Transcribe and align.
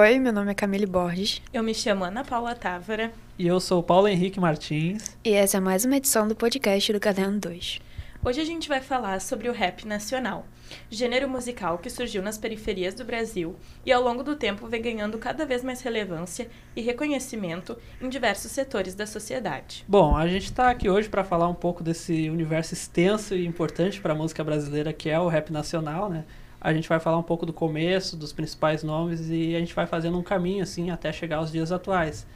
Oi, 0.00 0.20
meu 0.20 0.32
nome 0.32 0.52
é 0.52 0.54
Camille 0.54 0.86
Borges. 0.86 1.42
Eu 1.52 1.60
me 1.60 1.74
chamo 1.74 2.04
Ana 2.04 2.22
Paula 2.22 2.54
Távora. 2.54 3.10
E 3.36 3.48
eu 3.48 3.58
sou 3.58 3.82
Paulo 3.82 4.06
Henrique 4.06 4.38
Martins. 4.38 5.18
E 5.24 5.32
essa 5.32 5.56
é 5.56 5.60
mais 5.60 5.84
uma 5.84 5.96
edição 5.96 6.28
do 6.28 6.36
podcast 6.36 6.92
do 6.92 7.00
Caderno 7.00 7.40
2. 7.40 7.80
Hoje 8.24 8.40
a 8.40 8.44
gente 8.44 8.68
vai 8.68 8.80
falar 8.80 9.20
sobre 9.20 9.48
o 9.48 9.52
rap 9.52 9.84
nacional, 9.88 10.46
gênero 10.88 11.28
musical 11.28 11.78
que 11.78 11.90
surgiu 11.90 12.22
nas 12.22 12.38
periferias 12.38 12.94
do 12.94 13.04
Brasil 13.04 13.56
e 13.84 13.90
ao 13.90 14.00
longo 14.00 14.22
do 14.22 14.36
tempo 14.36 14.68
vem 14.68 14.80
ganhando 14.80 15.18
cada 15.18 15.44
vez 15.44 15.64
mais 15.64 15.80
relevância 15.80 16.48
e 16.76 16.80
reconhecimento 16.80 17.76
em 18.00 18.08
diversos 18.08 18.52
setores 18.52 18.94
da 18.94 19.04
sociedade. 19.04 19.84
Bom, 19.88 20.16
a 20.16 20.28
gente 20.28 20.44
está 20.44 20.70
aqui 20.70 20.88
hoje 20.88 21.08
para 21.08 21.24
falar 21.24 21.48
um 21.48 21.54
pouco 21.54 21.82
desse 21.82 22.30
universo 22.30 22.72
extenso 22.72 23.34
e 23.34 23.44
importante 23.44 24.00
para 24.00 24.12
a 24.12 24.16
música 24.16 24.44
brasileira 24.44 24.92
que 24.92 25.10
é 25.10 25.18
o 25.18 25.26
rap 25.26 25.52
nacional, 25.52 26.08
né? 26.08 26.24
A 26.60 26.72
gente 26.72 26.88
vai 26.88 26.98
falar 26.98 27.18
um 27.18 27.22
pouco 27.22 27.46
do 27.46 27.52
começo, 27.52 28.16
dos 28.16 28.32
principais 28.32 28.82
nomes 28.82 29.30
e 29.30 29.54
a 29.54 29.58
gente 29.58 29.74
vai 29.74 29.86
fazendo 29.86 30.18
um 30.18 30.22
caminho 30.22 30.62
assim 30.62 30.90
até 30.90 31.12
chegar 31.12 31.36
aos 31.36 31.52
dias 31.52 31.70
atuais. 31.70 32.26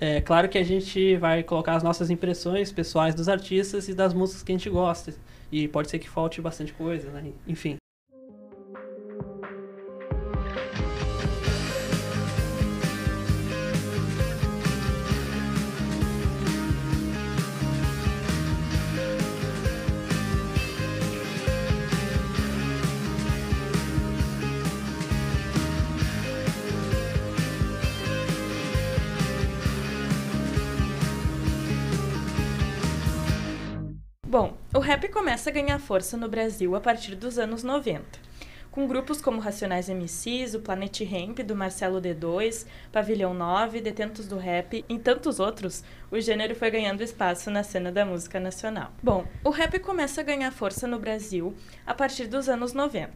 É 0.00 0.20
claro 0.20 0.48
que 0.48 0.58
a 0.58 0.64
gente 0.64 1.16
vai 1.16 1.42
colocar 1.42 1.74
as 1.74 1.82
nossas 1.82 2.08
impressões 2.10 2.70
pessoais 2.70 3.14
dos 3.14 3.28
artistas 3.28 3.88
e 3.88 3.94
das 3.94 4.14
músicas 4.14 4.42
que 4.42 4.52
a 4.52 4.54
gente 4.54 4.70
gosta. 4.70 5.14
E 5.50 5.66
pode 5.66 5.90
ser 5.90 5.98
que 5.98 6.08
falte 6.08 6.40
bastante 6.40 6.72
coisa, 6.72 7.10
né? 7.10 7.32
Enfim. 7.46 7.76
O 34.74 34.80
rap 34.80 35.08
começa 35.08 35.48
a 35.48 35.52
ganhar 35.52 35.78
força 35.78 36.14
no 36.14 36.28
Brasil 36.28 36.76
a 36.76 36.80
partir 36.80 37.14
dos 37.14 37.38
anos 37.38 37.62
90. 37.62 38.28
Com 38.70 38.86
grupos 38.86 39.18
como 39.18 39.40
Racionais 39.40 39.88
MCs, 39.88 40.54
o 40.54 40.60
Planet 40.60 41.00
Ramp 41.00 41.38
do 41.38 41.56
Marcelo 41.56 42.02
D2, 42.02 42.66
Pavilhão 42.92 43.32
9, 43.32 43.80
Detentos 43.80 44.26
do 44.26 44.36
Rap 44.36 44.84
e 44.86 44.98
tantos 44.98 45.40
outros, 45.40 45.82
o 46.10 46.20
gênero 46.20 46.54
foi 46.54 46.70
ganhando 46.70 47.02
espaço 47.02 47.50
na 47.50 47.62
cena 47.62 47.90
da 47.90 48.04
música 48.04 48.38
nacional. 48.38 48.92
Bom, 49.02 49.26
o 49.42 49.48
rap 49.48 49.78
começa 49.78 50.20
a 50.20 50.24
ganhar 50.24 50.52
força 50.52 50.86
no 50.86 50.98
Brasil 50.98 51.54
a 51.86 51.94
partir 51.94 52.26
dos 52.26 52.46
anos 52.46 52.74
90. 52.74 53.10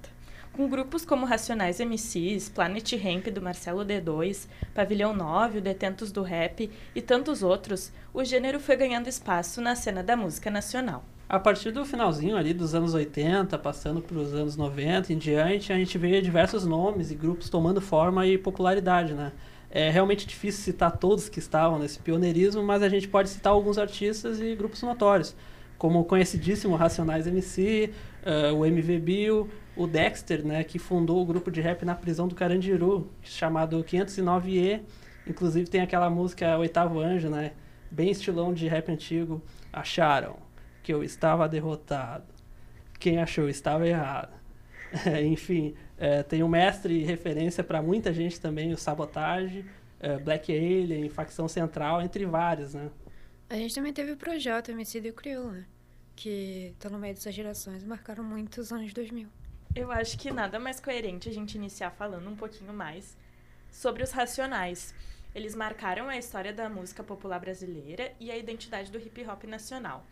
Com 0.54 0.68
grupos 0.68 1.04
como 1.04 1.26
Racionais 1.26 1.80
MCs, 1.80 2.48
Planet 2.48 2.92
Ramp 2.94 3.26
do 3.26 3.42
Marcelo 3.42 3.84
D2, 3.84 4.48
Pavilhão 4.74 5.14
9, 5.14 5.58
o 5.58 5.62
Detentos 5.62 6.10
do 6.10 6.22
Rap 6.22 6.70
e 6.94 7.02
tantos 7.02 7.42
outros, 7.42 7.92
o 8.12 8.24
gênero 8.24 8.58
foi 8.58 8.74
ganhando 8.74 9.08
espaço 9.08 9.60
na 9.60 9.76
cena 9.76 10.02
da 10.02 10.16
música 10.16 10.50
nacional. 10.50 11.04
A 11.32 11.40
partir 11.40 11.70
do 11.70 11.82
finalzinho 11.86 12.36
ali 12.36 12.52
dos 12.52 12.74
anos 12.74 12.92
80, 12.92 13.58
passando 13.58 14.02
para 14.02 14.18
os 14.18 14.34
anos 14.34 14.54
90 14.54 15.14
em 15.14 15.16
diante, 15.16 15.72
a 15.72 15.76
gente 15.78 15.96
vê 15.96 16.20
diversos 16.20 16.66
nomes 16.66 17.10
e 17.10 17.14
grupos 17.14 17.48
tomando 17.48 17.80
forma 17.80 18.26
e 18.26 18.36
popularidade, 18.36 19.14
né? 19.14 19.32
É 19.70 19.88
realmente 19.88 20.26
difícil 20.26 20.62
citar 20.62 20.98
todos 20.98 21.30
que 21.30 21.38
estavam 21.38 21.78
nesse 21.78 22.00
pioneirismo, 22.00 22.62
mas 22.62 22.82
a 22.82 22.88
gente 22.90 23.08
pode 23.08 23.30
citar 23.30 23.50
alguns 23.50 23.78
artistas 23.78 24.42
e 24.42 24.54
grupos 24.54 24.82
notórios, 24.82 25.34
como 25.78 26.00
o 26.00 26.04
conhecidíssimo 26.04 26.76
Racionais 26.76 27.26
MC, 27.26 27.90
uh, 28.26 28.54
o 28.54 28.66
MV 28.66 28.98
Bill, 28.98 29.48
o 29.74 29.86
Dexter, 29.86 30.44
né, 30.44 30.62
que 30.62 30.78
fundou 30.78 31.22
o 31.22 31.24
grupo 31.24 31.50
de 31.50 31.62
rap 31.62 31.82
na 31.82 31.94
prisão 31.94 32.28
do 32.28 32.34
Carandiru, 32.34 33.08
chamado 33.22 33.82
509E. 33.82 34.82
Inclusive 35.26 35.66
tem 35.70 35.80
aquela 35.80 36.10
música 36.10 36.58
Oitavo 36.58 37.00
Anjo, 37.00 37.30
né, 37.30 37.52
bem 37.90 38.10
estilão 38.10 38.52
de 38.52 38.68
rap 38.68 38.92
antigo. 38.92 39.40
Acharam 39.72 40.51
que 40.82 40.92
eu 40.92 41.02
estava 41.02 41.48
derrotado. 41.48 42.26
Quem 42.98 43.18
achou 43.18 43.48
estava 43.48 43.86
errado. 43.86 44.32
É, 45.06 45.22
enfim, 45.24 45.74
é, 45.96 46.22
tem 46.22 46.42
um 46.42 46.48
mestre 46.48 46.94
e 46.94 47.04
referência 47.04 47.64
para 47.64 47.80
muita 47.80 48.12
gente 48.12 48.40
também, 48.40 48.72
o 48.72 48.76
Sabotage, 48.76 49.64
é, 50.00 50.18
Black 50.18 50.52
Alien, 50.52 51.08
Facção 51.08 51.48
Central, 51.48 52.02
entre 52.02 52.26
vários, 52.26 52.74
né? 52.74 52.90
A 53.48 53.56
gente 53.56 53.74
também 53.74 53.92
teve 53.92 54.12
o 54.12 54.16
Projeto 54.16 54.70
MC 54.70 55.00
e 55.00 55.10
o 55.10 55.14
Criolo, 55.14 55.52
né? 55.52 55.66
Que 56.16 56.74
tá 56.78 56.90
no 56.90 56.98
meio 56.98 57.14
dessas 57.14 57.34
gerações, 57.34 57.84
marcaram 57.84 58.24
muito 58.24 58.60
os 58.60 58.72
anos 58.72 58.92
2000. 58.92 59.28
Eu 59.74 59.90
acho 59.90 60.18
que 60.18 60.30
nada 60.30 60.58
mais 60.58 60.80
coerente 60.80 61.28
a 61.28 61.32
gente 61.32 61.54
iniciar 61.54 61.90
falando 61.90 62.28
um 62.28 62.36
pouquinho 62.36 62.72
mais 62.72 63.16
sobre 63.70 64.02
os 64.02 64.10
Racionais. 64.10 64.94
Eles 65.34 65.54
marcaram 65.54 66.08
a 66.08 66.18
história 66.18 66.52
da 66.52 66.68
música 66.68 67.02
popular 67.02 67.38
brasileira 67.38 68.12
e 68.20 68.30
a 68.30 68.36
identidade 68.36 68.92
do 68.92 68.98
hip 68.98 69.26
hop 69.26 69.44
nacional. 69.44 70.04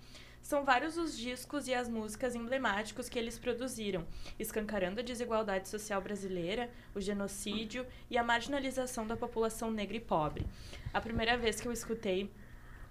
São 0.43 0.65
vários 0.65 0.97
os 0.97 1.17
discos 1.17 1.69
e 1.69 1.75
as 1.75 1.89
músicas 1.89 2.35
emblemáticos 2.35 3.09
que 3.09 3.19
eles 3.19 3.39
produziram, 3.39 4.05
escancarando 4.39 5.01
a 5.01 5.05
desigualdade 5.05 5.69
social 5.69 6.01
brasileira, 6.01 6.69
o 6.95 7.01
genocídio 7.01 7.87
e 8.11 8.19
a 8.19 8.25
marginalização 8.25 9.07
da 9.07 9.17
população 9.17 9.71
negra 9.71 9.97
e 9.97 10.01
pobre. 10.01 10.47
A 10.93 11.01
primeira 11.01 11.37
vez 11.37 11.61
que 11.61 11.69
eu 11.69 11.73
escutei 11.73 12.31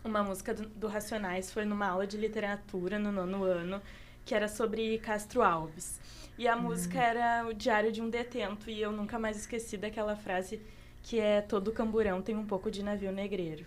uma 0.04 0.24
música 0.24 0.54
do, 0.54 0.68
do 0.68 0.88
Racionais 0.88 1.52
foi 1.52 1.66
numa 1.66 1.88
aula 1.88 2.08
de 2.08 2.18
literatura 2.18 2.98
no 2.98 3.12
nono 3.12 3.44
ano, 3.44 3.82
que 4.26 4.34
era 4.34 4.48
sobre 4.48 4.98
Castro 5.00 5.42
Alves. 5.42 6.00
E 6.38 6.48
a 6.48 6.56
música 6.56 7.00
era 7.00 7.46
o 7.46 7.54
diário 7.54 7.92
de 7.92 8.02
um 8.02 8.10
detento, 8.10 8.70
e 8.70 8.82
eu 8.82 8.92
nunca 8.92 9.20
mais 9.20 9.36
esqueci 9.36 9.76
daquela 9.76 10.16
frase 10.16 10.62
que 11.04 11.20
é 11.20 11.42
todo 11.42 11.72
camburão 11.72 12.22
tem 12.22 12.36
um 12.36 12.46
pouco 12.46 12.70
de 12.70 12.84
navio 12.84 13.12
negreiro. 13.12 13.66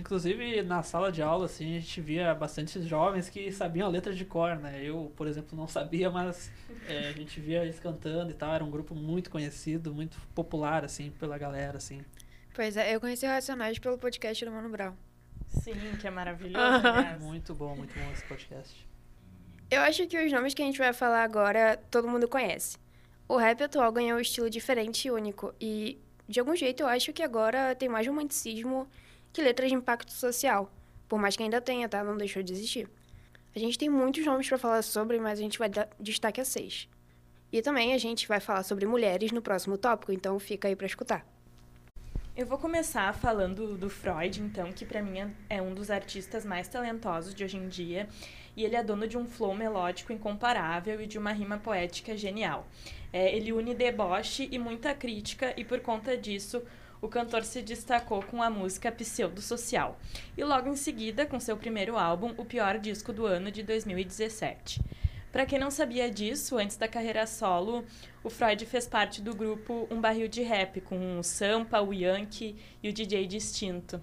Inclusive, 0.00 0.62
na 0.62 0.82
sala 0.82 1.12
de 1.12 1.20
aula, 1.20 1.44
assim, 1.44 1.76
a 1.76 1.80
gente 1.80 2.00
via 2.00 2.34
bastante 2.34 2.80
jovens 2.82 3.28
que 3.28 3.52
sabiam 3.52 3.86
a 3.86 3.90
letra 3.90 4.14
de 4.14 4.24
cor, 4.24 4.56
né? 4.56 4.80
Eu, 4.82 5.12
por 5.14 5.26
exemplo, 5.26 5.56
não 5.56 5.68
sabia, 5.68 6.10
mas 6.10 6.50
é, 6.88 7.08
a 7.08 7.12
gente 7.12 7.38
via 7.38 7.62
eles 7.62 7.78
cantando 7.78 8.30
e 8.30 8.34
tal. 8.34 8.54
Era 8.54 8.64
um 8.64 8.70
grupo 8.70 8.94
muito 8.94 9.30
conhecido, 9.30 9.94
muito 9.94 10.18
popular, 10.34 10.86
assim, 10.86 11.10
pela 11.10 11.36
galera, 11.36 11.76
assim. 11.76 12.02
Pois 12.54 12.78
é, 12.78 12.94
eu 12.94 13.00
conheci 13.00 13.26
o 13.26 13.28
Racionais 13.28 13.78
pelo 13.78 13.98
podcast 13.98 14.42
do 14.42 14.50
Mano 14.50 14.70
Brown. 14.70 14.94
Sim, 15.48 15.74
que 16.00 16.06
é 16.06 16.10
maravilhoso, 16.10 16.82
né? 16.82 17.18
Muito 17.20 17.54
bom, 17.54 17.76
muito 17.76 17.92
bom 17.92 18.10
esse 18.12 18.24
podcast. 18.24 18.88
Eu 19.70 19.82
acho 19.82 20.06
que 20.06 20.16
os 20.16 20.32
nomes 20.32 20.54
que 20.54 20.62
a 20.62 20.64
gente 20.64 20.78
vai 20.78 20.92
falar 20.94 21.24
agora, 21.24 21.76
todo 21.90 22.08
mundo 22.08 22.26
conhece. 22.26 22.78
O 23.28 23.36
rap 23.36 23.62
atual 23.62 23.92
ganhou 23.92 24.16
um 24.16 24.20
estilo 24.20 24.48
diferente 24.48 25.08
e 25.08 25.10
único. 25.10 25.52
E, 25.60 25.98
de 26.26 26.40
algum 26.40 26.56
jeito, 26.56 26.84
eu 26.84 26.86
acho 26.86 27.12
que 27.12 27.22
agora 27.22 27.74
tem 27.74 27.88
mais 27.88 28.06
romanticismo 28.06 28.88
que 29.32 29.42
letras 29.42 29.70
de 29.70 29.74
impacto 29.74 30.12
social. 30.12 30.72
Por 31.08 31.18
mais 31.18 31.36
que 31.36 31.42
ainda 31.42 31.60
tenha, 31.60 31.88
tá? 31.88 32.04
Não 32.04 32.16
deixou 32.16 32.42
de 32.42 32.52
existir. 32.52 32.88
A 33.54 33.58
gente 33.58 33.76
tem 33.76 33.88
muitos 33.88 34.24
nomes 34.24 34.48
para 34.48 34.58
falar 34.58 34.82
sobre, 34.82 35.18
mas 35.18 35.38
a 35.38 35.42
gente 35.42 35.58
vai 35.58 35.68
dar 35.68 35.88
destaque 35.98 36.40
a 36.40 36.44
seis. 36.44 36.88
E 37.52 37.60
também 37.60 37.92
a 37.92 37.98
gente 37.98 38.28
vai 38.28 38.38
falar 38.38 38.62
sobre 38.62 38.86
mulheres 38.86 39.32
no 39.32 39.42
próximo 39.42 39.76
tópico, 39.76 40.12
então 40.12 40.38
fica 40.38 40.68
aí 40.68 40.76
para 40.76 40.86
escutar. 40.86 41.26
Eu 42.36 42.46
vou 42.46 42.58
começar 42.58 43.12
falando 43.12 43.76
do 43.76 43.90
Freud, 43.90 44.40
então, 44.40 44.72
que 44.72 44.86
para 44.86 45.02
mim 45.02 45.34
é 45.48 45.60
um 45.60 45.74
dos 45.74 45.90
artistas 45.90 46.44
mais 46.44 46.68
talentosos 46.68 47.34
de 47.34 47.42
hoje 47.42 47.56
em 47.56 47.68
dia, 47.68 48.08
e 48.56 48.64
ele 48.64 48.76
é 48.76 48.82
dono 48.84 49.06
de 49.06 49.18
um 49.18 49.26
flow 49.26 49.54
melódico 49.54 50.12
incomparável 50.12 51.00
e 51.00 51.06
de 51.06 51.18
uma 51.18 51.32
rima 51.32 51.58
poética 51.58 52.16
genial. 52.16 52.66
É, 53.12 53.34
ele 53.34 53.52
une 53.52 53.74
deboche 53.74 54.48
e 54.50 54.58
muita 54.60 54.94
crítica, 54.94 55.52
e 55.56 55.64
por 55.64 55.80
conta 55.80 56.16
disso, 56.16 56.62
o 57.00 57.08
cantor 57.08 57.44
se 57.44 57.62
destacou 57.62 58.22
com 58.22 58.42
a 58.42 58.50
música 58.50 58.92
Pseudo 58.92 59.40
Social, 59.40 59.98
e 60.36 60.44
logo 60.44 60.68
em 60.68 60.76
seguida 60.76 61.26
com 61.26 61.40
seu 61.40 61.56
primeiro 61.56 61.96
álbum, 61.96 62.34
o 62.36 62.44
pior 62.44 62.78
disco 62.78 63.12
do 63.12 63.26
ano 63.26 63.50
de 63.50 63.62
2017. 63.62 64.80
Para 65.32 65.46
quem 65.46 65.58
não 65.60 65.70
sabia 65.70 66.10
disso, 66.10 66.58
antes 66.58 66.76
da 66.76 66.88
carreira 66.88 67.24
solo, 67.26 67.84
o 68.24 68.28
Freud 68.28 68.66
fez 68.66 68.86
parte 68.86 69.22
do 69.22 69.34
grupo 69.34 69.86
Um 69.90 70.00
Barril 70.00 70.26
de 70.26 70.42
Rap, 70.42 70.80
com 70.80 71.20
o 71.20 71.22
Sampa, 71.22 71.80
o 71.80 71.94
Yankee 71.94 72.56
e 72.82 72.88
o 72.88 72.92
DJ 72.92 73.26
Distinto. 73.26 74.00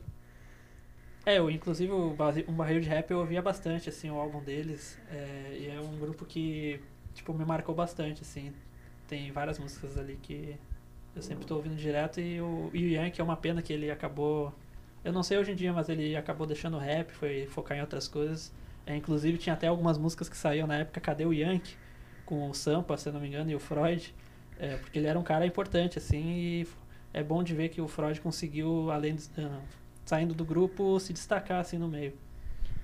É, 1.26 1.40
eu, 1.40 1.52
inclusive 1.52 1.92
o 1.92 2.16
Um 2.48 2.54
Barril 2.54 2.80
de 2.80 2.88
Rap 2.88 3.12
eu 3.12 3.20
ouvia 3.20 3.42
bastante, 3.42 3.90
assim, 3.90 4.10
o 4.10 4.16
álbum 4.16 4.42
deles. 4.42 4.98
É, 5.12 5.58
e 5.60 5.68
é 5.68 5.82
um 5.82 6.00
grupo 6.00 6.26
que, 6.26 6.80
tipo, 7.14 7.34
me 7.34 7.44
marcou 7.44 7.76
bastante, 7.76 8.22
assim. 8.22 8.54
Tem 9.06 9.30
várias 9.30 9.60
músicas 9.60 9.98
ali 9.98 10.18
que 10.24 10.56
eu 11.18 11.22
sempre 11.22 11.44
estou 11.44 11.58
ouvindo 11.58 11.76
direto. 11.76 12.20
E 12.20 12.40
o, 12.40 12.70
e 12.74 12.86
o 12.86 12.90
Yankee 12.90 13.20
é 13.20 13.24
uma 13.24 13.38
pena 13.38 13.62
que 13.62 13.74
ele 13.74 13.92
acabou... 13.92 14.54
Eu 15.04 15.14
não 15.14 15.24
sei 15.24 15.38
hoje 15.38 15.52
em 15.52 15.56
dia, 15.56 15.72
mas 15.72 15.90
ele 15.90 16.16
acabou 16.16 16.46
deixando 16.46 16.78
o 16.78 16.80
rap, 16.80 17.12
foi 17.12 17.48
focar 17.48 17.78
em 17.78 17.82
outras 17.82 18.08
coisas. 18.08 18.54
É, 18.86 18.96
inclusive 18.96 19.38
tinha 19.38 19.54
até 19.54 19.68
algumas 19.68 19.98
músicas 19.98 20.30
que 20.30 20.38
saíam 20.38 20.68
na 20.68 20.78
época, 20.78 21.00
Cadê 21.02 21.26
o 21.26 21.34
Yankee? 21.34 21.76
Com 22.26 22.50
o 22.50 22.54
Sampa, 22.54 22.98
se 22.98 23.10
não 23.12 23.20
me 23.20 23.28
engano, 23.28 23.50
e 23.50 23.56
o 23.56 23.60
Freud. 23.60 24.14
É, 24.60 24.76
porque 24.78 25.00
ele 25.00 25.08
era 25.08 25.18
um 25.18 25.24
cara 25.24 25.46
importante, 25.46 25.98
assim, 25.98 26.26
e 26.28 26.68
é 27.14 27.24
bom 27.24 27.44
de 27.44 27.54
ver 27.54 27.70
que 27.70 27.80
o 27.80 27.88
Freud 27.88 28.20
conseguiu, 28.22 28.92
além 28.92 29.16
de, 29.16 29.24
uh, 29.40 29.62
saindo 30.06 30.34
do 30.34 30.44
grupo, 30.44 31.00
se 31.00 31.14
destacar 31.14 31.60
assim 31.60 31.78
no 31.78 31.88
meio. 31.88 32.14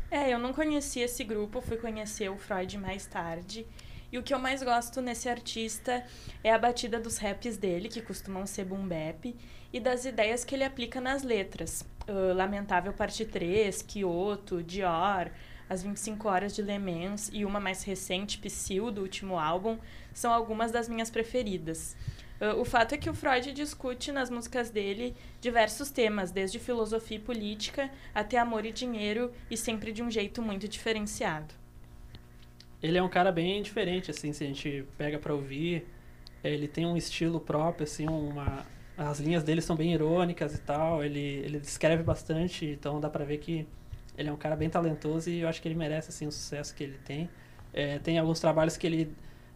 É, 0.09 0.31
eu 0.31 0.37
não 0.37 0.53
conhecia 0.53 1.05
esse 1.05 1.23
grupo, 1.23 1.59
fui 1.61 1.77
conhecer 1.77 2.29
o 2.29 2.37
Freud 2.37 2.77
mais 2.77 3.05
tarde. 3.05 3.65
E 4.13 4.17
o 4.19 4.21
que 4.21 4.31
eu 4.31 4.37
mais 4.37 4.61
gosto 4.61 5.01
nesse 5.01 5.27
artista 5.27 6.05
é 6.43 6.53
a 6.53 6.57
batida 6.59 6.99
dos 6.99 7.17
raps 7.17 7.57
dele, 7.57 7.89
que 7.89 7.99
costumam 7.99 8.45
ser 8.45 8.63
boom 8.63 8.87
bap, 8.87 9.35
e 9.73 9.79
das 9.79 10.05
ideias 10.05 10.45
que 10.45 10.53
ele 10.53 10.63
aplica 10.63 11.01
nas 11.01 11.23
letras. 11.23 11.83
Uh, 12.07 12.31
Lamentável 12.31 12.93
Parte 12.93 13.25
3, 13.25 13.81
Kyoto, 13.81 14.61
Dior, 14.61 15.31
As 15.67 15.81
25 15.81 16.27
Horas 16.27 16.53
de 16.53 16.61
Le 16.61 16.77
Mans 16.77 17.31
e 17.33 17.43
uma 17.43 17.59
mais 17.59 17.81
recente, 17.81 18.37
Psyll, 18.37 18.91
do 18.91 19.01
último 19.01 19.39
álbum, 19.39 19.79
são 20.13 20.31
algumas 20.31 20.71
das 20.71 20.87
minhas 20.87 21.09
preferidas. 21.09 21.97
Uh, 22.39 22.61
o 22.61 22.65
fato 22.65 22.93
é 22.93 22.99
que 22.99 23.09
o 23.09 23.15
Freud 23.15 23.51
discute 23.51 24.11
nas 24.11 24.29
músicas 24.29 24.69
dele 24.69 25.15
diversos 25.41 25.89
temas, 25.89 26.29
desde 26.29 26.59
filosofia 26.59 27.17
e 27.17 27.19
política 27.19 27.89
até 28.13 28.37
amor 28.37 28.63
e 28.63 28.71
dinheiro, 28.71 29.33
e 29.49 29.57
sempre 29.57 29.91
de 29.91 30.03
um 30.03 30.11
jeito 30.11 30.39
muito 30.39 30.67
diferenciado. 30.67 31.62
Ele 32.83 32.97
é 32.97 33.01
um 33.01 33.07
cara 33.07 33.31
bem 33.31 33.63
diferente, 33.63 34.11
assim, 34.11 34.33
se 34.33 34.43
a 34.43 34.47
gente 34.47 34.85
pega 34.97 35.17
pra 35.17 35.33
ouvir. 35.33 35.87
Ele 36.43 36.67
tem 36.67 36.85
um 36.85 36.97
estilo 36.97 37.39
próprio, 37.39 37.85
assim, 37.85 38.05
uma... 38.07 38.65
As 38.97 39.19
linhas 39.19 39.41
dele 39.41 39.61
são 39.61 39.75
bem 39.75 39.93
irônicas 39.93 40.53
e 40.53 40.59
tal. 40.59 41.01
Ele, 41.01 41.19
ele 41.19 41.59
descreve 41.59 42.03
bastante, 42.03 42.65
então 42.65 42.99
dá 42.99 43.09
pra 43.09 43.23
ver 43.23 43.37
que 43.37 43.65
ele 44.17 44.27
é 44.27 44.31
um 44.33 44.37
cara 44.37 44.55
bem 44.55 44.69
talentoso 44.69 45.29
e 45.29 45.39
eu 45.39 45.47
acho 45.47 45.61
que 45.61 45.67
ele 45.67 45.75
merece, 45.75 46.09
assim, 46.09 46.27
o 46.27 46.31
sucesso 46.31 46.75
que 46.75 46.83
ele 46.83 46.97
tem. 47.05 47.29
É, 47.73 47.99
tem 47.99 48.19
alguns 48.19 48.41
trabalhos 48.41 48.75
que 48.75 48.85
ele, 48.85 49.15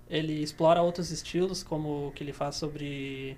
ele 0.10 0.42
explora 0.42 0.82
outros 0.82 1.12
estilos, 1.12 1.62
como 1.62 2.08
o 2.08 2.12
que 2.12 2.24
ele 2.24 2.34
faz 2.34 2.56
sobre 2.56 3.38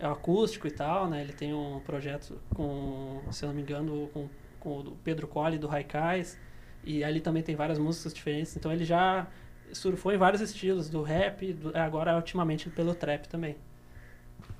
acústico 0.00 0.66
e 0.66 0.70
tal, 0.72 1.08
né? 1.08 1.22
Ele 1.22 1.32
tem 1.32 1.54
um 1.54 1.80
projeto 1.80 2.40
com, 2.54 3.22
se 3.30 3.44
eu 3.44 3.48
não 3.48 3.54
me 3.54 3.62
engano, 3.62 4.10
com, 4.12 4.28
com 4.58 4.80
o 4.80 4.96
Pedro 5.04 5.28
Colli 5.28 5.58
do 5.58 5.68
Raikais. 5.68 6.38
E 6.88 7.04
ali 7.04 7.20
também 7.20 7.42
tem 7.42 7.54
várias 7.54 7.78
músicas 7.78 8.14
diferentes. 8.14 8.56
Então 8.56 8.72
ele 8.72 8.82
já 8.82 9.26
surfou 9.74 10.10
em 10.10 10.16
vários 10.16 10.40
estilos, 10.40 10.88
do 10.88 11.02
rap, 11.02 11.52
do, 11.52 11.76
agora 11.76 12.16
ultimamente 12.16 12.70
pelo 12.70 12.94
trap 12.94 13.28
também. 13.28 13.56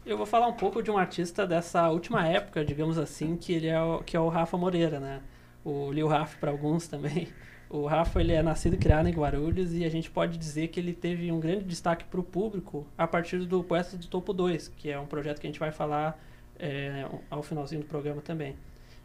Eu 0.04 0.19
vou 0.19 0.26
falar 0.26 0.46
um 0.46 0.52
pouco 0.52 0.82
de 0.82 0.90
um 0.90 0.98
artista 0.98 1.46
dessa 1.46 1.88
última 1.88 2.26
época, 2.26 2.62
digamos 2.62 2.98
assim, 2.98 3.34
que 3.34 3.54
ele 3.54 3.66
é 3.66 3.80
o, 3.80 4.02
que 4.02 4.14
é 4.14 4.20
o 4.20 4.28
Rafa 4.28 4.58
Moreira, 4.58 5.00
né? 5.00 5.22
O 5.64 5.90
Lil 5.90 6.06
Rafa 6.06 6.36
para 6.38 6.50
alguns 6.50 6.86
também. 6.86 7.28
O 7.70 7.86
Rafa 7.86 8.20
ele 8.20 8.32
é 8.32 8.42
nascido 8.42 8.75
e 8.75 8.78
criado 8.78 9.08
em 9.08 9.12
Guarulhos 9.12 9.72
e 9.75 9.82
a 9.86 9.88
gente 9.88 10.10
pode 10.10 10.36
dizer 10.36 10.69
que 10.69 10.78
ele 10.78 10.92
teve 10.92 11.32
um 11.32 11.40
grande 11.40 11.64
destaque 11.64 12.04
para 12.04 12.20
o 12.20 12.22
público 12.22 12.86
a 12.96 13.06
partir 13.06 13.38
do 13.46 13.64
Poeta 13.64 13.96
do 13.96 14.06
Topo 14.06 14.34
2, 14.34 14.69
que 14.69 14.90
é 14.90 15.00
um 15.00 15.06
projeto 15.06 15.40
que 15.40 15.46
a 15.46 15.50
gente 15.50 15.60
vai 15.60 15.72
falar 15.72 16.19
é, 16.58 17.06
ao 17.30 17.42
finalzinho 17.42 17.80
do 17.80 17.86
programa 17.86 18.20
também. 18.20 18.54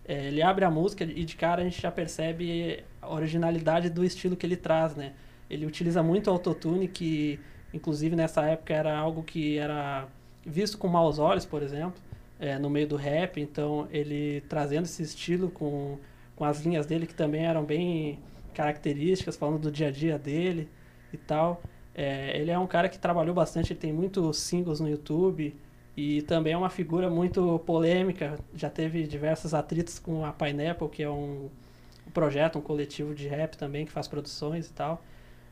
É, 0.05 0.27
ele 0.27 0.41
abre 0.41 0.65
a 0.65 0.69
música 0.69 1.03
e 1.03 1.23
de 1.23 1.35
cara 1.35 1.61
a 1.61 1.65
gente 1.65 1.81
já 1.81 1.91
percebe 1.91 2.83
a 3.01 3.13
originalidade 3.13 3.89
do 3.89 4.03
estilo 4.03 4.35
que 4.35 4.45
ele 4.45 4.57
traz, 4.57 4.95
né? 4.95 5.13
Ele 5.49 5.65
utiliza 5.65 6.03
muito 6.03 6.29
autotune, 6.29 6.87
que 6.87 7.39
inclusive 7.73 8.15
nessa 8.15 8.43
época 8.45 8.73
era 8.73 8.97
algo 8.97 9.23
que 9.23 9.57
era 9.57 10.07
visto 10.45 10.77
com 10.77 10.87
maus 10.87 11.19
olhos, 11.19 11.45
por 11.45 11.63
exemplo, 11.63 12.01
é, 12.39 12.59
no 12.59 12.69
meio 12.69 12.87
do 12.87 12.95
rap. 12.95 13.39
Então 13.39 13.87
ele 13.91 14.41
trazendo 14.49 14.85
esse 14.85 15.03
estilo 15.03 15.49
com, 15.49 15.97
com 16.35 16.43
as 16.43 16.61
linhas 16.61 16.85
dele 16.85 17.07
que 17.07 17.15
também 17.15 17.45
eram 17.45 17.63
bem 17.63 18.19
características, 18.53 19.35
falando 19.35 19.59
do 19.59 19.71
dia 19.71 19.87
a 19.87 19.91
dia 19.91 20.19
dele 20.19 20.69
e 21.13 21.17
tal. 21.17 21.61
É, 21.95 22.37
ele 22.37 22.51
é 22.51 22.57
um 22.57 22.67
cara 22.67 22.89
que 22.89 22.97
trabalhou 22.97 23.35
bastante, 23.35 23.71
ele 23.71 23.79
tem 23.79 23.93
muitos 23.93 24.37
singles 24.37 24.79
no 24.79 24.89
YouTube, 24.89 25.55
e 25.95 26.23
também 26.23 26.53
é 26.53 26.57
uma 26.57 26.69
figura 26.69 27.09
muito 27.09 27.59
polêmica, 27.59 28.39
já 28.55 28.69
teve 28.69 29.03
diversos 29.05 29.53
atritos 29.53 29.99
com 29.99 30.25
a 30.25 30.31
Pineapple, 30.31 30.89
que 30.89 31.03
é 31.03 31.09
um, 31.09 31.49
projeto, 32.13 32.59
um 32.59 32.61
coletivo 32.61 33.13
de 33.13 33.27
rap 33.27 33.55
também, 33.57 33.85
que 33.85 33.91
faz 33.91 34.07
produções 34.07 34.67
e 34.67 34.73
tal. 34.73 35.03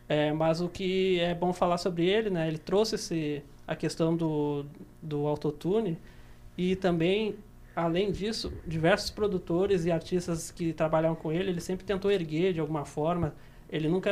É, 0.09 0.33
mas 0.33 0.59
o 0.59 0.67
que 0.67 1.19
é 1.19 1.33
bom 1.33 1.53
falar 1.53 1.77
sobre 1.77 2.05
ele, 2.05 2.29
né? 2.29 2.47
Ele 2.47 2.57
trouxe 2.57 2.95
esse, 2.95 3.43
a 3.67 3.75
questão 3.75 4.15
do, 4.15 4.65
do 5.01 5.27
autotune 5.27 5.97
e 6.57 6.75
também, 6.75 7.35
além 7.75 8.11
disso, 8.11 8.51
diversos 8.67 9.09
produtores 9.09 9.85
e 9.85 9.91
artistas 9.91 10.51
que 10.51 10.73
trabalham 10.73 11.15
com 11.15 11.31
ele, 11.31 11.49
ele 11.49 11.61
sempre 11.61 11.85
tentou 11.85 12.11
erguer 12.11 12.53
de 12.53 12.59
alguma 12.59 12.83
forma. 12.83 13.33
Ele 13.69 13.87
nunca, 13.87 14.11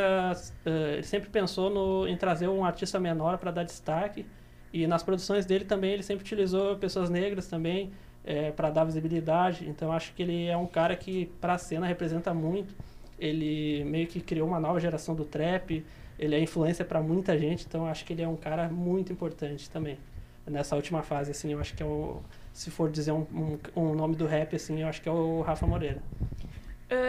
uh, 0.65 0.69
ele 0.93 1.03
sempre 1.03 1.29
pensou 1.29 1.69
no, 1.69 2.07
em 2.07 2.15
trazer 2.15 2.47
um 2.47 2.63
artista 2.63 2.99
menor 2.99 3.37
para 3.37 3.51
dar 3.51 3.63
destaque 3.63 4.25
e 4.71 4.85
nas 4.87 5.03
produções 5.03 5.45
dele 5.45 5.65
também 5.65 5.91
ele 5.91 6.03
sempre 6.03 6.23
utilizou 6.23 6.75
pessoas 6.77 7.09
negras 7.09 7.47
também 7.47 7.91
é, 8.23 8.51
para 8.51 8.69
dar 8.69 8.83
visibilidade. 8.83 9.67
Então 9.67 9.91
acho 9.91 10.13
que 10.13 10.21
ele 10.21 10.45
é 10.45 10.55
um 10.55 10.67
cara 10.67 10.95
que 10.95 11.25
para 11.41 11.53
a 11.53 11.57
cena 11.57 11.87
representa 11.87 12.33
muito. 12.33 12.73
Ele 13.17 13.83
meio 13.85 14.07
que 14.07 14.21
criou 14.21 14.47
uma 14.47 14.59
nova 14.59 14.79
geração 14.79 15.15
do 15.15 15.25
trap. 15.25 15.83
Ele 16.17 16.35
é 16.35 16.39
influência 16.39 16.85
para 16.85 17.01
muita 17.01 17.37
gente. 17.37 17.65
Então 17.65 17.87
acho 17.87 18.05
que 18.05 18.13
ele 18.13 18.21
é 18.21 18.27
um 18.27 18.35
cara 18.35 18.69
muito 18.69 19.11
importante 19.11 19.69
também 19.69 19.97
nessa 20.45 20.75
última 20.75 21.01
fase. 21.01 21.31
Assim, 21.31 21.53
eu 21.53 21.59
acho 21.59 21.73
que 21.73 21.83
é 21.83 21.85
o, 21.85 22.21
se 22.53 22.69
for 22.69 22.89
dizer 22.89 23.11
um, 23.11 23.25
um, 23.33 23.59
um 23.75 23.95
nome 23.95 24.15
do 24.15 24.25
rap 24.25 24.55
assim, 24.55 24.81
eu 24.81 24.87
acho 24.87 25.01
que 25.01 25.09
é 25.09 25.11
o 25.11 25.41
Rafa 25.41 25.65
Moreira. 25.65 26.01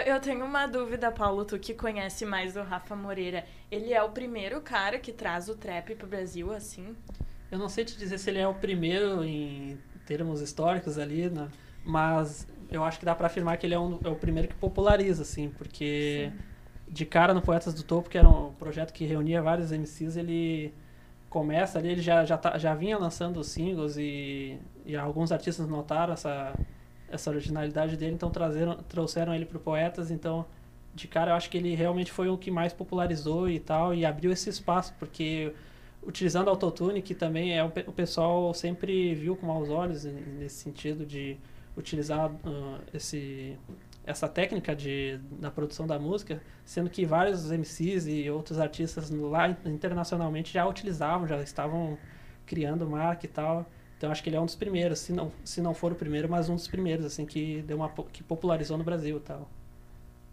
Eu 0.05 0.21
tenho 0.21 0.45
uma 0.45 0.67
dúvida, 0.67 1.11
Paulo, 1.11 1.43
tu 1.43 1.59
que 1.59 1.73
conhece 1.73 2.27
mais 2.27 2.55
o 2.55 2.63
Rafa 2.63 2.95
Moreira. 2.95 3.47
Ele 3.71 3.95
é 3.95 4.03
o 4.03 4.11
primeiro 4.11 4.61
cara 4.61 4.99
que 4.99 5.11
traz 5.11 5.49
o 5.49 5.55
trap 5.55 5.95
pro 5.95 6.07
Brasil, 6.07 6.53
assim? 6.53 6.95
Eu 7.51 7.59
não 7.59 7.69
sei 7.69 7.85
te 7.85 7.97
dizer 7.97 8.19
se 8.19 8.31
ele 8.31 8.39
é 8.39 8.47
o 8.47 8.55
primeiro 8.55 9.25
em 9.25 9.79
termos 10.07 10.41
históricos 10.41 10.99
ali, 10.99 11.29
né? 11.29 11.49
mas 11.85 12.47
eu 12.71 12.85
acho 12.85 12.99
que 12.99 13.05
dá 13.05 13.15
para 13.15 13.27
afirmar 13.27 13.57
que 13.57 13.67
ele 13.67 13.75
é, 13.75 13.79
um, 13.79 13.99
é, 14.05 14.09
o 14.09 14.15
primeiro 14.15 14.49
que 14.49 14.55
populariza, 14.55 15.23
assim, 15.23 15.51
porque 15.51 16.31
Sim. 16.33 16.39
de 16.89 17.05
cara 17.05 17.35
no 17.35 17.43
Poetas 17.43 17.75
do 17.75 17.83
Topo, 17.83 18.09
que 18.09 18.19
era 18.19 18.29
um 18.29 18.53
projeto 18.53 18.93
que 18.93 19.05
reunia 19.05 19.43
vários 19.43 19.73
MCs, 19.73 20.17
ele 20.17 20.73
começa 21.29 21.79
ali, 21.79 21.91
ele 21.91 22.03
já, 22.03 22.25
já, 22.25 22.37
tá, 22.37 22.59
já 22.59 22.75
vinha 22.75 22.99
lançando 22.99 23.43
singles 23.45 23.97
e, 23.97 24.59
e 24.85 24.97
alguns 24.97 25.31
artistas 25.33 25.67
notaram 25.69 26.13
essa, 26.13 26.55
essa 27.09 27.31
originalidade 27.31 27.97
dele, 27.97 28.15
então 28.15 28.31
trazeram, 28.31 28.77
trouxeram 28.89 29.35
ele 29.35 29.47
para 29.47 29.59
Poetas, 29.59 30.11
então 30.11 30.45
de 30.93 31.07
cara 31.07 31.31
eu 31.31 31.35
acho 31.37 31.49
que 31.49 31.57
ele 31.57 31.75
realmente 31.75 32.11
foi 32.11 32.29
o 32.29 32.37
que 32.37 32.51
mais 32.51 32.73
popularizou 32.73 33.49
e 33.49 33.61
tal, 33.61 33.95
e 33.95 34.05
abriu 34.05 34.33
esse 34.33 34.51
espaço, 34.51 34.93
porque 34.99 35.53
utilizando 36.03 36.49
autotune, 36.49 37.03
que 37.03 37.15
também 37.15 37.57
é 37.57 37.63
o, 37.63 37.71
pessoal 37.71 38.53
sempre 38.55 39.15
viu 39.15 39.37
com 39.37 39.47
maus 39.47 39.69
olhos 39.69 40.05
nesse 40.05 40.57
sentido 40.57 41.05
de 41.05 41.37
utilizar 41.77 42.31
uh, 42.31 42.81
esse 42.93 43.57
essa 44.05 44.29
técnica 44.29 44.75
de, 44.75 45.19
da 45.39 45.51
produção 45.51 45.87
da 45.87 45.99
música, 45.99 46.43
sendo 46.65 46.91
que 46.91 47.05
vários 47.05 47.51
MCs 47.51 48.07
e 48.07 48.31
outros 48.31 48.59
artistas 48.59 49.11
lá 49.11 49.49
internacionalmente 49.65 50.53
já 50.53 50.67
utilizavam, 50.67 51.29
já 51.29 51.41
estavam 51.43 51.99
criando 52.47 52.89
marca 52.89 53.27
e 53.27 53.29
tal. 53.29 53.67
Então 53.97 54.11
acho 54.11 54.23
que 54.23 54.31
ele 54.31 54.37
é 54.37 54.41
um 54.41 54.47
dos 54.47 54.57
primeiros, 54.57 54.99
se 55.01 55.13
não, 55.13 55.31
se 55.45 55.61
não 55.61 55.75
for 55.75 55.93
o 55.93 55.95
primeiro, 55.95 56.29
mas 56.29 56.49
um 56.49 56.55
dos 56.55 56.67
primeiros 56.67 57.05
assim 57.05 57.27
que 57.27 57.63
deu 57.63 57.77
uma 57.77 57.91
que 58.11 58.23
popularizou 58.23 58.79
no 58.79 58.83
Brasil 58.83 59.19
e 59.19 59.21
tal. 59.21 59.49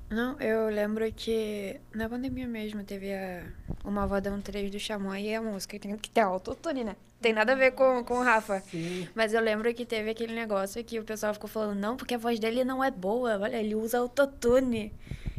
Não, 0.10 0.40
eu 0.40 0.70
lembro 0.70 1.12
que 1.12 1.80
na 1.94 2.08
pandemia 2.08 2.48
mesmo 2.48 2.84
teve 2.84 3.14
a, 3.14 3.44
o 3.84 3.92
Malvadão 3.92 4.40
3 4.40 4.72
do 4.72 4.80
Xamã 4.80 5.20
e 5.20 5.36
a 5.36 5.42
música 5.42 5.78
tem 5.78 5.98
que 5.98 6.10
ter 6.10 6.22
autotune, 6.22 6.84
né? 6.84 6.96
Tem 7.20 7.34
nada 7.34 7.54
a 7.54 7.56
ver 7.56 7.72
com, 7.72 8.04
com 8.04 8.20
o 8.20 8.24
Rafa. 8.24 8.62
Sim. 8.62 9.08
Mas 9.14 9.34
eu 9.34 9.42
lembro 9.42 9.74
que 9.74 9.86
teve 9.86 10.10
aquele 10.10 10.34
negócio 10.34 10.84
que 10.84 11.00
o 11.00 11.04
pessoal 11.04 11.34
ficou 11.34 11.50
falando, 11.50 11.78
não, 11.78 11.98
porque 11.98 12.16
a 12.16 12.18
voz 12.18 12.40
dele 12.40 12.64
não 12.64 12.84
é 12.84 12.92
boa, 12.92 13.38
olha, 13.40 13.58
ele 13.58 13.76
usa 13.76 13.98
autotune. 13.98 14.94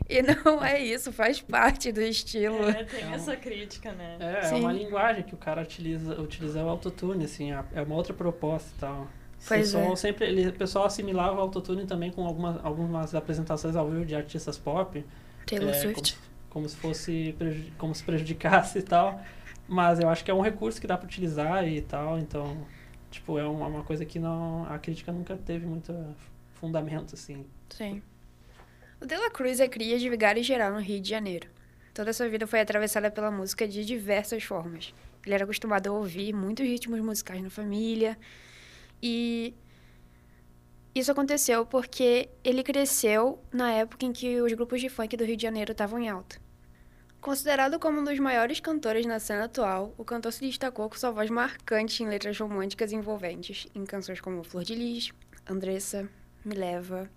E 0.08 0.20
não 0.44 0.64
é 0.64 0.80
isso, 0.80 1.12
faz 1.12 1.40
parte 1.40 1.92
do 1.92 2.00
estilo. 2.00 2.68
É, 2.68 2.84
tem 2.84 3.04
é 3.04 3.14
essa 3.14 3.36
crítica, 3.36 3.92
né? 3.92 4.16
É, 4.20 4.50
é 4.50 4.54
uma 4.54 4.72
linguagem 4.72 5.22
que 5.22 5.34
o 5.34 5.38
cara 5.38 5.62
utiliza, 5.62 6.20
utiliza 6.20 6.64
o 6.64 6.68
autotune, 6.68 7.24
assim, 7.24 7.52
é 7.52 7.82
uma 7.82 7.94
outra 7.94 8.12
proposta 8.12 8.70
e 8.76 8.80
tal. 8.80 9.08
Pois 9.46 9.74
é. 9.74 9.96
sempre 9.96 10.26
ele, 10.26 10.48
o 10.48 10.52
pessoal 10.52 10.86
assimilava 10.86 11.36
o 11.36 11.40
autotune 11.40 11.86
também 11.86 12.10
com 12.10 12.26
algumas, 12.26 12.64
algumas 12.64 13.14
apresentações 13.14 13.76
ao 13.76 13.88
vivo 13.88 14.04
de 14.04 14.14
artistas 14.14 14.58
pop. 14.58 15.04
Taylor 15.46 15.70
é, 15.70 15.74
Swift. 15.74 16.14
Como, 16.14 16.28
como, 16.50 16.68
se 16.68 16.76
fosse 16.76 17.36
como 17.78 17.94
se 17.94 18.02
prejudicasse 18.02 18.78
e 18.78 18.82
tal. 18.82 19.20
Mas 19.66 20.00
eu 20.00 20.08
acho 20.08 20.24
que 20.24 20.30
é 20.30 20.34
um 20.34 20.40
recurso 20.40 20.80
que 20.80 20.86
dá 20.86 20.96
para 20.96 21.06
utilizar 21.06 21.68
e 21.68 21.82
tal, 21.82 22.18
então, 22.18 22.56
tipo, 23.10 23.38
é 23.38 23.44
uma, 23.44 23.66
uma 23.66 23.84
coisa 23.84 24.04
que 24.04 24.18
não 24.18 24.66
a 24.68 24.78
crítica 24.78 25.12
nunca 25.12 25.36
teve 25.36 25.66
muito 25.66 25.94
fundamento 26.54 27.14
assim. 27.14 27.44
Sim. 27.68 28.02
O 29.00 29.06
De 29.06 29.14
La 29.14 29.30
Cruz 29.30 29.60
é 29.60 29.68
cria 29.68 29.98
de 29.98 30.08
Vigário 30.08 30.42
Geral 30.42 30.72
no 30.72 30.80
Rio 30.80 31.00
de 31.00 31.08
Janeiro. 31.08 31.48
Toda 31.94 32.12
sua 32.12 32.28
vida 32.28 32.46
foi 32.46 32.60
atravessada 32.60 33.10
pela 33.10 33.30
música 33.30 33.68
de 33.68 33.84
diversas 33.84 34.42
formas. 34.42 34.94
Ele 35.24 35.34
era 35.34 35.44
acostumado 35.44 35.88
a 35.88 35.92
ouvir 35.92 36.32
muitos 36.32 36.66
ritmos 36.66 37.00
musicais 37.00 37.42
na 37.42 37.50
família, 37.50 38.16
e 39.02 39.54
isso 40.94 41.12
aconteceu 41.12 41.64
porque 41.64 42.28
ele 42.42 42.62
cresceu 42.62 43.42
na 43.52 43.70
época 43.72 44.04
em 44.04 44.12
que 44.12 44.40
os 44.40 44.52
grupos 44.52 44.80
de 44.80 44.88
funk 44.88 45.16
do 45.16 45.24
Rio 45.24 45.36
de 45.36 45.42
Janeiro 45.42 45.72
estavam 45.72 45.98
em 46.00 46.08
alta. 46.08 46.40
Considerado 47.20 47.78
como 47.78 48.00
um 48.00 48.04
dos 48.04 48.18
maiores 48.18 48.60
cantores 48.60 49.04
na 49.04 49.18
cena 49.18 49.44
atual, 49.44 49.92
o 49.98 50.04
cantor 50.04 50.32
se 50.32 50.40
destacou 50.40 50.88
com 50.88 50.96
sua 50.96 51.10
voz 51.10 51.28
marcante 51.28 52.02
em 52.02 52.08
letras 52.08 52.38
românticas 52.38 52.92
envolventes, 52.92 53.66
em 53.74 53.84
canções 53.84 54.20
como 54.20 54.42
Flor 54.44 54.64
de 54.64 54.74
Lis, 54.74 55.12
Andressa, 55.46 56.08
Me 56.44 56.54
Leva, 56.54 57.10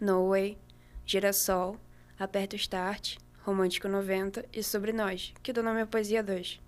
No 0.00 0.30
Way, 0.30 0.58
Girassol, 1.04 1.78
Aperta 2.18 2.56
o 2.56 2.58
Start, 2.58 3.16
Romântico 3.42 3.86
90 3.86 4.46
e 4.52 4.62
Sobre 4.62 4.92
Nós, 4.92 5.34
que 5.42 5.52
deu 5.52 5.62
nome 5.62 5.82
à 5.82 5.86
Poesia 5.86 6.22
2. 6.22 6.63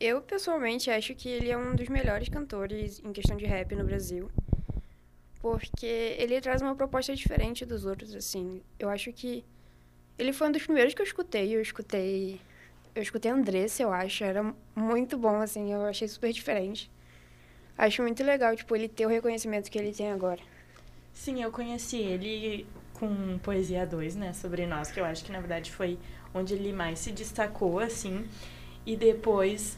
Eu, 0.00 0.22
pessoalmente, 0.22 0.90
acho 0.90 1.12
que 1.14 1.28
ele 1.28 1.50
é 1.50 1.58
um 1.58 1.74
dos 1.74 1.88
melhores 1.88 2.28
cantores 2.28 3.00
em 3.04 3.12
questão 3.12 3.36
de 3.36 3.44
rap 3.44 3.74
no 3.74 3.82
Brasil. 3.82 4.30
Porque 5.40 6.14
ele 6.18 6.40
traz 6.40 6.62
uma 6.62 6.74
proposta 6.74 7.14
diferente 7.16 7.66
dos 7.66 7.84
outros, 7.84 8.14
assim. 8.14 8.62
Eu 8.78 8.88
acho 8.90 9.12
que 9.12 9.44
ele 10.16 10.32
foi 10.32 10.48
um 10.48 10.52
dos 10.52 10.62
primeiros 10.62 10.94
que 10.94 11.02
eu 11.02 11.06
escutei. 11.06 11.54
Eu 11.54 11.60
escutei. 11.60 12.40
Eu 12.94 13.02
escutei 13.02 13.30
Andressa, 13.30 13.82
eu 13.82 13.92
acho. 13.92 14.22
Era 14.22 14.54
muito 14.74 15.18
bom, 15.18 15.40
assim. 15.40 15.72
Eu 15.72 15.82
achei 15.82 16.06
super 16.06 16.32
diferente. 16.32 16.88
Acho 17.76 18.02
muito 18.02 18.22
legal, 18.22 18.54
tipo, 18.54 18.74
ele 18.76 18.88
ter 18.88 19.06
o 19.06 19.08
reconhecimento 19.08 19.68
que 19.70 19.78
ele 19.78 19.92
tem 19.92 20.12
agora. 20.12 20.40
Sim, 21.12 21.42
eu 21.42 21.50
conheci 21.50 21.96
ele 21.96 22.66
com 22.94 23.38
Poesia 23.38 23.84
2, 23.84 24.14
né? 24.14 24.32
Sobre 24.32 24.64
nós, 24.64 24.92
que 24.92 25.00
eu 25.00 25.04
acho 25.04 25.24
que 25.24 25.32
na 25.32 25.40
verdade 25.40 25.72
foi 25.72 25.98
onde 26.32 26.54
ele 26.54 26.72
mais 26.72 27.00
se 27.00 27.10
destacou, 27.10 27.80
assim. 27.80 28.28
E 28.84 28.96
depois 28.96 29.76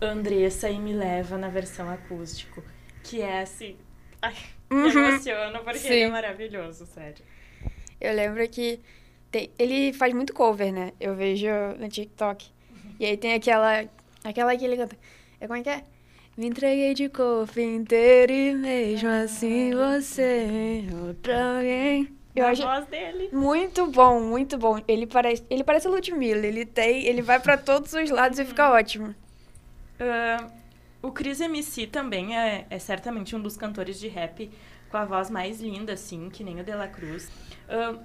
Andressa 0.00 0.68
e 0.70 0.78
Me 0.78 0.92
Leva 0.92 1.36
na 1.38 1.48
versão 1.48 1.88
acústico. 1.90 2.62
Que 3.02 3.22
é 3.22 3.40
assim. 3.42 3.76
Ai, 4.20 4.34
me 4.70 4.76
Uhum. 4.78 4.88
emociono 5.08 5.58
porque 5.64 5.78
Sim. 5.78 5.88
ele 5.92 6.00
é 6.02 6.08
maravilhoso, 6.10 6.86
sério. 6.86 7.24
Eu 8.00 8.14
lembro 8.14 8.46
que 8.48 8.80
tem- 9.30 9.50
ele 9.58 9.92
faz 9.92 10.12
muito 10.12 10.32
cover, 10.32 10.72
né? 10.72 10.92
Eu 11.00 11.14
vejo 11.14 11.46
no 11.78 11.88
TikTok. 11.88 12.46
E 12.98 13.06
aí 13.06 13.16
tem 13.16 13.34
aquela. 13.34 13.84
Aquela 14.24 14.56
que 14.56 14.64
ele 14.64 14.76
canta. 14.76 14.96
É 15.40 15.46
como 15.46 15.58
é 15.58 15.62
que 15.62 15.68
é? 15.70 15.84
Me 16.36 16.46
entreguei 16.48 16.92
de 16.92 17.08
corpo 17.08 17.58
inteiro 17.60 18.32
e 18.32 18.54
mesmo 18.54 19.08
assim 19.08 19.72
você 19.74 20.84
é 20.90 20.94
outra 20.94 21.56
alguém. 21.58 22.12
Eu 22.34 22.44
a 22.44 22.50
acho 22.50 22.62
voz 22.62 22.84
dele. 22.86 23.30
muito 23.32 23.86
bom, 23.86 24.20
muito 24.20 24.58
bom. 24.58 24.78
Ele 24.86 25.06
parece, 25.06 25.42
ele 25.48 25.64
parece 25.64 25.88
Ludmilla, 25.88 26.46
ele 26.46 26.66
tem, 26.66 27.06
ele 27.06 27.22
vai 27.22 27.40
pra 27.40 27.56
todos 27.56 27.94
os 27.94 28.10
lados 28.10 28.38
e 28.38 28.44
fica 28.44 28.70
ótimo. 28.70 29.14
Ah, 29.98 30.50
o 31.02 31.12
Chris 31.12 31.40
MC 31.40 31.86
também 31.86 32.36
é, 32.36 32.66
é 32.68 32.78
certamente 32.78 33.36
um 33.36 33.40
dos 33.40 33.56
cantores 33.56 33.98
de 33.98 34.08
rap 34.08 34.50
com 34.90 34.96
a 34.96 35.04
voz 35.04 35.30
mais 35.30 35.60
linda, 35.60 35.92
assim, 35.92 36.30
que 36.30 36.42
nem 36.44 36.60
o 36.60 36.64
De 36.64 36.74
La 36.74 36.88
Cruz. 36.88 37.30
Ah, 37.68 37.98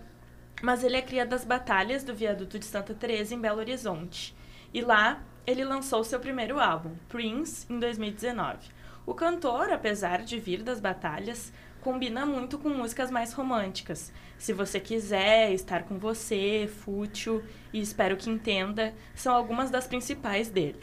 mas 0.62 0.84
ele 0.84 0.98
é 0.98 1.02
cria 1.02 1.26
das 1.26 1.44
batalhas 1.44 2.04
do 2.04 2.14
viaduto 2.14 2.60
de 2.60 2.66
Santa 2.66 2.94
Teresa 2.94 3.34
em 3.34 3.40
Belo 3.40 3.60
Horizonte. 3.60 4.36
E 4.74 4.82
lá 4.82 5.24
ele 5.46 5.64
lançou 5.64 6.04
seu 6.04 6.20
primeiro 6.20 6.60
álbum, 6.60 6.96
Prince, 7.10 7.66
em 7.72 7.80
2019. 7.80 8.70
O 9.06 9.14
cantor, 9.14 9.72
apesar 9.72 10.22
de 10.22 10.40
vir 10.40 10.62
das 10.62 10.80
batalhas, 10.80 11.52
combina 11.82 12.26
muito 12.26 12.60
com 12.60 12.70
músicas 12.70 13.10
mais 13.10 13.34
românticas. 13.34 14.14
Se 14.38 14.54
você 14.54 14.80
quiser, 14.80 15.52
estar 15.52 15.84
com 15.84 15.98
você, 15.98 16.70
fútil 16.84 17.44
e 17.74 17.82
espero 17.82 18.16
que 18.16 18.30
entenda, 18.30 18.94
são 19.16 19.34
algumas 19.34 19.72
das 19.72 19.88
principais 19.88 20.50
dele. 20.50 20.80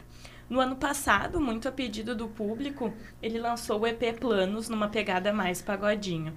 No 0.48 0.60
ano 0.60 0.76
passado, 0.76 1.40
muito 1.40 1.68
a 1.68 1.72
pedido 1.72 2.14
do 2.14 2.26
público, 2.28 2.92
ele 3.22 3.38
lançou 3.38 3.80
o 3.80 3.86
EP 3.86 4.18
Planos 4.18 4.68
numa 4.68 4.88
pegada 4.88 5.32
mais 5.32 5.60
pagodinho. 5.60 6.32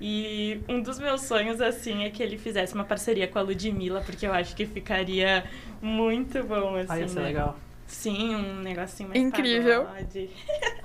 E 0.00 0.60
um 0.68 0.80
dos 0.80 0.98
meus 0.98 1.22
sonhos, 1.22 1.60
assim, 1.60 2.04
é 2.04 2.10
que 2.10 2.22
ele 2.22 2.38
fizesse 2.38 2.74
uma 2.74 2.84
parceria 2.84 3.26
com 3.26 3.38
a 3.38 3.42
Ludmilla, 3.42 4.02
porque 4.02 4.26
eu 4.26 4.32
acho 4.32 4.54
que 4.54 4.66
ficaria 4.66 5.44
muito 5.80 6.44
bom, 6.44 6.76
assim, 6.76 6.86
Ah, 6.88 6.98
ia 7.00 7.08
ser 7.08 7.20
né? 7.20 7.26
legal. 7.26 7.58
Sim, 7.86 8.34
um 8.36 8.60
negocinho 8.60 9.08
mais 9.08 9.20
Incrível. 9.20 9.84
pagode. 9.84 10.30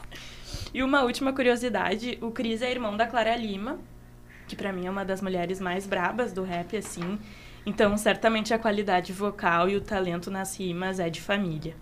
e 0.74 0.82
uma 0.82 1.04
última 1.04 1.34
curiosidade, 1.34 2.18
o 2.22 2.32
Cris 2.32 2.62
é 2.62 2.72
irmão 2.72 2.96
da 2.96 3.06
Clara 3.06 3.36
Lima, 3.36 3.80
que 4.48 4.56
pra 4.56 4.72
mim 4.72 4.88
é 4.88 4.90
uma 4.90 5.04
das 5.04 5.22
mulheres 5.22 5.60
mais 5.60 5.86
brabas 5.86 6.32
do 6.32 6.44
rap, 6.44 6.76
assim. 6.78 7.20
Então, 7.66 7.96
certamente 7.98 8.54
a 8.54 8.60
qualidade 8.60 9.12
vocal 9.14 9.70
e 9.70 9.76
o 9.76 9.82
talento 9.82 10.32
nas 10.32 10.58
rimas 10.58 11.00
é 11.00 11.10
de 11.10 11.22
família. 11.22 11.76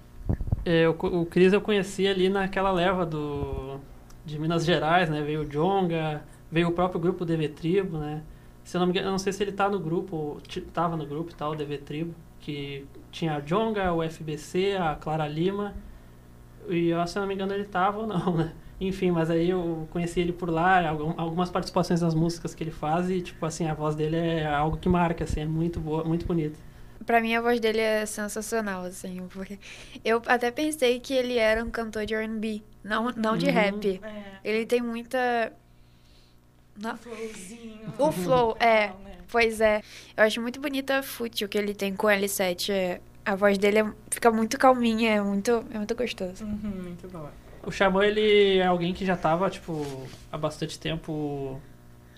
É, 0.66 0.88
o, 0.90 0.92
o 1.22 1.26
Cris 1.26 1.54
eu 1.54 1.62
conheci 1.62 2.08
ali 2.08 2.30
naquela 2.30 2.72
leva 2.72 3.06
do 3.06 3.80
de 4.26 4.38
Minas 4.40 4.66
Gerais, 4.66 5.10
né? 5.10 5.22
Veio 5.22 5.42
o 5.42 5.46
Jonga, 5.46 6.24
veio 6.52 6.68
o 6.70 6.72
próprio 6.72 7.00
grupo 7.00 7.26
DV 7.26 7.50
Tribo, 7.50 7.98
né? 7.98 8.24
Se 8.64 8.78
eu 8.78 8.80
não 8.80 8.88
me 8.88 8.92
engano, 8.94 9.08
eu 9.08 9.12
não 9.12 9.18
sei 9.20 9.34
se 9.34 9.42
ele 9.44 9.52
tá 9.52 9.68
no 9.70 9.80
grupo, 9.80 10.40
tava 10.74 10.96
no 10.98 11.06
grupo 11.06 11.32
e 11.32 11.36
tal, 11.36 11.56
DV 11.56 11.78
Tribo, 11.80 12.14
que 12.40 12.86
tinha 13.12 13.36
a 13.38 13.40
Jonga, 13.40 13.92
o 13.94 14.04
FBC, 14.04 14.76
a 14.78 14.96
Clara 14.96 15.28
Lima. 15.28 15.74
E 16.70 16.90
eu, 16.90 17.06
se 17.08 17.18
eu 17.18 17.22
não 17.22 17.28
me 17.28 17.34
engano, 17.36 17.54
ele 17.54 17.66
tava 17.66 18.00
ou 18.00 18.08
não, 18.08 18.36
né? 18.38 18.54
Enfim, 18.82 19.12
mas 19.12 19.30
aí 19.30 19.50
eu 19.50 19.88
conheci 19.92 20.20
ele 20.22 20.34
por 20.34 20.50
lá, 20.50 20.88
algum- 20.90 21.14
algumas 21.18 21.50
participações 21.50 22.02
nas 22.02 22.16
músicas 22.16 22.56
que 22.56 22.64
ele 22.64 22.72
faz 22.72 23.10
e, 23.10 23.22
tipo 23.22 23.46
assim, 23.46 23.68
a 23.68 23.74
voz 23.74 23.96
dele 23.96 24.16
é 24.18 24.48
algo 24.48 24.78
que 24.78 24.88
marca, 24.90 25.24
assim, 25.26 25.42
é 25.42 25.46
muito 25.46 25.80
boa, 25.80 26.04
muito 26.06 26.26
bonita. 26.26 26.60
Pra 27.06 27.22
mim 27.22 27.34
a 27.36 27.42
voz 27.42 27.60
dele 27.60 27.80
é 27.80 28.06
sensacional, 28.06 28.84
assim, 28.84 29.26
porque 29.30 29.58
eu 30.04 30.22
até 30.28 30.52
pensei 30.52 31.00
que 31.00 31.14
ele 31.14 31.38
era 31.38 31.64
um 31.64 31.70
cantor 31.72 32.06
de 32.06 32.14
R&B, 32.14 32.62
não, 32.84 33.12
não 33.16 33.38
de 33.38 33.48
Uhum. 33.48 33.52
rap. 33.54 34.02
É, 34.04 34.24
Ele 34.44 34.66
tem 34.66 34.82
muita... 34.82 35.52
Não, 36.82 36.96
flowzinho. 36.98 37.94
O 37.98 38.12
flow, 38.12 38.56
é. 38.60 38.82
Legal, 38.88 39.00
né? 39.04 39.12
Pois 39.32 39.60
é, 39.62 39.82
eu 40.16 40.24
acho 40.24 40.42
muito 40.42 40.60
bonita 40.62 41.00
a 41.00 41.04
fútil 41.04 41.48
que 41.50 41.58
ele 41.58 41.74
tem 41.74 41.96
com 41.96 42.08
o 42.08 42.10
L7. 42.10 42.72
é- 42.72 43.02
a 43.26 43.36
voz 43.36 43.58
dele 43.58 43.80
é- 43.80 43.94
fica 44.10 44.32
muito 44.32 44.58
calminha, 44.58 45.12
é 45.16 45.22
muito, 45.22 45.52
é 45.72 45.78
muito 45.78 45.94
gostoso. 45.96 46.44
Uhum, 46.44 46.58
muito 46.84 47.08
boa. 47.10 47.32
O 47.64 47.72
Xamã, 47.72 48.06
ele 48.06 48.58
é 48.58 48.66
alguém 48.66 48.94
que 48.94 49.06
já 49.06 49.16
tava, 49.18 49.50
tipo, 49.50 50.08
há 50.32 50.38
bastante 50.38 50.80
tempo 50.80 51.62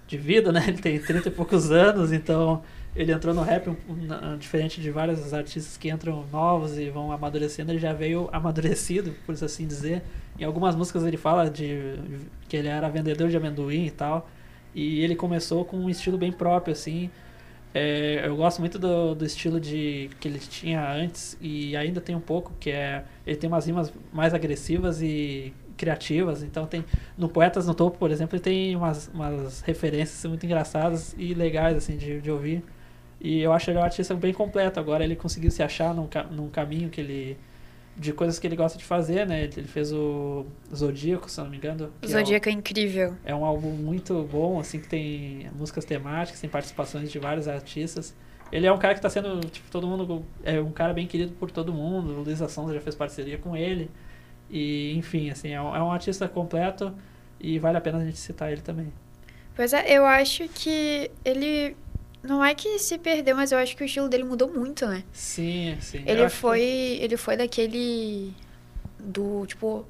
de 0.08 0.18
vida, 0.18 0.52
né? 0.52 0.64
Ele 0.68 0.78
tem 0.78 1.00
30 1.02 1.28
e 1.30 1.32
poucos 1.32 1.72
anos, 1.72 2.12
então 2.14 2.64
ele 2.96 3.12
entrou 3.12 3.34
no 3.34 3.42
rap 3.42 3.70
um- 3.70 3.76
um- 3.90 4.38
diferente 4.38 4.82
de 4.82 4.92
vários 4.92 5.34
artistas 5.34 5.78
que 5.78 5.90
entram 5.90 6.26
novos 6.32 6.78
e 6.78 6.90
vão 6.90 7.12
amadurecendo, 7.12 7.72
ele 7.72 7.80
já 7.80 7.94
veio 7.94 8.30
amadurecido, 8.32 9.14
por 9.26 9.34
assim 9.34 9.68
dizer. 9.68 10.04
Em 10.40 10.44
algumas 10.44 10.76
músicas 10.76 11.04
ele 11.06 11.18
fala 11.18 11.50
de 11.50 11.96
que 12.50 12.58
ele 12.58 12.68
era 12.68 12.90
vendedor 12.90 13.30
de 13.30 13.38
amendoim 13.38 13.86
e 13.86 13.92
tal, 13.92 14.30
e 14.76 15.02
ele 15.02 15.16
começou 15.16 15.66
com 15.66 15.78
um 15.78 15.90
estilo 15.90 16.18
bem 16.18 16.32
próprio, 16.32 16.74
assim. 16.74 17.10
É, 17.74 18.22
eu 18.28 18.36
gosto 18.36 18.60
muito 18.60 18.78
do, 18.78 19.16
do 19.16 19.26
estilo 19.26 19.60
de 19.60 20.10
que 20.20 20.28
ele 20.28 20.40
tinha 20.40 20.92
antes 20.94 21.38
e 21.40 21.76
ainda 21.78 22.02
tem 22.02 22.16
um 22.16 22.20
pouco, 22.20 22.54
que 22.60 22.70
é 22.70 23.06
ele 23.26 23.38
tem 23.38 23.48
umas 23.50 23.66
rimas 23.66 23.94
mais 24.12 24.34
agressivas 24.34 25.02
e 25.02 25.54
criativas. 25.78 26.44
Então 26.44 26.66
tem 26.68 26.86
no 27.18 27.30
Poetas 27.30 27.66
no 27.68 27.74
Topo, 27.74 27.98
por 27.98 28.12
exemplo, 28.12 28.36
ele 28.36 28.44
tem 28.44 28.76
umas, 28.76 29.08
umas 29.14 29.62
referências 29.62 30.26
muito 30.30 30.46
engraçadas 30.46 31.16
e 31.18 31.34
legais 31.34 31.78
assim 31.78 31.96
de, 31.98 32.20
de 32.22 32.30
ouvir. 32.32 32.64
E 33.24 33.40
eu 33.40 33.54
acho 33.54 33.70
ele 33.70 33.78
um 33.78 33.84
artista 33.84 34.16
bem 34.16 34.34
completo. 34.34 34.80
Agora 34.80 35.04
ele 35.04 35.16
conseguiu 35.16 35.52
se 35.52 35.62
achar 35.62 35.94
num, 35.94 36.10
num 36.32 36.50
caminho 36.50 36.90
que 36.90 37.00
ele 37.00 37.38
de 37.96 38.14
coisas 38.14 38.40
que 38.40 38.48
ele 38.48 38.56
gosta 38.56 38.78
de 38.78 38.86
fazer, 38.86 39.28
né? 39.28 39.44
Ele 39.44 39.68
fez 39.68 39.92
o 39.92 40.46
Zodíaco, 40.74 41.30
se 41.30 41.40
eu 41.40 41.44
não 41.44 41.52
me 41.52 41.58
engano. 41.58 41.92
O 41.98 42.00
que 42.02 42.08
é 42.08 42.10
Zodíaco 42.10 42.50
é 42.50 42.52
incrível. 42.52 43.16
é 43.24 43.36
um 43.36 43.46
álbum 43.46 43.70
muito 43.72 44.28
bom, 44.32 44.60
assim, 44.60 44.80
que 44.80 44.88
tem 44.88 45.50
músicas 45.56 45.86
temáticas, 45.86 46.40
tem 46.40 46.50
participações 46.50 47.12
de 47.12 47.20
vários 47.20 47.48
artistas. 47.48 48.16
Ele 48.52 48.66
é 48.66 48.72
um 48.72 48.78
cara 48.78 48.96
que 48.96 49.02
tá 49.02 49.10
sendo, 49.10 49.40
tipo, 49.50 49.70
todo 49.70 49.88
mundo. 49.88 50.26
É 50.44 50.60
um 50.60 50.72
cara 50.72 50.94
bem 50.94 51.06
querido 51.06 51.34
por 51.34 51.52
todo 51.52 51.72
mundo. 51.72 52.14
O 52.14 52.24
Luiz 52.24 52.42
Assonza 52.42 52.74
já 52.74 52.82
fez 52.82 52.96
parceria 52.96 53.38
com 53.38 53.56
ele. 53.56 53.90
E, 54.50 54.94
enfim, 54.98 55.30
assim, 55.30 55.52
é 55.52 55.62
um, 55.62 55.76
é 55.76 55.82
um 55.82 55.92
artista 55.92 56.28
completo 56.28 56.94
e 57.40 57.58
vale 57.60 57.78
a 57.78 57.82
pena 57.82 58.00
a 58.00 58.06
gente 58.06 58.18
citar 58.18 58.52
ele 58.52 58.62
também. 58.62 58.92
Pois 59.56 59.74
é, 59.74 59.86
eu 59.90 60.06
acho 60.06 60.48
que 60.50 61.12
ele. 61.24 61.76
Não 62.24 62.44
é 62.44 62.54
que 62.54 62.78
se 62.80 62.98
perdeu, 62.98 63.36
mas 63.36 63.52
eu 63.52 63.58
acho 63.58 63.76
que 63.76 63.84
o 63.84 63.86
estilo 63.86 64.08
dele 64.08 64.24
mudou 64.24 64.48
muito, 64.52 64.86
né? 64.86 65.04
Sim, 65.12 65.76
sim. 65.82 66.04
Ele 66.06 66.24
acho 66.24 66.36
que- 66.36 66.42
foi. 66.42 66.62
Ele 66.62 67.18
foi 67.18 67.36
daquele. 67.38 68.34
Do, 69.00 69.46
tipo. 69.48 69.86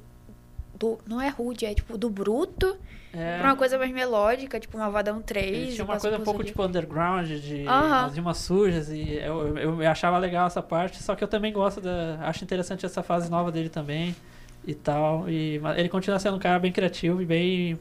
Do, 0.78 0.98
não 1.06 1.20
é 1.20 1.28
rude, 1.28 1.66
é 1.66 1.74
tipo 1.74 1.96
do 1.96 2.08
bruto 2.10 2.76
é, 3.12 3.38
pra 3.38 3.50
uma 3.50 3.56
coisa 3.56 3.78
mais 3.78 3.92
melódica, 3.92 4.58
tipo 4.58 4.76
uma 4.76 4.90
Vadão 4.90 5.20
3. 5.22 5.46
Ele 5.46 5.72
tinha 5.72 5.84
uma 5.84 5.98
coisa 6.00 6.16
um 6.18 6.24
pouco 6.24 6.40
ali. 6.40 6.48
tipo 6.48 6.64
underground, 6.64 7.28
de 7.28 7.66
Aham. 7.68 8.04
umas 8.04 8.14
rimas 8.16 8.38
sujas, 8.38 8.88
e 8.88 9.12
eu, 9.16 9.56
eu, 9.58 9.82
eu 9.82 9.90
achava 9.90 10.18
legal 10.18 10.46
essa 10.46 10.62
parte, 10.62 11.00
só 11.02 11.14
que 11.14 11.22
eu 11.22 11.28
também 11.28 11.52
gosto 11.52 11.80
da. 11.80 12.18
Acho 12.22 12.42
interessante 12.42 12.84
essa 12.86 13.02
fase 13.02 13.30
nova 13.30 13.52
dele 13.52 13.68
também 13.68 14.16
e 14.66 14.74
tal. 14.74 15.28
E 15.28 15.60
ele 15.76 15.88
continua 15.90 16.18
sendo 16.18 16.36
um 16.36 16.40
cara 16.40 16.58
bem 16.58 16.72
criativo 16.72 17.20
e 17.22 17.26
bem. 17.26 17.78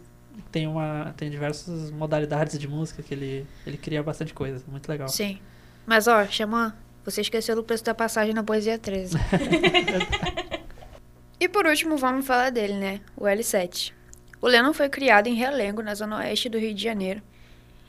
Tem, 0.52 0.68
uma, 0.68 1.14
tem 1.18 1.30
diversas 1.30 1.92
modalidades 1.92 2.58
de 2.58 2.68
música 2.68 3.02
que 3.02 3.14
ele, 3.14 3.48
ele 3.66 3.78
cria 3.78 4.04
bastante 4.04 4.34
coisa, 4.34 4.64
muito 4.68 4.88
legal. 4.90 5.08
Sim. 5.08 5.40
Mas 5.86 6.08
ó, 6.08 6.26
Xamã, 6.26 6.76
você 7.04 7.22
esqueceu 7.22 7.56
do 7.56 7.64
preço 7.64 7.84
da 7.84 7.94
passagem 7.94 8.34
na 8.34 8.44
Poesia 8.44 8.78
13. 8.78 9.18
e 11.40 11.48
por 11.48 11.66
último, 11.66 11.98
vamos 11.98 12.26
falar 12.26 12.50
dele, 12.50 12.74
né? 12.74 13.02
O 13.16 13.24
L7. 13.24 13.94
O 14.42 14.48
Lennon 14.48 14.74
foi 14.74 14.90
criado 14.90 15.28
em 15.28 15.36
Realengo, 15.36 15.82
na 15.82 15.96
zona 15.96 16.18
oeste 16.18 16.50
do 16.50 16.58
Rio 16.58 16.74
de 16.74 16.84
Janeiro. 16.84 17.22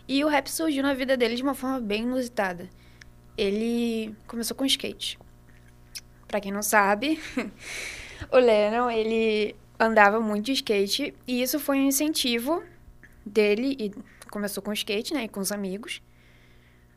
E 0.06 0.24
o 0.24 0.28
rap 0.28 0.48
surgiu 0.48 0.82
na 0.82 0.94
vida 0.94 1.16
dele 1.16 1.36
de 1.36 1.42
uma 1.42 1.54
forma 1.54 1.80
bem 1.80 2.02
inusitada. 2.02 2.68
Ele 3.36 4.14
começou 4.26 4.56
com 4.56 4.64
skate. 4.64 5.18
Pra 6.28 6.40
quem 6.40 6.52
não 6.52 6.62
sabe, 6.62 7.20
o 8.30 8.36
Lennon, 8.36 8.90
ele 8.90 9.54
andava 9.78 10.20
muito 10.20 10.46
de 10.46 10.52
skate 10.52 11.14
e 11.26 11.42
isso 11.42 11.58
foi 11.58 11.78
um 11.78 11.86
incentivo 11.86 12.62
dele 13.24 13.76
e 13.78 13.92
começou 14.30 14.62
com 14.62 14.72
skate, 14.72 15.12
né, 15.12 15.24
e 15.24 15.28
com 15.28 15.40
os 15.40 15.52
amigos, 15.52 16.02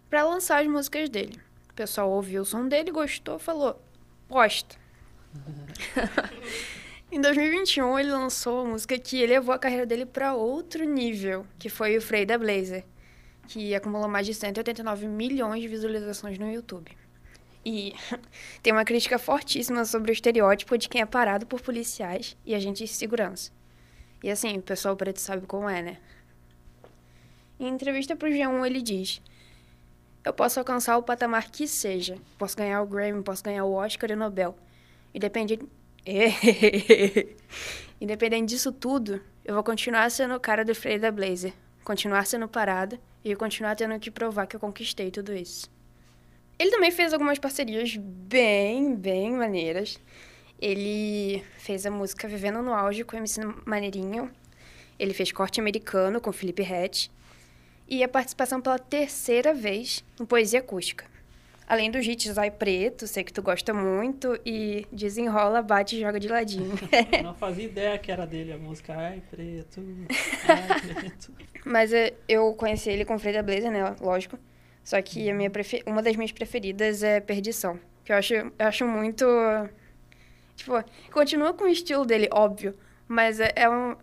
pra 0.09 0.23
lançar 0.23 0.61
as 0.61 0.67
músicas 0.67 1.09
dele. 1.09 1.39
O 1.69 1.73
pessoal 1.73 2.09
ouviu 2.09 2.43
o 2.43 2.45
som 2.45 2.67
dele, 2.67 2.91
gostou, 2.91 3.37
falou: 3.37 3.81
"Posta". 4.27 4.77
em 7.11 7.19
2021, 7.19 7.99
ele 7.99 8.11
lançou 8.11 8.61
a 8.61 8.69
música 8.69 8.97
que 8.97 9.25
levou 9.25 9.53
a 9.53 9.59
carreira 9.59 9.85
dele 9.85 10.05
para 10.05 10.33
outro 10.33 10.85
nível, 10.85 11.45
que 11.59 11.69
foi 11.69 11.97
o 11.97 12.01
Frei 12.01 12.25
da 12.25 12.37
Blazer, 12.37 12.85
que 13.47 13.75
acumulou 13.75 14.07
mais 14.07 14.25
de 14.25 14.33
189 14.33 15.07
milhões 15.07 15.61
de 15.61 15.67
visualizações 15.67 16.37
no 16.39 16.49
YouTube. 16.51 16.91
E 17.65 17.95
tem 18.61 18.71
uma 18.71 18.85
crítica 18.85 19.17
fortíssima 19.17 19.83
sobre 19.85 20.11
o 20.11 20.13
estereótipo 20.13 20.77
de 20.77 20.87
quem 20.87 21.01
é 21.01 21.05
parado 21.05 21.47
por 21.47 21.61
policiais 21.61 22.37
e 22.45 22.53
agentes 22.53 22.87
de 22.89 22.95
segurança. 22.95 23.51
E 24.23 24.29
assim, 24.29 24.57
o 24.57 24.61
pessoal 24.61 24.95
preto 24.95 25.19
sabe 25.19 25.47
como 25.47 25.67
é, 25.67 25.81
né? 25.81 25.97
Em 27.59 27.67
entrevista 27.67 28.15
para 28.15 28.29
o 28.29 28.31
G1, 28.31 28.65
ele 28.65 28.81
diz: 28.81 29.21
Eu 30.23 30.33
posso 30.33 30.59
alcançar 30.59 30.97
o 30.97 31.03
patamar 31.03 31.49
que 31.49 31.67
seja. 31.67 32.17
Posso 32.37 32.55
ganhar 32.55 32.81
o 32.81 32.85
Grammy, 32.85 33.23
posso 33.23 33.43
ganhar 33.43 33.65
o 33.65 33.73
Oscar 33.73 34.11
e 34.11 34.13
o 34.13 34.17
Nobel. 34.17 34.55
Independente. 35.13 35.67
Independente 37.99 38.49
disso 38.49 38.71
tudo, 38.71 39.21
eu 39.43 39.55
vou 39.55 39.63
continuar 39.63 40.11
sendo 40.11 40.35
o 40.35 40.39
cara 40.39 40.63
do 40.63 40.75
Freio 40.75 40.99
da 40.99 41.11
Blazer. 41.11 41.53
Continuar 41.83 42.25
sendo 42.25 42.47
parada 42.47 42.99
e 43.23 43.35
continuar 43.35 43.75
tendo 43.75 43.97
que 43.99 44.11
provar 44.11 44.45
que 44.45 44.55
eu 44.55 44.59
conquistei 44.59 45.09
tudo 45.09 45.33
isso. 45.33 45.74
Ele 46.57 46.71
também 46.71 46.91
fez 46.91 47.13
algumas 47.13 47.37
parcerias 47.37 47.95
bem, 47.97 48.95
bem 48.95 49.31
maneiras. 49.31 49.99
Ele 50.59 51.43
fez 51.57 51.85
a 51.85 51.91
música 51.91 52.27
Vivendo 52.27 52.61
no 52.61 52.73
Auge 52.73 53.03
com 53.03 53.15
o 53.15 53.19
MC 53.19 53.41
Maneirinho. 53.65 54.31
Ele 54.97 55.13
fez 55.13 55.31
Corte 55.31 55.59
Americano 55.59 56.21
com 56.21 56.31
Felipe 56.31 56.63
Rett 56.63 57.11
e 57.87 58.03
a 58.03 58.07
participação 58.07 58.61
pela 58.61 58.79
terceira 58.79 59.53
vez 59.53 60.03
no 60.17 60.25
Poesia 60.25 60.59
Acústica. 60.59 61.05
Além 61.67 61.89
dos 61.89 62.05
hits 62.05 62.37
Ai 62.37 62.51
Preto, 62.51 63.07
sei 63.07 63.23
que 63.23 63.33
tu 63.33 63.41
gosta 63.41 63.73
muito, 63.73 64.39
e 64.45 64.85
Desenrola, 64.91 65.63
Bate 65.63 65.95
e 65.95 65.99
Joga 65.99 66.19
de 66.19 66.27
Ladinho. 66.27 66.75
Não 67.23 67.33
fazia 67.33 67.65
ideia 67.65 67.97
que 67.97 68.11
era 68.11 68.25
dele 68.25 68.53
a 68.53 68.57
música 68.57 68.95
Ai 68.95 69.21
Preto, 69.31 69.81
Ai 70.47 70.79
Preto. 70.79 71.33
Mas 71.65 71.91
é, 71.91 72.13
eu 72.29 72.53
conheci 72.53 72.91
ele 72.91 73.03
com 73.03 73.17
Freida 73.17 73.41
Blazer, 73.41 73.71
né? 73.71 73.95
Lógico. 73.99 74.37
Só 74.85 75.01
que 75.01 75.29
a 75.29 75.33
minha 75.33 75.49
prefer... 75.49 75.83
uma 75.85 76.01
das 76.01 76.15
minhas 76.15 76.31
preferidas 76.31 77.03
é 77.03 77.19
Perdição. 77.19 77.77
Que 78.05 78.13
eu 78.13 78.15
acho, 78.15 78.33
eu 78.35 78.53
acho 78.59 78.87
muito. 78.87 79.25
Tipo, 80.55 80.81
continua 81.11 81.51
com 81.53 81.65
o 81.65 81.67
estilo 81.67 82.05
dele, 82.05 82.29
óbvio. 82.31 82.73
Mas 83.07 83.39
é, 83.39 83.51
é 83.55 83.69
um, 83.69 83.95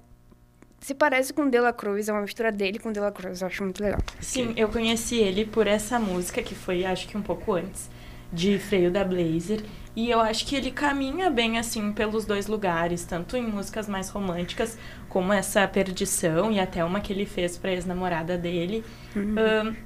se 0.83 0.95
parece 0.95 1.33
com 1.33 1.49
Dela 1.49 1.73
Cruz, 1.73 2.09
é 2.09 2.13
uma 2.13 2.23
mistura 2.23 2.51
dele 2.51 2.81
com 2.81 2.93
Dela 2.93 3.13
Cruz, 3.13 3.41
eu 3.41 3.47
acho 3.47 3.63
muito 3.63 3.81
legal. 3.83 4.01
Sim, 4.21 4.53
eu 4.57 4.69
conheci 4.69 5.17
ele 5.17 5.45
por 5.47 5.69
essa 5.69 5.99
música, 5.99 6.43
que 6.43 6.55
foi 6.55 6.85
acho 6.85 7.07
que 7.07 7.17
um 7.17 7.23
pouco 7.23 7.53
antes, 7.53 7.89
de 8.33 8.59
Freio 8.59 8.91
da 8.91 9.05
Blazer. 9.05 9.63
E 9.95 10.11
eu 10.11 10.21
acho 10.21 10.45
que 10.45 10.57
ele 10.57 10.73
caminha 10.73 11.31
bem, 11.31 11.59
assim, 11.59 11.93
pelos 11.93 12.25
dois 12.25 12.49
lugares, 12.49 13.05
tanto 13.05 13.37
em 13.37 13.47
músicas 13.47 13.89
mais 13.89 14.09
românticas, 14.09 14.77
como 15.09 15.33
essa 15.33 15.67
Perdição, 15.69 16.51
e 16.51 16.59
até 16.59 16.85
uma 16.85 17.01
que 17.01 17.13
ele 17.13 17.27
fez 17.27 17.57
pra 17.57 17.73
ex-namorada 17.73 18.37
dele, 18.37 18.85
uhum. 19.15 19.35
um, 19.69 19.77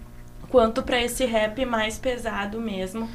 quanto 0.48 0.82
para 0.82 1.02
esse 1.02 1.24
rap 1.24 1.64
mais 1.64 1.98
pesado 1.98 2.60
mesmo, 2.60 3.08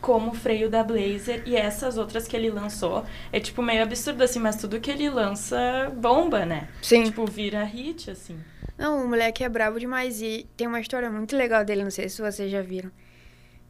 como 0.00 0.30
o 0.30 0.34
freio 0.34 0.70
da 0.70 0.84
Blazer 0.84 1.42
e 1.46 1.56
essas 1.56 1.98
outras 1.98 2.28
que 2.28 2.36
ele 2.36 2.50
lançou. 2.50 3.04
É 3.32 3.40
tipo 3.40 3.62
meio 3.62 3.82
absurdo 3.82 4.22
assim, 4.22 4.38
mas 4.38 4.56
tudo 4.56 4.80
que 4.80 4.90
ele 4.90 5.08
lança 5.10 5.92
bomba, 5.96 6.46
né? 6.46 6.68
Sim. 6.82 7.04
Tipo, 7.04 7.26
vira 7.26 7.64
hit, 7.64 8.10
assim. 8.10 8.38
Não, 8.78 9.04
o 9.04 9.08
moleque 9.08 9.42
é 9.42 9.48
brabo 9.48 9.80
demais 9.80 10.20
e 10.20 10.46
tem 10.56 10.66
uma 10.66 10.80
história 10.80 11.10
muito 11.10 11.34
legal 11.34 11.64
dele, 11.64 11.82
não 11.82 11.90
sei 11.90 12.08
se 12.08 12.20
vocês 12.20 12.50
já 12.50 12.60
viram. 12.60 12.90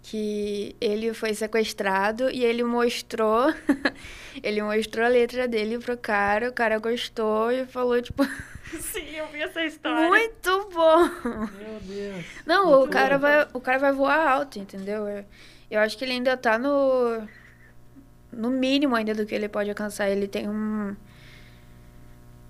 Que 0.09 0.77
ele 0.81 1.13
foi 1.13 1.35
sequestrado 1.35 2.31
e 2.31 2.45
ele 2.45 2.63
mostrou. 2.63 3.53
ele 4.41 4.63
mostrou 4.63 5.05
a 5.05 5.09
letra 5.09 5.49
dele 5.49 5.79
pro 5.79 5.97
cara, 5.97 6.49
o 6.49 6.53
cara 6.53 6.79
gostou 6.79 7.51
e 7.51 7.67
falou, 7.67 8.01
tipo. 8.01 8.25
Sim, 8.81 9.17
eu 9.17 9.27
vi 9.29 9.43
essa 9.43 9.65
história. 9.65 10.09
Muito 10.09 10.71
bom! 10.73 11.09
Meu 11.25 11.81
Deus. 11.83 12.25
Não, 12.47 12.71
muito 12.71 12.85
o 12.85 12.89
cara, 12.89 13.19
vai, 13.19 13.49
o 13.53 13.61
cara 13.61 13.79
vai 13.79 13.93
voar 13.93 14.29
alto, 14.29 14.61
entendeu? 14.61 15.07
Eu 15.69 15.81
acho 15.81 15.99
que 15.99 16.05
ele 16.05 16.13
ainda 16.13 16.37
tá 16.37 16.57
no. 16.57 17.27
No 18.33 18.51
mínimo 18.51 18.95
ainda 18.95 19.15
do 19.15 19.27
que 19.27 19.35
ele 19.35 19.49
pode 19.49 19.71
alcançar. 19.71 20.09
Ele 20.09 20.29
tem 20.29 20.49
um. 20.49 20.95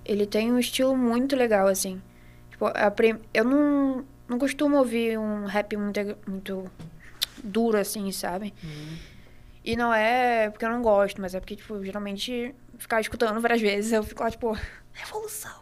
Ele 0.05 0.27
tem 0.27 0.53
um 0.53 0.59
estilo 0.59 0.95
muito 0.95 1.35
legal, 1.35 1.67
assim. 1.69 2.03
Tipo, 2.51 2.67
prim... 2.95 3.19
eu 3.33 3.45
não, 3.45 4.05
não 4.29 4.39
costumo 4.39 4.77
ouvir 4.77 5.19
um 5.19 5.47
rap 5.47 5.77
muito, 5.77 6.01
muito 6.27 6.71
duro, 7.47 7.79
assim, 7.79 8.11
sabe? 8.13 8.53
Uhum. 8.63 8.97
E 9.65 9.77
não 9.77 9.93
é 9.93 10.49
porque 10.51 10.65
eu 10.65 10.71
não 10.71 10.81
gosto, 10.81 11.21
mas 11.21 11.35
é 11.35 11.41
porque, 11.41 11.57
tipo, 11.57 11.83
geralmente 11.85 12.55
ficar 12.79 13.01
escutando 13.01 13.41
várias 13.41 13.61
vezes, 13.61 13.93
eu 13.93 14.03
fico 14.03 14.23
lá, 14.23 14.31
tipo, 14.31 14.57
revolução. 14.93 15.61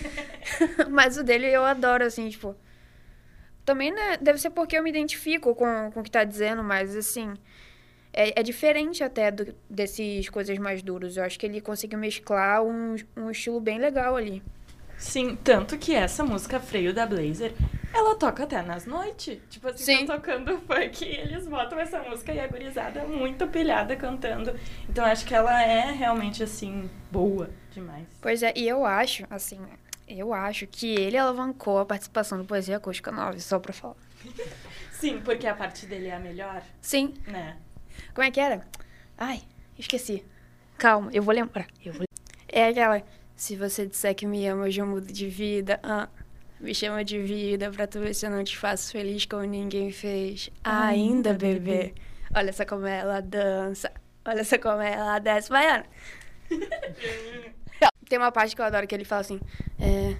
mas 0.90 1.16
o 1.16 1.24
dele 1.24 1.46
eu 1.46 1.64
adoro, 1.64 2.04
assim, 2.04 2.28
tipo. 2.28 2.54
Também 3.64 3.92
né, 3.92 4.16
deve 4.16 4.38
ser 4.38 4.50
porque 4.50 4.76
eu 4.76 4.82
me 4.82 4.90
identifico 4.90 5.54
com, 5.54 5.90
com 5.92 6.00
o 6.00 6.02
que 6.02 6.10
tá 6.10 6.24
dizendo, 6.24 6.62
mas 6.62 6.96
assim. 6.96 7.34
É, 8.12 8.40
é 8.40 8.42
diferente 8.42 9.04
até 9.04 9.30
do, 9.30 9.54
desses 9.68 10.28
coisas 10.28 10.58
mais 10.58 10.82
duras. 10.82 11.16
Eu 11.16 11.22
acho 11.22 11.38
que 11.38 11.46
ele 11.46 11.60
conseguiu 11.60 11.98
mesclar 11.98 12.62
um, 12.62 12.96
um 13.16 13.30
estilo 13.30 13.60
bem 13.60 13.78
legal 13.78 14.16
ali. 14.16 14.42
Sim, 14.98 15.34
tanto 15.42 15.78
que 15.78 15.94
essa 15.94 16.24
música 16.24 16.60
Freio 16.60 16.92
da 16.92 17.06
Blazer, 17.06 17.54
ela 17.92 18.14
toca 18.16 18.44
até 18.44 18.62
nas 18.62 18.86
noites. 18.86 19.38
Tipo 19.48 19.68
assim, 19.68 19.84
Sim. 19.84 20.06
tá 20.06 20.16
tocando 20.16 20.58
funk 20.60 21.04
e 21.04 21.16
eles 21.16 21.46
botam 21.46 21.78
essa 21.78 22.00
música 22.02 22.32
e 22.32 22.40
a 22.40 22.46
gurizada 22.46 23.04
muito 23.04 23.46
pilhada 23.48 23.96
cantando. 23.96 24.54
Então 24.88 25.04
acho 25.04 25.24
que 25.26 25.34
ela 25.34 25.62
é 25.62 25.90
realmente, 25.92 26.42
assim, 26.42 26.88
boa 27.10 27.50
demais. 27.72 28.06
Pois 28.20 28.42
é, 28.42 28.52
e 28.56 28.68
eu 28.68 28.84
acho, 28.84 29.24
assim, 29.30 29.60
eu 30.08 30.32
acho 30.32 30.66
que 30.66 30.94
ele 30.94 31.16
alavancou 31.16 31.78
a 31.78 31.86
participação 31.86 32.38
do 32.38 32.44
Poesia 32.44 32.76
Acústica 32.76 33.10
9, 33.10 33.40
só 33.40 33.58
pra 33.58 33.72
falar. 33.72 33.96
Sim, 34.92 35.20
porque 35.22 35.46
a 35.46 35.54
parte 35.54 35.86
dele 35.86 36.08
é 36.08 36.14
a 36.14 36.20
melhor. 36.20 36.62
Sim. 36.80 37.14
Né? 37.26 37.56
Como 38.14 38.26
é 38.26 38.30
que 38.30 38.40
era? 38.40 38.66
Ai, 39.16 39.42
esqueci. 39.78 40.24
Calma, 40.76 41.10
eu 41.12 41.22
vou 41.22 41.34
lembrar. 41.34 41.66
Eu 41.84 41.92
vou... 41.92 42.04
É 42.48 42.68
aquela. 42.68 43.02
Se 43.36 43.56
você 43.56 43.86
disser 43.86 44.14
que 44.14 44.26
me 44.26 44.46
ama, 44.46 44.64
hoje 44.64 44.80
eu 44.80 44.86
mudo 44.86 45.10
de 45.10 45.28
vida. 45.28 45.80
Ah, 45.82 46.08
me 46.60 46.74
chama 46.74 47.04
de 47.04 47.18
vida 47.18 47.70
pra 47.70 47.86
tu 47.86 48.00
ver 48.00 48.14
se 48.14 48.26
eu 48.26 48.30
não 48.30 48.44
te 48.44 48.56
faço 48.56 48.92
feliz 48.92 49.24
como 49.24 49.42
ninguém 49.42 49.90
fez. 49.90 50.50
Ainda, 50.62 51.34
bebê. 51.34 51.94
Olha 52.34 52.52
só 52.52 52.64
como 52.64 52.86
ela 52.86 53.20
dança. 53.20 53.90
Olha 54.24 54.44
só 54.44 54.58
como 54.58 54.82
ela 54.82 55.18
desce. 55.18 55.48
Vai, 55.48 55.66
Ana. 55.66 55.86
Tem 58.08 58.18
uma 58.18 58.32
parte 58.32 58.54
que 58.54 58.60
eu 58.60 58.66
adoro 58.66 58.86
que 58.86 58.94
ele 58.94 59.04
fala 59.04 59.20
assim: 59.20 59.40
é, 59.78 60.16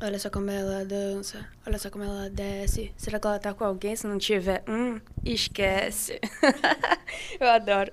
Olha 0.00 0.16
só 0.16 0.30
como 0.30 0.48
ela 0.48 0.84
dança, 0.84 1.44
olha 1.66 1.76
só 1.76 1.90
como 1.90 2.04
ela 2.04 2.30
desce. 2.30 2.92
Será 2.96 3.18
que 3.18 3.26
ela 3.26 3.38
tá 3.40 3.52
com 3.52 3.64
alguém? 3.64 3.96
Se 3.96 4.06
não 4.06 4.16
tiver, 4.16 4.62
hum, 4.68 5.00
esquece. 5.24 6.20
eu 7.40 7.48
adoro. 7.48 7.90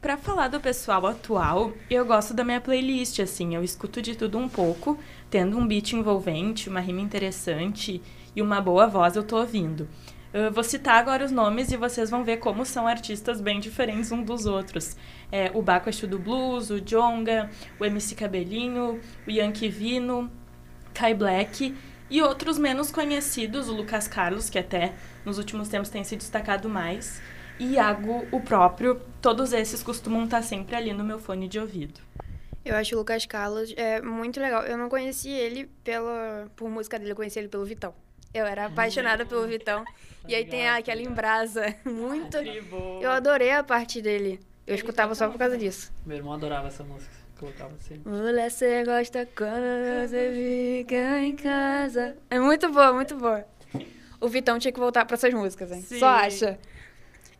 Pra 0.00 0.16
falar 0.16 0.48
do 0.48 0.58
pessoal 0.58 1.04
atual, 1.06 1.74
eu 1.90 2.06
gosto 2.06 2.32
da 2.32 2.42
minha 2.42 2.60
playlist, 2.60 3.18
assim, 3.18 3.54
eu 3.54 3.62
escuto 3.62 4.00
de 4.00 4.16
tudo 4.16 4.38
um 4.38 4.48
pouco, 4.48 4.98
tendo 5.30 5.58
um 5.58 5.66
beat 5.66 5.92
envolvente, 5.92 6.68
uma 6.68 6.80
rima 6.80 7.00
interessante 7.00 8.00
e 8.34 8.42
uma 8.42 8.60
boa 8.60 8.86
voz 8.86 9.16
eu 9.16 9.22
tô 9.22 9.38
ouvindo. 9.38 9.88
Eu 10.32 10.52
vou 10.52 10.62
citar 10.62 10.96
agora 10.96 11.24
os 11.24 11.32
nomes 11.32 11.72
e 11.72 11.76
vocês 11.76 12.10
vão 12.10 12.22
ver 12.22 12.36
como 12.36 12.64
são 12.66 12.86
artistas 12.86 13.40
bem 13.40 13.58
diferentes 13.58 14.12
um 14.12 14.22
dos 14.22 14.44
outros. 14.44 14.94
É, 15.32 15.50
o 15.54 15.62
Baco 15.62 15.90
do 16.06 16.18
Blues, 16.18 16.70
o 16.70 16.80
Jonga, 16.80 17.50
o 17.80 17.84
MC 17.84 18.14
Cabelinho, 18.14 19.00
o 19.26 19.30
Yankee 19.30 19.70
Vino, 19.70 20.30
Kai 20.92 21.14
Black 21.14 21.74
e 22.10 22.22
outros 22.22 22.58
menos 22.58 22.90
conhecidos, 22.90 23.68
o 23.68 23.72
Lucas 23.72 24.06
Carlos, 24.06 24.50
que 24.50 24.58
até 24.58 24.94
nos 25.24 25.38
últimos 25.38 25.68
tempos 25.68 25.88
tem 25.88 26.04
se 26.04 26.16
destacado 26.16 26.68
mais, 26.68 27.22
e 27.58 27.72
Iago, 27.72 28.26
o 28.30 28.40
próprio. 28.40 29.00
Todos 29.20 29.52
esses 29.52 29.82
costumam 29.82 30.24
estar 30.24 30.42
sempre 30.42 30.76
ali 30.76 30.92
no 30.92 31.04
meu 31.04 31.18
fone 31.18 31.48
de 31.48 31.58
ouvido. 31.58 32.00
Eu 32.64 32.76
acho 32.76 32.94
o 32.94 32.98
Lucas 32.98 33.24
Carlos 33.26 33.72
é 33.76 34.00
muito 34.00 34.40
legal. 34.40 34.62
Eu 34.62 34.76
não 34.76 34.88
conheci 34.88 35.30
ele 35.30 35.70
pela, 35.82 36.50
por 36.56 36.68
música 36.68 36.98
dele, 36.98 37.12
eu 37.12 37.16
conheci 37.16 37.38
ele 37.38 37.48
pelo 37.48 37.64
Vitão. 37.64 37.94
Eu 38.34 38.44
era 38.46 38.66
apaixonada 38.66 39.24
pelo 39.24 39.46
Vitão. 39.46 39.84
E 40.26 40.34
aí 40.34 40.44
tem 40.44 40.68
aquela 40.68 41.00
embrasa 41.00 41.74
muito. 41.86 42.36
Eu 43.00 43.10
adorei 43.10 43.50
a 43.50 43.64
parte 43.64 44.02
dele. 44.02 44.38
Eu 44.66 44.74
escutava 44.74 45.14
só 45.14 45.26
por 45.30 45.38
causa 45.38 45.56
disso. 45.56 45.90
Meu 46.04 46.18
irmão 46.18 46.34
adorava 46.34 46.68
essa 46.68 46.84
música. 46.84 47.10
Colocava 47.38 47.72
sempre. 47.78 48.10
Mulher, 48.10 48.50
você 48.50 48.84
gosta 48.84 49.26
quando 49.34 50.06
você 50.06 50.82
fica 50.84 51.18
em 51.20 51.34
casa. 51.34 52.14
É 52.28 52.38
muito 52.38 52.70
boa, 52.70 52.92
muito 52.92 53.16
boa. 53.16 53.42
O 54.20 54.28
Vitão 54.28 54.58
tinha 54.58 54.70
que 54.70 54.78
voltar 54.78 55.06
para 55.06 55.14
essas 55.14 55.32
músicas, 55.32 55.72
hein? 55.72 55.80
Sim. 55.80 55.98
Só 55.98 56.08
acha. 56.08 56.58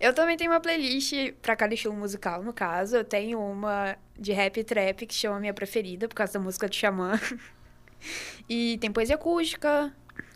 Eu 0.00 0.12
também 0.14 0.36
tenho 0.36 0.50
uma 0.52 0.60
playlist 0.60 1.12
para 1.42 1.56
cada 1.56 1.74
estilo 1.74 1.94
musical, 1.94 2.42
no 2.42 2.52
caso. 2.52 2.96
Eu 2.96 3.04
tenho 3.04 3.40
uma 3.40 3.96
de 4.18 4.32
rap 4.32 4.58
e 4.58 4.64
trap, 4.64 5.06
que 5.06 5.14
chama 5.14 5.40
Minha 5.40 5.52
Preferida, 5.54 6.06
por 6.08 6.14
causa 6.14 6.34
da 6.34 6.40
música 6.40 6.68
de 6.68 6.76
Xamã. 6.76 7.18
e 8.48 8.78
tem 8.78 8.92
poesia 8.92 9.16
acústica, 9.16 9.92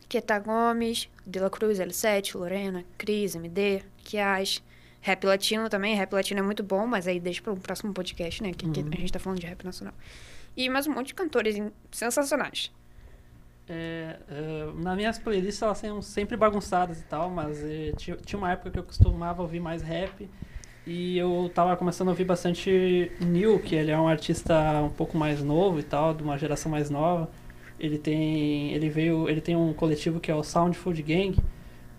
Queta 0.09 0.39
Gomes, 0.39 1.09
De 1.27 1.39
La 1.39 1.49
Cruz, 1.49 1.79
L7, 1.79 2.35
Lorena, 2.35 2.85
Cris, 2.99 3.35
MD, 3.37 3.83
Kias, 4.05 4.63
rap 5.01 5.25
latino 5.25 5.69
também. 5.69 5.95
Rap 5.95 6.13
latino 6.13 6.41
é 6.41 6.43
muito 6.43 6.63
bom, 6.63 6.87
mas 6.87 7.07
aí 7.07 7.21
deixa 7.21 7.41
para 7.43 7.53
um 7.53 7.57
próximo 7.57 7.93
podcast, 7.95 8.43
né? 8.43 8.53
Que, 8.53 8.69
que 8.71 8.81
Uhum. 8.81 8.91
a 8.93 8.97
gente 8.97 9.13
tá 9.13 9.19
falando 9.21 9.39
de 9.41 9.47
rap 9.47 9.65
nacional. 9.65 9.95
E 10.57 10.69
mais 10.69 10.87
um 10.87 10.93
monte 10.93 11.09
de 11.09 11.15
cantores 11.15 11.57
sensacionais. 11.91 12.71
É, 13.69 14.17
é, 14.29 14.73
nas 14.83 14.97
minhas 14.97 15.19
playlists 15.19 15.63
elas 15.63 15.79
são 15.79 16.03
sempre 16.03 16.37
bagunçadas 16.37 17.01
e 17.01 17.05
tal, 17.05 17.31
mas 17.31 17.65
é, 17.65 17.93
tinha, 17.97 18.17
uma 18.35 18.51
época 18.51 18.71
que 18.71 18.79
eu 18.79 18.83
costumava 18.83 19.41
ouvir 19.41 19.61
mais 19.61 19.83
rap 19.83 20.29
e 20.87 21.17
eu 21.17 21.51
tava 21.55 21.77
começando 21.77 22.09
a 22.09 22.11
ouvir 22.11 22.25
bastante 22.25 23.13
Neil, 23.21 23.61
que 23.61 23.75
ele 23.75 23.91
é 23.93 23.99
um 23.99 24.09
artista 24.09 24.55
um 24.83 24.91
pouco 24.91 25.17
mais 25.17 25.43
novo 25.43 25.79
e 25.79 25.83
tal, 25.83 26.13
de 26.13 26.23
uma 26.23 26.37
geração 26.37 26.71
mais 26.71 26.91
nova. 26.91 27.31
Ele 27.79 27.99
tem, 27.99 28.73
ele 28.73 28.89
veio, 28.89 29.29
ele 29.29 29.41
tem 29.41 29.57
um 29.57 29.73
coletivo 29.73 30.19
que 30.21 30.31
é 30.31 30.35
o 30.35 30.43
Sound 30.43 30.77
Food 30.77 31.03
Gang, 31.03 31.37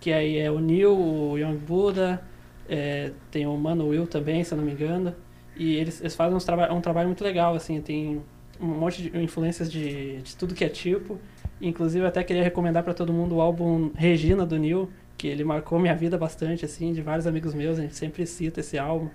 que 0.00 0.12
aí 0.12 0.38
é 0.38 0.50
o 0.50 0.58
Neil, 0.58 0.94
o 0.94 1.38
Young 1.38 1.56
Buddha, 1.56 2.22
é, 2.68 3.12
tem 3.30 3.46
o 3.46 3.56
Mano 3.56 3.88
Will 3.88 4.06
também, 4.06 4.44
se 4.44 4.52
eu 4.52 4.58
não 4.58 4.64
me 4.64 4.72
engano. 4.72 5.14
E 5.56 5.76
eles, 5.76 6.00
eles 6.00 6.14
fazem 6.14 6.36
uns 6.36 6.44
traba 6.44 6.72
um 6.72 6.80
trabalho 6.80 7.08
muito 7.08 7.24
legal, 7.24 7.54
assim, 7.54 7.80
tem 7.80 8.22
um 8.60 8.66
monte 8.66 9.02
de 9.02 9.18
influências 9.18 9.70
de, 9.70 10.20
de 10.20 10.36
tudo 10.36 10.54
que 10.54 10.64
é 10.64 10.68
tipo. 10.68 11.18
Inclusive, 11.66 12.04
até 12.06 12.22
queria 12.24 12.42
recomendar 12.42 12.82
para 12.84 12.94
todo 12.94 13.12
mundo 13.12 13.36
o 13.36 13.40
álbum 13.40 13.90
Regina 13.94 14.44
do 14.46 14.58
Neil, 14.58 14.90
que 15.16 15.26
ele 15.28 15.44
marcou 15.44 15.78
minha 15.78 15.94
vida 15.96 16.18
bastante, 16.18 16.64
assim, 16.64 16.92
de 16.92 17.00
vários 17.02 17.26
amigos 17.26 17.54
meus, 17.54 17.78
a 17.78 17.82
gente 17.82 17.96
sempre 17.96 18.26
cita 18.26 18.60
esse 18.60 18.78
álbum. 18.78 19.10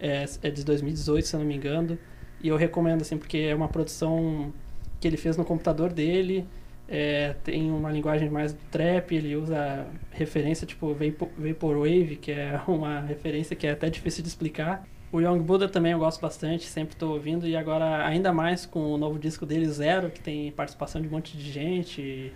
É, 0.00 0.24
é 0.42 0.50
de 0.50 0.64
2018, 0.64 1.26
se 1.28 1.34
eu 1.36 1.40
não 1.40 1.46
me 1.46 1.54
engano. 1.56 1.98
E 2.42 2.48
eu 2.48 2.56
recomendo, 2.56 3.02
assim, 3.02 3.16
porque 3.18 3.38
é 3.38 3.54
uma 3.54 3.68
produção 3.68 4.52
que 5.00 5.08
ele 5.08 5.16
fez 5.16 5.36
no 5.36 5.44
computador 5.44 5.92
dele. 5.92 6.48
é, 6.88 7.34
tem 7.44 7.70
uma 7.70 7.90
linguagem 7.90 8.28
mais 8.30 8.54
trap, 8.70 9.14
ele 9.14 9.36
usa 9.36 9.86
referência 10.10 10.66
tipo 10.66 10.94
Vapor- 10.94 11.30
Vaporwave, 11.38 12.16
que 12.16 12.32
é 12.32 12.60
uma 12.68 13.00
referência 13.00 13.56
que 13.56 13.66
é 13.66 13.70
até 13.72 13.88
difícil 13.90 14.22
de 14.22 14.28
explicar. 14.28 14.86
O 15.14 15.20
Young 15.20 15.38
Buddha 15.44 15.68
também 15.68 15.92
eu 15.92 16.00
gosto 16.00 16.20
bastante, 16.20 16.64
sempre 16.64 16.94
estou 16.94 17.12
ouvindo, 17.12 17.46
e 17.46 17.54
agora 17.54 18.04
ainda 18.04 18.32
mais 18.32 18.66
com 18.66 18.80
o 18.92 18.98
novo 18.98 19.16
disco 19.16 19.46
dele, 19.46 19.64
Zero, 19.68 20.10
que 20.10 20.18
tem 20.18 20.50
participação 20.50 21.00
de 21.00 21.06
um 21.06 21.10
monte 21.12 21.36
de 21.36 21.52
gente, 21.52 22.02
e, 22.02 22.32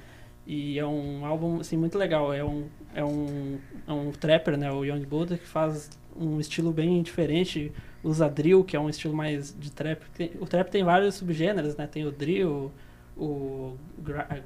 e 0.47 0.79
é 0.79 0.87
um 0.87 1.27
álbum 1.27 1.59
assim, 1.59 1.77
muito 1.77 1.99
legal. 1.99 2.33
É 2.33 2.45
um, 2.45 2.69
é, 2.95 3.05
um, 3.05 3.59
é 3.85 3.93
um 3.93 4.13
trapper, 4.13 4.57
né, 4.57 4.71
o 4.71 4.85
Young 4.85 5.05
Buddha, 5.07 5.37
que 5.37 5.45
faz 5.45 5.91
um 6.17 6.39
estilo 6.39 6.71
bem 6.71 7.03
diferente, 7.03 7.73
usa 8.01 8.31
drill, 8.31 8.63
que 8.63 8.77
é 8.77 8.81
um 8.81 8.89
estilo 8.89 9.13
mais 9.13 9.53
de 9.59 9.73
trap. 9.73 10.01
O 10.39 10.47
trap 10.47 10.71
tem 10.71 10.85
vários 10.85 11.17
subgêneros, 11.17 11.75
né, 11.75 11.89
tem 11.89 12.07
o 12.07 12.13
drill, 12.13 12.71
o 13.17 13.77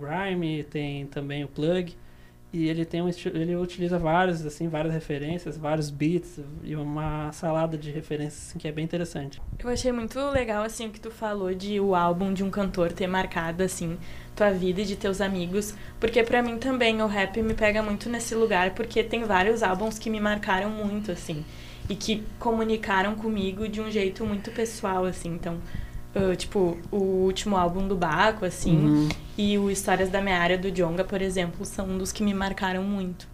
grime, 0.01 0.65
tem 0.65 1.07
também 1.07 1.45
o 1.45 1.49
plug. 1.49 1.95
E 2.53 2.69
ele 2.69 2.85
tem 2.85 3.01
um 3.01 3.09
ele 3.09 3.57
utiliza 3.57 3.99
vários 3.99 4.45
assim, 4.45 4.69
várias 4.69 4.93
referências, 4.93 5.57
vários 5.57 5.89
beats 5.89 6.39
e 6.63 6.77
uma 6.77 7.33
salada 7.33 7.79
de 7.79 7.91
referências 7.91 8.49
assim, 8.49 8.59
que 8.59 8.69
é 8.69 8.73
bem 8.73 8.85
interessante. 8.85 9.41
Eu 9.59 9.71
achei 9.71 9.91
muito 9.91 10.19
legal, 10.31 10.63
assim, 10.63 10.87
o 10.87 10.91
que 10.91 11.01
tu 11.01 11.11
falou 11.11 11.55
de 11.55 11.81
o 11.81 11.95
álbum 11.95 12.31
de 12.33 12.45
um 12.45 12.51
cantor 12.51 12.93
ter 12.93 13.07
marcado, 13.07 13.63
assim, 13.63 13.97
tua 14.37 14.51
vida 14.51 14.83
e 14.83 14.85
de 14.85 14.97
teus 14.97 15.23
amigos. 15.23 15.75
Porque 15.99 16.23
pra 16.23 16.43
mim 16.43 16.59
também 16.59 17.01
o 17.01 17.07
rap 17.07 17.41
me 17.41 17.55
pega 17.55 17.83
muito 17.83 18.11
nesse 18.11 18.35
lugar, 18.35 18.75
porque 18.75 19.03
tem 19.03 19.25
vários 19.25 19.63
álbuns 19.63 19.99
que 19.99 20.11
me 20.11 20.21
marcaram 20.21 20.69
muito, 20.69 21.11
assim. 21.11 21.43
E 21.89 21.97
que 21.97 22.23
comunicaram 22.39 23.15
comigo 23.15 23.67
de 23.67 23.81
um 23.81 23.91
jeito 23.91 24.27
muito 24.27 24.51
pessoal, 24.51 25.07
assim. 25.07 25.31
Então, 25.31 25.59
ah, 26.15 26.37
tipo, 26.37 26.79
o 26.91 26.97
último 27.25 27.57
álbum 27.57 27.87
do 27.89 27.97
Baco, 27.97 28.45
assim, 28.45 28.77
Uhum. 28.77 29.09
e 29.37 29.59
o 29.59 29.71
Histórias 29.71 30.11
da 30.11 30.21
Minha 30.21 30.39
Área 30.39 30.59
do 30.59 30.71
Jonga, 30.71 31.05
por 31.05 31.21
exemplo, 31.23 31.65
são 31.65 31.87
um 31.89 31.99
dos 31.99 32.13
que 32.13 32.23
me 32.23 32.35
marcaram 32.35 32.83
muito. 32.83 33.27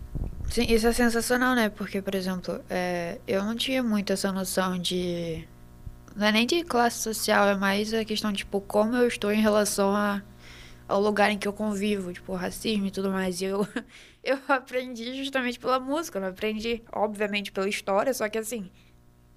Sim, 0.49 0.62
isso 0.69 0.87
é 0.87 0.93
sensacional, 0.93 1.55
né? 1.55 1.69
Porque, 1.69 2.01
por 2.01 2.14
exemplo, 2.14 2.61
é, 2.71 3.19
eu 3.27 3.45
não 3.45 3.55
tinha 3.55 3.83
muito 3.83 4.12
essa 4.12 4.33
noção 4.33 4.79
de. 4.79 5.47
Não 6.17 6.27
é 6.27 6.33
nem 6.33 6.47
de 6.47 6.64
classe 6.64 6.99
social, 6.99 7.47
é 7.47 7.55
mais 7.55 7.93
a 7.95 8.05
questão, 8.05 8.33
tipo, 8.33 8.61
como 8.61 8.97
eu 8.97 9.07
estou 9.07 9.31
em 9.31 9.41
relação 9.41 9.95
a, 9.95 10.23
ao 10.88 11.01
lugar 11.01 11.31
em 11.31 11.38
que 11.38 11.47
eu 11.47 11.53
convivo, 11.53 12.12
tipo, 12.12 12.35
racismo 12.35 12.87
e 12.87 12.91
tudo 12.91 13.11
mais. 13.11 13.41
E 13.41 13.45
eu, 13.45 13.67
eu 14.25 14.38
aprendi 14.49 15.14
justamente 15.23 15.59
pela 15.59 15.79
música, 15.79 16.17
eu 16.19 16.23
não 16.23 16.29
aprendi, 16.31 16.83
obviamente, 16.93 17.53
pela 17.53 17.69
história, 17.69 18.12
só 18.14 18.27
que 18.29 18.38
assim, 18.38 18.71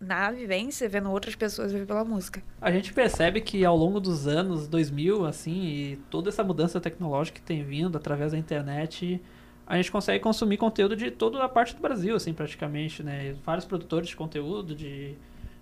na 0.01 0.31
vivência, 0.31 0.89
vendo 0.89 1.11
outras 1.11 1.35
pessoas 1.35 1.71
viver 1.71 1.85
pela 1.85 2.03
música. 2.03 2.41
A 2.59 2.71
gente 2.71 2.91
percebe 2.91 3.39
que 3.39 3.63
ao 3.63 3.77
longo 3.77 3.99
dos 3.99 4.27
anos 4.27 4.67
2000, 4.67 5.25
assim, 5.25 5.63
e 5.63 5.95
toda 6.09 6.29
essa 6.29 6.43
mudança 6.43 6.81
tecnológica 6.81 7.39
que 7.39 7.45
tem 7.45 7.63
vindo 7.63 7.95
através 7.95 8.31
da 8.31 8.37
internet, 8.37 9.21
a 9.67 9.77
gente 9.77 9.91
consegue 9.91 10.19
consumir 10.19 10.57
conteúdo 10.57 10.95
de 10.95 11.11
toda 11.11 11.43
a 11.43 11.47
parte 11.47 11.75
do 11.75 11.81
Brasil, 11.81 12.15
assim, 12.15 12.33
praticamente, 12.33 13.03
né? 13.03 13.35
Vários 13.45 13.63
produtores 13.63 14.09
de 14.09 14.15
conteúdo, 14.15 14.73
de, 14.73 15.13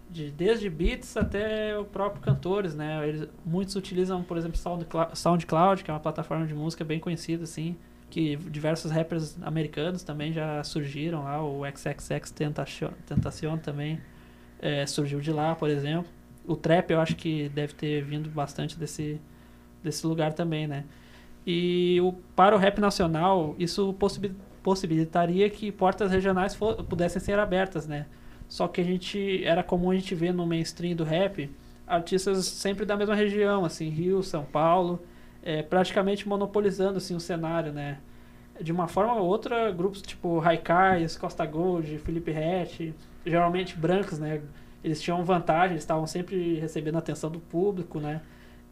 de 0.09 0.31
desde 0.31 0.69
beats 0.69 1.17
até 1.17 1.77
o 1.77 1.83
próprio 1.83 2.21
cantores, 2.21 2.73
né? 2.73 3.07
Eles, 3.09 3.27
muitos 3.45 3.75
utilizam, 3.75 4.23
por 4.23 4.37
exemplo, 4.37 4.57
SoundCloud, 5.13 5.83
que 5.83 5.91
é 5.91 5.93
uma 5.93 5.99
plataforma 5.99 6.47
de 6.47 6.53
música 6.53 6.85
bem 6.85 6.99
conhecida, 6.99 7.43
assim, 7.43 7.75
que 8.09 8.37
diversos 8.37 8.89
rappers 8.89 9.37
americanos 9.41 10.01
também 10.01 10.31
já 10.31 10.63
surgiram 10.63 11.25
lá, 11.25 11.43
o 11.43 11.61
XXX 11.65 12.31
Tentacion, 12.31 12.91
Tentacion 13.05 13.57
também 13.57 13.99
é, 14.61 14.85
surgiu 14.85 15.19
de 15.19 15.31
lá, 15.31 15.55
por 15.55 15.69
exemplo. 15.69 16.11
O 16.47 16.55
trap 16.55 16.91
eu 16.91 16.99
acho 16.99 17.15
que 17.15 17.49
deve 17.49 17.73
ter 17.73 18.03
vindo 18.03 18.29
bastante 18.29 18.77
desse, 18.77 19.19
desse 19.83 20.05
lugar 20.05 20.33
também, 20.33 20.67
né? 20.67 20.85
E 21.45 21.99
o, 22.01 22.13
para 22.35 22.55
o 22.55 22.59
rap 22.59 22.79
nacional, 22.79 23.55
isso 23.57 23.93
possibi- 23.93 24.35
possibilitaria 24.63 25.49
que 25.49 25.71
portas 25.71 26.11
regionais 26.11 26.55
pudessem 26.87 27.21
ser 27.21 27.39
abertas, 27.39 27.87
né? 27.87 28.05
Só 28.47 28.67
que 28.67 28.81
a 28.81 28.83
gente 28.83 29.43
era 29.45 29.63
comum 29.63 29.91
a 29.91 29.95
gente 29.95 30.13
ver 30.15 30.33
no 30.33 30.45
mainstream 30.45 30.95
do 30.95 31.03
rap 31.03 31.49
artistas 31.87 32.45
sempre 32.45 32.85
da 32.85 32.95
mesma 32.95 33.15
região, 33.15 33.65
assim, 33.65 33.89
Rio, 33.89 34.21
São 34.21 34.43
Paulo, 34.45 35.01
é, 35.41 35.63
praticamente 35.63 36.27
monopolizando 36.27 36.97
assim 36.97 37.15
o 37.15 37.19
cenário, 37.19 37.71
né? 37.73 37.99
De 38.61 38.71
uma 38.71 38.87
forma 38.87 39.15
ou 39.15 39.27
outra, 39.27 39.71
grupos 39.71 40.01
tipo 40.01 40.37
Raikais, 40.39 41.17
Costa 41.17 41.45
Gold, 41.45 41.97
Felipe 41.99 42.31
Rett, 42.31 42.93
geralmente 43.25 43.77
brancos, 43.77 44.19
né? 44.19 44.41
Eles 44.83 45.01
tinham 45.01 45.23
vantagem, 45.23 45.77
estavam 45.77 46.07
sempre 46.07 46.55
recebendo 46.55 46.97
atenção 46.97 47.29
do 47.29 47.39
público, 47.39 47.99
né? 47.99 48.21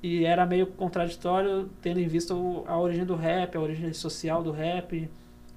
E 0.01 0.25
era 0.25 0.45
meio 0.45 0.67
contraditório, 0.67 1.69
tendo 1.81 1.99
em 1.99 2.07
vista 2.07 2.33
a 2.33 2.79
origem 2.79 3.05
do 3.05 3.15
rap, 3.15 3.57
a 3.57 3.60
origem 3.60 3.91
social 3.93 4.43
do 4.43 4.51
rap, 4.51 5.10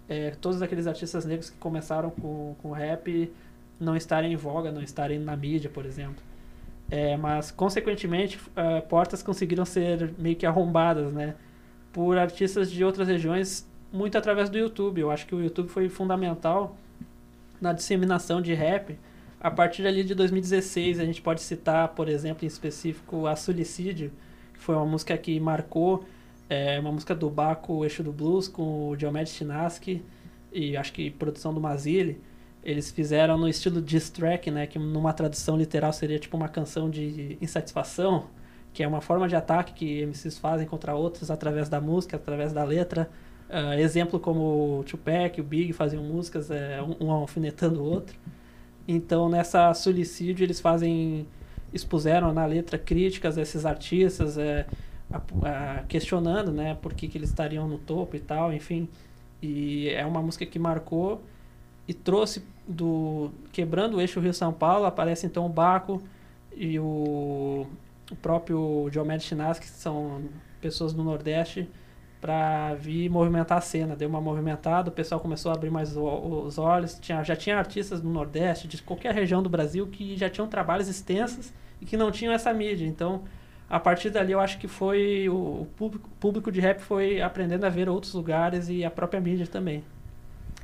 é, 0.09 0.31
todos 0.41 0.61
aqueles 0.63 0.87
artistas 0.87 1.25
negros 1.25 1.51
que 1.51 1.59
começaram 1.59 2.11
com, 2.11 2.57
com 2.61 2.73
rap 2.73 3.33
não 3.79 3.97
estarem 3.97 4.33
em 4.33 4.37
voga, 4.37 4.73
não 4.73 4.83
estarem 4.83 5.19
na 5.19 5.37
mídia, 5.37 5.71
por 5.71 5.87
exemplo. 5.87 6.23
É, 6.91 7.17
mas, 7.17 7.53
consequentemente, 7.53 8.39
eh, 8.57 8.81
portas 8.83 9.23
conseguiram 9.23 9.65
ser 9.65 10.13
meio 10.19 10.35
que 10.35 10.45
arrombadas, 10.45 11.13
né? 11.13 11.37
Por 11.93 12.19
artistas 12.19 12.71
de 12.71 12.85
outras 12.85 13.07
regiões, 13.07 13.69
muito 13.93 14.19
através 14.19 14.51
do 14.51 14.59
YouTube. 14.59 15.01
Eu 15.01 15.11
acho 15.11 15.25
que 15.27 15.35
o 15.35 15.41
YouTube 15.41 15.69
foi 15.69 15.89
fundamental 15.89 16.77
na 17.61 17.73
disseminação 17.73 18.41
de 18.41 18.55
rap. 18.55 18.99
A 19.41 19.51
partir 19.51 19.87
ali 19.87 20.05
de 20.05 20.15
2016, 20.15 21.01
a 21.01 21.05
gente 21.05 21.23
pode 21.23 21.41
citar, 21.41 21.89
por 21.89 22.09
exemplo, 22.09 22.45
em 22.45 22.47
específico, 22.47 23.27
a 23.27 23.37
Suicídio, 23.37 24.13
que 24.53 24.61
foi 24.61 24.75
uma 24.75 24.87
música 24.87 25.17
que 25.17 25.39
marcou, 25.41 26.05
é, 26.49 26.79
uma 26.79 26.93
música 26.93 27.15
do 27.15 27.31
Baco, 27.31 27.85
Eixo 27.85 28.03
do 28.03 28.13
Blues, 28.13 28.49
com 28.49 28.91
o 28.91 28.97
Diomedes 28.97 29.33
Chinaski, 29.33 30.03
e 30.53 30.77
acho 30.77 30.93
que 30.93 31.11
produção 31.11 31.55
do 31.55 31.61
Mazili. 31.61 32.21
Eles 32.63 32.91
fizeram 32.91 33.39
no 33.39 33.49
estilo 33.49 33.81
diss 33.81 34.11
track, 34.11 34.51
né, 34.51 34.67
que 34.67 34.79
numa 34.79 35.13
tradução 35.13 35.57
literal 35.57 35.93
seria 35.93 36.19
tipo 36.19 36.37
uma 36.37 36.49
canção 36.49 36.91
de 36.91 37.39
insatisfação, 37.41 38.29
que 38.73 38.83
é 38.83 38.89
uma 38.89 39.01
forma 39.01 39.27
de 39.27 39.35
ataque 39.35 39.73
que 39.73 40.07
MCs 40.07 40.39
fazem 40.39 40.67
contra 40.67 40.95
outros 40.95 41.31
através 41.31 41.69
da 41.69 41.81
música, 41.81 42.17
através 42.17 42.53
da 42.53 42.63
letra. 42.63 43.11
Ah, 43.53 43.79
exemplo 43.81 44.21
como 44.21 44.81
o 44.81 44.85
Tupac, 44.85 45.41
o 45.41 45.45
Big 45.45 45.73
faziam 45.73 46.03
músicas, 46.05 46.51
é, 46.51 46.81
um, 46.83 47.07
um 47.07 47.11
alfinetando 47.11 47.81
o 47.83 47.85
outro. 47.85 48.17
Então, 48.87 49.29
nessa 49.29 49.73
Suicídio, 49.75 50.45
eles 50.45 50.61
fazem, 50.61 51.27
expuseram 51.73 52.33
na 52.33 52.47
letra 52.47 52.79
críticas 52.79 53.39
a 53.39 53.43
esses 53.43 53.67
artistas, 53.67 54.39
é, 54.39 54.67
a- 55.13 55.79
a- 55.81 55.83
questionando, 55.89 56.53
né, 56.53 56.77
por 56.81 56.95
que, 56.95 57.09
que 57.09 57.19
eles 57.19 57.31
estariam 57.31 57.69
no 57.69 57.79
topo 57.79 58.17
e 58.17 58.21
tal, 58.21 58.53
enfim. 58.53 58.89
E 59.43 59.89
é 59.91 60.05
uma 60.07 60.23
música 60.23 60.45
que 60.47 60.59
marcou 60.59 61.21
e 61.89 61.95
trouxe 61.95 62.45
do 62.69 63.31
quebrando 63.53 63.97
o 63.97 64.01
eixo 64.01 64.21
Rio 64.21 64.33
São 64.35 64.53
Paulo 64.53 64.85
aparece 64.87 65.27
então 65.27 65.47
o 65.47 65.49
Baco 65.49 66.03
e 66.55 66.79
o, 66.79 67.67
o 68.11 68.17
próprio 68.23 68.89
Diomedes 68.93 69.27
Chinaski 69.27 69.67
que 69.67 69.73
são 69.73 70.23
pessoas 70.61 70.93
do 70.93 71.03
Nordeste 71.03 71.69
para 72.21 72.75
vir 72.75 73.09
movimentar 73.09 73.59
a 73.59 73.61
cena 73.61 73.97
deu 73.97 74.09
uma 74.09 74.21
movimentada 74.21 74.91
o 74.91 74.93
pessoal 74.93 75.21
começou 75.21 75.51
a 75.51 75.55
abrir 75.55 75.71
mais 75.71 75.97
os 75.97 76.59
olhos 76.59 76.99
tinha, 77.01 77.25
já 77.25 77.35
tinha 77.35 77.57
artistas 77.57 78.01
do 78.01 78.09
Nordeste 78.09 78.69
de 78.69 78.83
qualquer 78.83 79.15
região 79.15 79.43
do 79.43 79.49
Brasil 79.49 79.87
que 79.87 80.17
já 80.17 80.29
tinham 80.29 80.47
trabalhos 80.47 80.89
extensos 80.89 81.53
e 81.81 81.87
que 81.87 81.97
não 81.97 82.11
tinham 82.11 82.33
essa 82.33 82.53
mídia 82.53 82.87
então 82.87 83.23
a 83.69 83.81
partir 83.81 84.11
dali 84.11 84.33
eu 84.33 84.41
acho 84.41 84.59
que 84.59 84.69
foi 84.69 85.29
o, 85.29 85.63
o 85.63 85.69
público, 85.77 86.09
público 86.21 86.53
de 86.53 86.61
rap 86.61 86.81
foi 86.81 87.23
aprendendo 87.23 87.65
a 87.65 87.71
ver 87.71 87.89
outros 87.89 88.13
lugares 88.13 88.69
e 88.69 88.85
a 88.85 88.91
própria 88.91 89.21
mídia 89.21 89.47
também 89.47 89.83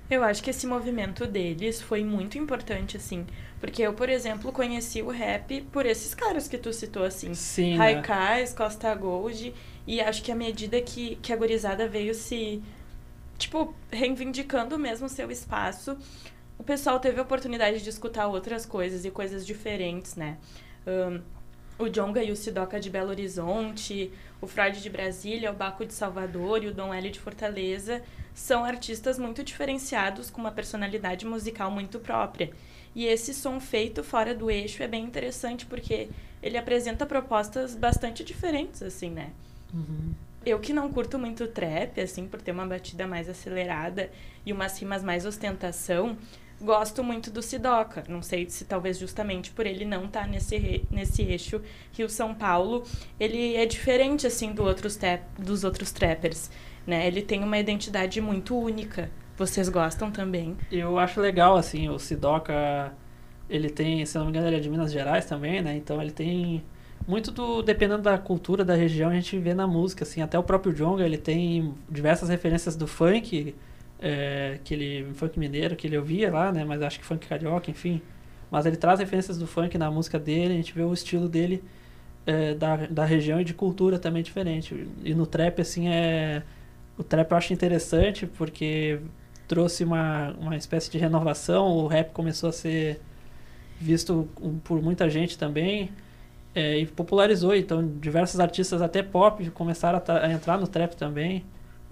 Eu 0.09 0.23
acho 0.23 0.43
que 0.43 0.51
esse 0.51 0.67
movimento 0.67 1.27
deles 1.27 1.83
foi 1.83 2.05
muito 2.05 2.39
importante, 2.39 2.97
assim. 2.97 3.27
Porque 3.59 3.83
eu, 3.83 3.93
por 3.93 4.09
exemplo, 4.09 4.53
conheci 4.53 5.03
o 5.03 5.09
rap 5.09 5.63
por 5.73 5.85
esses 5.85 6.15
caras 6.15 6.47
que 6.47 6.57
tu 6.57 6.73
citou, 6.73 7.03
assim. 7.05 7.35
Sim. 7.35 7.73
né? 7.73 7.79
Raikais, 7.79 8.53
Costa 8.53 8.95
Gold. 8.95 9.53
E 9.87 10.01
acho 10.01 10.23
que 10.23 10.33
à 10.33 10.35
medida 10.35 10.81
que, 10.81 11.17
que 11.17 11.33
a 11.33 11.37
gurizada 11.37 11.87
veio 11.87 12.15
se, 12.15 12.63
tipo, 13.39 13.75
reivindicando 13.91 14.79
mesmo 14.79 15.09
seu 15.09 15.31
espaço, 15.31 15.97
o 16.59 16.65
pessoal 16.65 16.99
teve 16.99 17.21
a 17.21 17.23
oportunidade 17.23 17.83
de 17.83 17.89
escutar 17.89 18.27
outras 18.27 18.67
coisas 18.67 19.05
e 19.05 19.11
coisas 19.11 19.47
diferentes, 19.47 20.17
né? 20.17 20.39
Um, 20.87 21.21
o 21.79 21.89
Jonga 21.89 22.23
e 22.23 22.33
o 22.33 22.37
Sidoca 22.37 22.81
de 22.81 22.89
Belo 22.89 23.11
Horizonte, 23.11 24.11
o 24.41 24.47
Freud 24.47 24.83
de 24.83 24.89
Brasília, 24.89 25.51
o 25.51 25.55
Baco 25.55 25.85
de 25.85 25.93
Salvador 25.93 26.65
e 26.65 26.69
o 26.69 26.75
Dom 26.75 26.93
L 26.93 27.11
de 27.11 27.21
Fortaleza 27.21 28.03
são 28.35 28.65
artistas 28.65 29.19
muito 29.19 29.45
diferenciados 29.45 30.31
com 30.31 30.41
uma 30.41 30.51
personalidade 30.51 31.27
musical 31.27 31.71
muito 31.71 31.99
própria. 31.99 32.51
E 32.95 33.05
esse 33.05 33.35
som 33.35 33.61
feito 33.61 34.03
fora 34.03 34.35
do 34.35 34.51
eixo 34.51 34.83
é 34.83 34.89
bem 34.89 35.05
interessante 35.05 35.67
porque 35.67 36.09
ele 36.43 36.57
apresenta 36.57 37.05
propostas 37.05 37.75
bastante 37.75 38.25
diferentes, 38.25 38.83
assim, 38.83 39.11
né? 39.11 39.33
Uhum. 39.73 40.13
Eu 40.45 40.61
que 40.61 40.73
não 40.73 40.93
curto 40.93 41.19
muito 41.19 41.49
trap, 41.49 42.01
assim, 42.01 42.29
por 42.29 42.41
ter 42.41 42.53
uma 42.53 42.65
batida 42.65 43.07
mais 43.07 43.29
acelerada 43.29 44.11
e 44.45 44.53
umas 44.53 44.79
rimas 44.79 45.03
mais 45.03 45.27
ostentação, 45.27 46.17
gosto 46.61 47.03
muito 47.03 47.31
do 47.31 47.43
Sidoca. 47.43 48.05
Não 48.09 48.23
sei 48.23 48.49
se 48.49 48.65
talvez 48.65 48.99
justamente 48.99 49.51
por 49.51 49.67
ele 49.67 49.85
não 49.85 50.05
estar 50.05 50.23
tá 50.23 50.27
nesse, 50.27 50.85
nesse 50.91 51.23
eixo 51.23 51.61
Rio-São 51.93 52.35
Paulo, 52.35 52.85
ele 53.19 53.57
é 53.57 53.67
diferente, 53.67 54.27
assim, 54.27 54.53
do 54.53 54.63
outros 54.63 54.97
dos 55.39 55.65
outros 55.65 55.91
trappers, 55.91 56.51
né? 56.87 57.07
Ele 57.07 57.23
tem 57.23 57.43
uma 57.43 57.59
identidade 57.59 58.21
muito 58.21 58.57
única. 58.57 59.11
Vocês 59.37 59.69
gostam 59.69 60.11
também? 60.11 60.57
Eu 60.71 60.99
acho 60.99 61.21
legal, 61.21 61.57
assim, 61.57 61.89
o 61.89 61.99
Sidoca, 61.99 62.95
ele 63.51 63.69
tem, 63.69 64.07
se 64.07 64.17
não 64.17 64.27
me 64.27 64.31
engano, 64.31 64.47
ele 64.47 64.57
é 64.57 64.61
de 64.61 64.71
Minas 64.71 64.93
Gerais 64.93 65.27
também, 65.27 65.61
né? 65.61 65.77
Então 65.77 66.01
ele 66.01 66.13
tem 66.13 66.65
muito 67.07 67.31
do 67.31 67.63
dependendo 67.63 68.03
da 68.03 68.19
cultura 68.19 68.65
da 68.65 68.75
região 68.75 69.11
a 69.11 69.15
gente 69.15 69.39
vê 69.39 69.55
na 69.55 69.67
música 69.67 70.03
assim 70.05 70.21
até 70.21 70.39
o 70.39 70.43
próprio 70.43 70.73
Jonga 70.75 71.05
ele 71.05 71.17
tem 71.17 71.75
diversas 71.89 72.29
referências 72.29 72.75
do 72.75 72.87
funk 72.87 73.55
é, 74.01 74.59
que 74.65 74.75
ele 74.75 75.13
funk 75.15 75.39
mineiro 75.39 75.77
que 75.77 75.87
ele 75.87 75.97
ouvia 75.97 76.31
lá 76.31 76.51
né 76.51 76.65
mas 76.65 76.83
acho 76.83 76.99
que 76.99 77.05
funk 77.05 77.27
carioca 77.27 77.71
enfim. 77.71 78.03
Mas 78.51 78.65
ele 78.65 78.77
traz 78.77 79.01
referências 79.01 79.39
do 79.39 79.47
funk 79.47 79.77
na 79.77 79.91
música 79.91 80.19
dele 80.19 80.55
a 80.55 80.57
gente 80.57 80.73
vê 80.73 80.83
o 80.83 80.93
estilo 80.93 81.29
dele 81.29 81.63
é, 82.27 82.55
da, 82.55 82.77
da 82.87 83.05
região 83.05 83.41
e 83.41 83.45
de 83.45 83.55
cultura 83.55 83.99
também 83.99 84.23
diferente. 84.23 84.87
E 85.05 85.15
no 85.15 85.27
trap 85.27 85.61
assim 85.61 85.89
é 85.89 86.43
o 86.99 87.05
trap 87.05 87.31
eu 87.31 87.37
acho 87.37 87.53
interessante 87.53 88.27
porque 88.27 89.01
trouxe 89.47 89.85
uma, 89.85 90.33
uma 90.41 90.57
espécie 90.57 90.91
de 90.91 90.99
renovação 90.99 91.69
o 91.69 91.87
rap 91.87 92.13
começou 92.13 92.49
a 92.49 92.53
ser 92.53 93.01
visto 93.81 94.29
por 94.65 94.83
muita 94.83 95.09
gente 95.09 95.39
também 95.39 95.91
é, 96.57 96.79
e 96.79 96.87
popularizou. 96.87 97.55
Então, 97.55 97.87
diversos 97.87 98.41
artistas, 98.41 98.81
até 98.81 99.03
pop, 99.03 99.49
começaram 99.51 100.03
a, 100.09 100.27
a, 100.27 100.33
entrar 100.33 100.59
no 100.59 100.67
trap 100.67 100.97
também. 100.97 101.45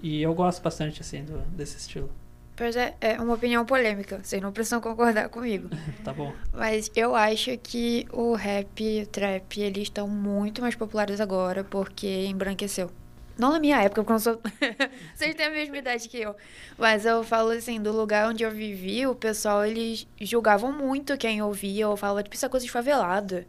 E 0.03 0.23
eu 0.23 0.35
gosto 0.35 0.63
bastante, 0.63 1.03
assim, 1.03 1.23
do, 1.23 1.39
desse 1.55 1.77
estilo. 1.77 2.11
Pois 2.57 2.75
é, 2.75 2.95
é 3.01 3.21
uma 3.21 3.35
opinião 3.35 3.67
polêmica. 3.67 4.21
Vocês 4.23 4.41
não 4.41 4.53
precisam 4.53 4.81
concordar 4.81 5.29
comigo. 5.29 5.69
tá 6.03 6.15
bom. 6.15 6.33
Mas 6.53 6.91
eu 6.97 7.15
acho 7.15 7.57
que 7.59 8.07
o 8.11 8.33
rap 8.35 8.83
e 8.83 9.03
o 9.03 9.07
trap, 9.07 9.61
eles 9.61 9.85
estão 9.85 10.09
muito 10.09 10.63
mais 10.63 10.75
populares 10.75 11.21
agora 11.21 11.63
porque 11.63 12.27
embranqueceu. 12.27 12.91
Não 13.37 13.51
na 13.51 13.59
minha 13.59 13.83
época, 13.83 14.03
porque 14.03 14.13
eu 14.13 14.15
não 14.15 14.21
sou... 14.21 14.41
Vocês 15.15 15.35
têm 15.35 15.47
a 15.47 15.51
mesma 15.51 15.77
idade 15.77 16.09
que 16.09 16.19
eu. 16.21 16.37
Mas 16.79 17.05
eu 17.05 17.25
falo 17.25 17.51
assim, 17.51 17.83
do 17.83 17.93
lugar 17.93 18.29
onde 18.29 18.45
eu 18.45 18.51
vivi, 18.51 19.05
o 19.07 19.15
pessoal, 19.15 19.67
eles 19.67 20.07
julgavam 20.21 20.73
muito 20.73 21.19
quem 21.19 21.43
ouvia. 21.43 21.89
Ou 21.89 21.97
falava, 21.97 22.23
tipo, 22.23 22.37
isso 22.37 22.47
é 22.47 22.49
coisa 22.49 22.65
de 22.65 22.71
favelado 22.71 23.45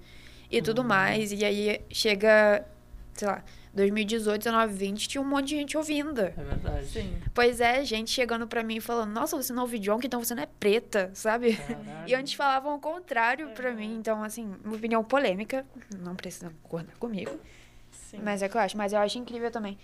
e 0.58 0.62
tudo 0.62 0.82
uhum. 0.82 0.88
mais. 0.88 1.32
E 1.32 1.44
aí 1.44 1.82
chega, 1.90 2.66
sei 3.14 3.28
lá, 3.28 3.44
2018, 3.74 4.44
19, 4.44 4.74
20, 4.74 5.08
tinha 5.08 5.22
um 5.22 5.26
monte 5.26 5.50
de 5.50 5.56
gente 5.58 5.78
ouvindo. 5.78 6.22
É 6.22 6.30
verdade. 6.30 6.88
Sim. 6.88 7.18
Pois 7.34 7.60
é, 7.60 7.84
gente 7.84 8.10
chegando 8.10 8.48
pra 8.48 8.64
mim 8.64 8.80
falando, 8.80 9.12
nossa, 9.12 9.36
você 9.36 9.52
não 9.52 9.64
ouve 9.64 9.80
Jonk, 9.80 10.08
então 10.08 10.24
você 10.24 10.34
não 10.34 10.44
é 10.44 10.48
preta, 10.60 11.12
sabe? 11.14 11.58
Caralho. 11.58 12.08
E 12.08 12.16
antes 12.16 12.34
falavam 12.34 12.76
o 12.76 12.80
contrário 12.80 13.50
é. 13.50 13.52
pra 13.52 13.74
mim. 13.74 13.98
Então, 13.98 14.24
assim, 14.24 14.56
uma 14.64 14.76
opinião 14.76 15.04
polêmica, 15.04 15.66
não 16.00 16.16
precisa 16.16 16.52
concordar 16.64 16.96
comigo. 16.98 17.38
Sim. 17.92 18.20
Mas 18.24 18.42
é 18.42 18.48
que 18.48 18.56
eu 18.56 18.62
acho. 18.62 18.78
Mas 18.78 18.94
eu 18.94 19.00
acho 19.00 19.18
incrível 19.18 19.52
também. 19.52 19.78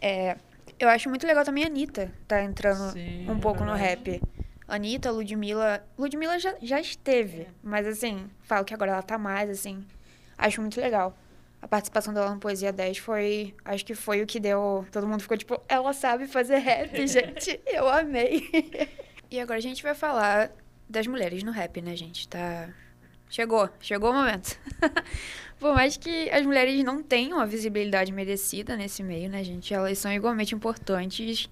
É, 0.00 0.38
eu 0.78 0.88
acho 0.88 1.10
muito 1.10 1.26
legal 1.26 1.44
também 1.44 1.64
a 1.64 1.66
Anitta 1.66 2.10
tá 2.26 2.42
entrando 2.42 2.92
Sim, 2.92 3.30
um 3.30 3.38
pouco 3.38 3.62
no 3.62 3.74
rap. 3.74 4.22
Anitta, 4.66 5.10
Ludmilla. 5.10 5.84
Ludmilla 5.98 6.38
já, 6.38 6.54
já 6.62 6.80
esteve, 6.80 7.42
é. 7.42 7.46
mas 7.62 7.86
assim, 7.86 8.26
falo 8.42 8.64
que 8.64 8.72
agora 8.72 8.92
ela 8.92 9.02
tá 9.02 9.18
mais, 9.18 9.50
assim. 9.50 9.84
Acho 10.36 10.60
muito 10.60 10.80
legal. 10.80 11.16
A 11.60 11.68
participação 11.68 12.12
dela 12.12 12.34
no 12.34 12.38
Poesia 12.38 12.72
10 12.72 12.98
foi. 12.98 13.54
Acho 13.64 13.84
que 13.84 13.94
foi 13.94 14.22
o 14.22 14.26
que 14.26 14.38
deu. 14.38 14.86
Todo 14.92 15.06
mundo 15.06 15.22
ficou 15.22 15.36
tipo, 15.36 15.60
ela 15.68 15.92
sabe 15.92 16.26
fazer 16.26 16.58
rap, 16.58 16.94
gente. 17.08 17.58
Eu 17.66 17.88
amei. 17.88 18.50
e 19.30 19.40
agora 19.40 19.58
a 19.58 19.62
gente 19.62 19.82
vai 19.82 19.94
falar 19.94 20.50
das 20.88 21.06
mulheres 21.06 21.42
no 21.42 21.50
rap, 21.50 21.80
né, 21.80 21.96
gente? 21.96 22.28
Tá. 22.28 22.68
Chegou, 23.30 23.68
chegou 23.80 24.10
o 24.10 24.14
momento. 24.14 24.58
Por 25.58 25.74
mais 25.74 25.96
que 25.96 26.28
as 26.30 26.44
mulheres 26.44 26.84
não 26.84 27.02
tenham 27.02 27.40
a 27.40 27.46
visibilidade 27.46 28.12
merecida 28.12 28.76
nesse 28.76 29.02
meio, 29.02 29.30
né, 29.30 29.42
gente? 29.42 29.72
Elas 29.72 29.98
são 29.98 30.12
igualmente 30.12 30.54
importantes 30.54 31.48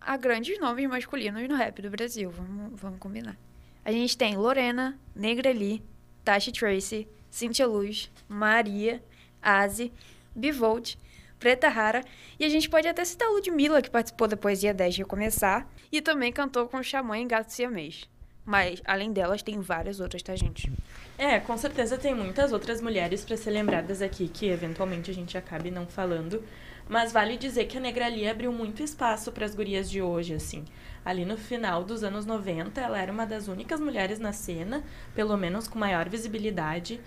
a 0.00 0.16
grandes 0.16 0.58
nomes 0.58 0.88
masculinos 0.88 1.46
no 1.48 1.54
rap 1.54 1.82
do 1.82 1.90
Brasil. 1.90 2.30
Vamos, 2.30 2.80
vamos 2.80 2.98
combinar. 2.98 3.36
A 3.84 3.92
gente 3.92 4.16
tem 4.16 4.36
Lorena, 4.36 4.98
Negreli, 5.14 5.82
Tasha 6.24 6.50
Tracy, 6.50 7.06
Cintia 7.30 7.66
Luz, 7.66 8.10
Maria, 8.28 9.02
Aze, 9.40 9.92
Bivolt, 10.34 10.96
Preta 11.38 11.68
Rara, 11.68 12.04
e 12.38 12.44
a 12.44 12.48
gente 12.48 12.68
pode 12.68 12.86
até 12.86 13.04
citar 13.04 13.28
a 13.28 13.30
Ludmilla, 13.30 13.80
que 13.80 13.90
participou 13.90 14.28
da 14.28 14.36
Poesia 14.36 14.74
10 14.74 14.94
de 14.96 15.04
Começar, 15.04 15.66
e 15.90 16.02
também 16.02 16.32
cantou 16.32 16.68
com 16.68 16.76
o 16.76 16.84
Xamã 16.84 17.16
em 17.16 17.26
Gato 17.26 17.52
Siamês. 17.52 18.08
Mas, 18.44 18.82
além 18.84 19.12
delas, 19.12 19.42
tem 19.42 19.60
várias 19.60 20.00
outras, 20.00 20.22
tá, 20.22 20.34
gente? 20.34 20.70
É, 21.16 21.38
com 21.38 21.56
certeza 21.56 21.96
tem 21.96 22.14
muitas 22.14 22.52
outras 22.52 22.80
mulheres 22.80 23.24
para 23.24 23.36
ser 23.36 23.50
lembradas 23.50 24.02
aqui, 24.02 24.28
que 24.28 24.46
eventualmente 24.46 25.10
a 25.10 25.14
gente 25.14 25.38
acabe 25.38 25.70
não 25.70 25.86
falando. 25.86 26.42
Mas 26.88 27.12
vale 27.12 27.36
dizer 27.36 27.66
que 27.66 27.78
a 27.78 27.80
Negrali 27.80 28.28
abriu 28.28 28.52
muito 28.52 28.82
espaço 28.82 29.30
para 29.30 29.46
as 29.46 29.54
gurias 29.54 29.88
de 29.88 30.02
hoje, 30.02 30.34
assim. 30.34 30.64
Ali 31.04 31.24
no 31.24 31.36
final 31.36 31.84
dos 31.84 32.02
anos 32.02 32.26
90, 32.26 32.80
ela 32.80 33.00
era 33.00 33.12
uma 33.12 33.24
das 33.24 33.46
únicas 33.46 33.78
mulheres 33.78 34.18
na 34.18 34.32
cena, 34.32 34.82
pelo 35.14 35.36
menos 35.36 35.68
com 35.68 35.78
maior 35.78 36.08
visibilidade, 36.08 37.00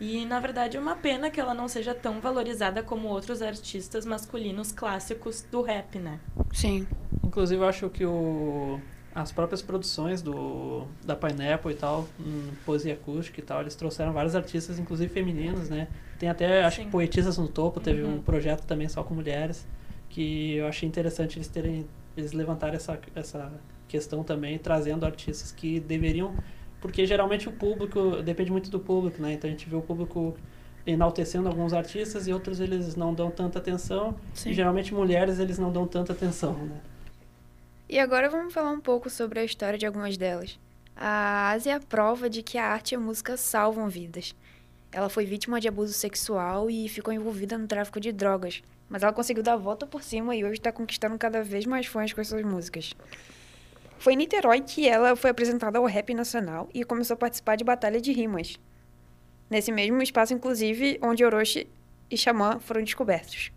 e, 0.00 0.24
na 0.24 0.40
verdade, 0.40 0.78
é 0.78 0.80
uma 0.80 0.96
pena 0.96 1.30
que 1.30 1.38
ela 1.38 1.52
não 1.52 1.68
seja 1.68 1.94
tão 1.94 2.20
valorizada 2.20 2.82
como 2.82 3.08
outros 3.08 3.42
artistas 3.42 4.06
masculinos 4.06 4.72
clássicos 4.72 5.44
do 5.50 5.60
rap, 5.60 5.98
né? 5.98 6.18
Sim. 6.52 6.86
Inclusive, 7.22 7.62
eu 7.62 7.68
acho 7.68 7.90
que 7.90 8.06
o, 8.06 8.80
as 9.14 9.30
próprias 9.30 9.60
produções 9.60 10.22
do, 10.22 10.86
da 11.04 11.14
Pineapple 11.14 11.72
e 11.72 11.74
tal, 11.74 12.08
um, 12.18 12.50
poesia 12.64 12.94
acústica 12.94 13.40
e 13.40 13.42
tal, 13.42 13.60
eles 13.60 13.74
trouxeram 13.74 14.12
vários 14.12 14.34
artistas, 14.34 14.78
inclusive 14.78 15.12
femininos, 15.12 15.68
né? 15.68 15.86
Tem 16.18 16.30
até, 16.30 16.64
acho 16.64 16.78
Sim. 16.78 16.84
que 16.84 16.90
Poetisas 16.90 17.36
no 17.36 17.46
Topo, 17.46 17.78
teve 17.78 18.02
uhum. 18.02 18.16
um 18.16 18.22
projeto 18.22 18.64
também 18.64 18.88
só 18.88 19.02
com 19.02 19.14
mulheres, 19.14 19.66
que 20.08 20.54
eu 20.54 20.66
achei 20.66 20.88
interessante 20.88 21.36
eles 21.36 21.48
terem, 21.48 21.86
eles 22.16 22.32
levantarem 22.32 22.76
essa, 22.76 22.98
essa 23.14 23.52
questão 23.86 24.24
também, 24.24 24.58
trazendo 24.58 25.04
artistas 25.04 25.52
que 25.52 25.78
deveriam 25.78 26.34
porque 26.80 27.06
geralmente 27.06 27.48
o 27.48 27.52
público 27.52 28.22
depende 28.22 28.50
muito 28.50 28.70
do 28.70 28.80
público, 28.80 29.20
né? 29.20 29.34
Então 29.34 29.48
a 29.48 29.50
gente 29.50 29.68
vê 29.68 29.76
o 29.76 29.82
público 29.82 30.36
enaltecendo 30.86 31.48
alguns 31.48 31.72
artistas 31.72 32.26
e 32.26 32.32
outros 32.32 32.60
eles 32.60 32.96
não 32.96 33.12
dão 33.14 33.30
tanta 33.30 33.58
atenção. 33.58 34.16
Sim. 34.34 34.50
E 34.50 34.54
geralmente 34.54 34.94
mulheres 34.94 35.38
eles 35.38 35.58
não 35.58 35.70
dão 35.70 35.86
tanta 35.86 36.12
atenção, 36.12 36.54
né? 36.54 36.80
E 37.88 37.98
agora 37.98 38.30
vamos 38.30 38.54
falar 38.54 38.70
um 38.70 38.80
pouco 38.80 39.10
sobre 39.10 39.40
a 39.40 39.44
história 39.44 39.78
de 39.78 39.84
algumas 39.84 40.16
delas. 40.16 40.58
A 40.96 41.50
Ásia 41.50 41.72
é 41.72 41.74
a 41.74 41.80
prova 41.80 42.30
de 42.30 42.42
que 42.42 42.56
a 42.56 42.66
arte 42.66 42.92
e 42.92 42.94
a 42.94 43.00
música 43.00 43.36
salvam 43.36 43.88
vidas. 43.88 44.34
Ela 44.92 45.08
foi 45.08 45.24
vítima 45.24 45.60
de 45.60 45.68
abuso 45.68 45.92
sexual 45.92 46.70
e 46.70 46.88
ficou 46.88 47.12
envolvida 47.12 47.56
no 47.56 47.66
tráfico 47.66 48.00
de 48.00 48.12
drogas, 48.12 48.62
mas 48.88 49.02
ela 49.02 49.12
conseguiu 49.12 49.42
dar 49.42 49.54
a 49.54 49.56
volta 49.56 49.86
por 49.86 50.02
cima 50.02 50.34
e 50.34 50.44
hoje 50.44 50.54
está 50.54 50.72
conquistando 50.72 51.16
cada 51.16 51.42
vez 51.42 51.64
mais 51.64 51.86
fãs 51.86 52.12
com 52.12 52.20
as 52.20 52.28
suas 52.28 52.44
músicas. 52.44 52.92
Foi 54.00 54.14
em 54.14 54.16
Niterói 54.16 54.62
que 54.62 54.88
ela 54.88 55.14
foi 55.14 55.28
apresentada 55.28 55.78
ao 55.78 55.84
rap 55.84 56.14
nacional 56.14 56.70
e 56.72 56.84
começou 56.84 57.12
a 57.12 57.18
participar 57.18 57.56
de 57.56 57.62
batalha 57.62 58.00
de 58.00 58.10
rimas. 58.12 58.58
Nesse 59.50 59.70
mesmo 59.70 60.00
espaço, 60.00 60.32
inclusive, 60.32 60.98
onde 61.02 61.22
Orochi 61.22 61.68
e 62.10 62.16
Xamã 62.16 62.58
foram 62.60 62.82
descobertos. 62.82 63.52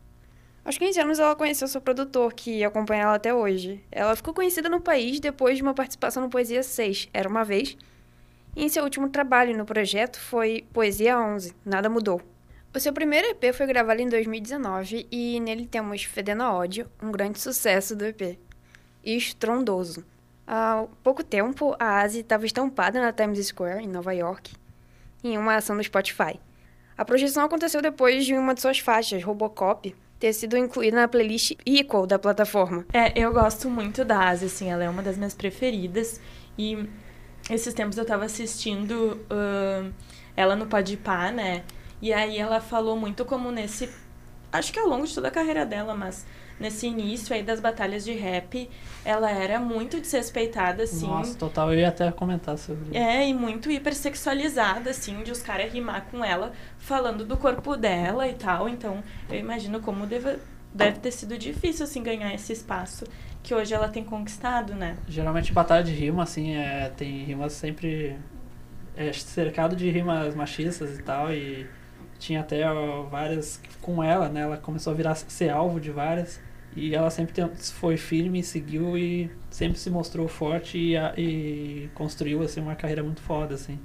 Aos 0.66 0.78
15 0.78 1.00
anos, 1.00 1.20
ela 1.20 1.34
conheceu 1.34 1.66
seu 1.66 1.80
produtor, 1.80 2.34
que 2.34 2.62
acompanha 2.62 3.04
ela 3.04 3.16
até 3.16 3.34
hoje. 3.34 3.82
Ela 3.90 4.18
ficou 4.18 4.34
conhecida 4.34 4.68
no 4.68 4.82
país 4.82 5.22
depois 5.22 5.56
de 5.56 5.64
uma 5.64 5.74
participação 5.74 6.22
no 6.22 6.30
Poesia 6.30 6.62
6, 6.62 7.08
Era 7.14 7.30
Uma 7.30 7.46
Vez, 7.46 7.78
e 8.54 8.66
em 8.66 8.68
seu 8.68 8.84
último 8.84 9.08
trabalho 9.08 9.58
no 9.58 9.64
projeto 9.66 10.20
foi 10.20 10.66
Poesia 10.74 11.18
11, 11.18 11.56
Nada 11.64 11.90
Mudou. 11.90 12.22
O 12.76 12.80
seu 12.82 12.92
primeiro 12.92 13.30
EP 13.30 13.56
foi 13.56 13.66
gravado 13.66 14.02
em 14.02 14.10
2019 14.10 15.08
e 15.10 15.40
nele 15.40 15.66
temos 15.68 16.04
Fedendo 16.04 16.44
a 16.44 16.54
Ódio, 16.54 16.92
um 17.02 17.14
grande 17.14 17.40
sucesso 17.40 17.96
do 17.96 18.04
EP, 18.04 18.38
e 19.06 19.16
Estrondoso, 19.16 20.04
Há 20.46 20.86
pouco 21.02 21.24
tempo, 21.24 21.76
a 21.80 22.02
Asi 22.02 22.20
estava 22.20 22.46
estampada 22.46 23.02
na 23.02 23.14
Times 23.14 23.48
Square, 23.48 23.84
em 23.84 23.88
Nova 23.88 24.14
York, 24.14 24.54
em 25.24 25.38
uma 25.38 25.56
ação 25.56 25.78
do 25.78 25.84
Spotify. 25.84 26.40
A 26.98 27.06
projeção 27.06 27.44
aconteceu 27.44 27.82
depois 27.82 28.26
de 28.26 28.36
uma 28.36 28.54
de 28.54 28.62
suas 28.62 28.80
faixas, 28.80 29.24
Robocop, 29.24 29.96
ter 30.20 30.32
sido 30.32 30.58
incluída 30.58 30.98
na 30.98 31.08
playlist 31.08 31.54
Equal 31.66 32.06
da 32.06 32.20
plataforma. 32.20 32.86
É, 32.94 33.12
eu 33.20 33.34
gosto 33.34 33.70
muito 33.70 34.06
da 34.06 34.30
Asi, 34.30 34.46
assim, 34.46 34.70
ela 34.70 34.84
é 34.84 34.90
uma 34.90 35.02
das 35.02 35.18
minhas 35.18 35.34
preferidas. 35.34 36.22
E 36.58 36.88
esses 37.50 37.74
tempos 37.74 37.98
eu 37.98 38.06
tava 38.06 38.26
assistindo 38.26 39.20
uh, 39.30 39.92
ela 40.36 40.56
no 40.56 40.68
Podpah, 40.68 41.32
né? 41.32 41.64
E 42.02 42.14
aí 42.14 42.38
ela 42.38 42.62
falou 42.62 42.96
muito 42.96 43.26
como 43.26 43.52
nesse... 43.52 43.90
Acho 44.54 44.72
que 44.72 44.80
ao 44.80 44.88
longo 44.88 45.08
de 45.08 45.16
toda 45.16 45.30
a 45.30 45.32
carreira 45.32 45.66
dela, 45.66 45.96
mas 45.96 46.26
nesse 46.60 46.86
início 46.86 47.34
aí 47.34 47.42
das 47.42 47.60
batalhas 47.60 48.06
de 48.06 48.14
rap, 48.14 48.70
ela 49.04 49.32
era 49.32 49.60
muito 49.60 50.00
desrespeitada, 50.00 50.84
assim. 50.84 51.08
Nossa, 51.08 51.36
total, 51.36 51.74
eu 51.74 51.80
ia 51.80 51.90
até 51.90 52.12
comentar 52.12 52.56
sobre 52.60 52.84
isso. 52.84 52.96
É, 52.96 53.28
e 53.28 53.34
muito 53.34 53.72
hipersexualizada, 53.72 54.92
assim, 54.92 55.24
de 55.24 55.32
os 55.32 55.42
caras 55.42 55.74
rimar 55.74 56.06
com 56.12 56.24
ela, 56.24 56.54
falando 56.78 57.26
do 57.26 57.36
corpo 57.36 57.76
dela 57.76 58.28
e 58.28 58.34
tal. 58.34 58.70
Então, 58.70 59.04
eu 59.28 59.40
imagino 59.40 59.80
como 59.80 60.06
deve, 60.06 60.38
deve 60.72 61.00
ter 61.00 61.12
sido 61.12 61.36
difícil, 61.36 61.86
assim, 61.86 62.04
ganhar 62.04 62.32
esse 62.34 62.54
espaço 62.54 63.06
que 63.42 63.54
hoje 63.54 63.74
ela 63.74 63.90
tem 63.90 64.04
conquistado, 64.04 64.74
né? 64.76 64.96
Geralmente 65.10 65.52
batalha 65.52 65.84
de 65.84 65.92
rima, 65.92 66.24
assim, 66.24 66.56
é, 66.56 66.90
tem 66.96 67.24
rimas 67.26 67.54
sempre 67.54 68.18
é, 68.96 69.12
cercado 69.12 69.76
de 69.76 69.90
rimas 69.90 70.34
machistas 70.36 70.98
e 70.98 71.02
tal, 71.04 71.34
e 71.34 71.68
tinha 72.24 72.40
até 72.40 72.70
ó, 72.70 73.04
várias 73.04 73.62
com 73.82 74.02
ela, 74.02 74.30
né? 74.30 74.42
Ela 74.42 74.58
começou 74.58 74.94
a 74.94 74.96
virar 74.96 75.16
ser 75.16 75.50
alvo 75.50 75.80
de 75.80 75.92
várias. 75.92 76.42
E 76.76 76.96
ela 76.96 77.10
sempre 77.10 77.34
foi 77.74 77.98
firme, 77.98 78.42
seguiu 78.42 78.98
e 78.98 79.30
sempre 79.50 79.78
se 79.78 79.90
mostrou 79.92 80.28
forte 80.28 80.78
e, 80.78 80.96
e, 81.18 81.90
construiu 81.94 82.42
assim 82.42 82.62
uma 82.62 82.76
carreira 82.76 83.04
muito 83.04 83.22
foda 83.22 83.54
assim. 83.54 83.78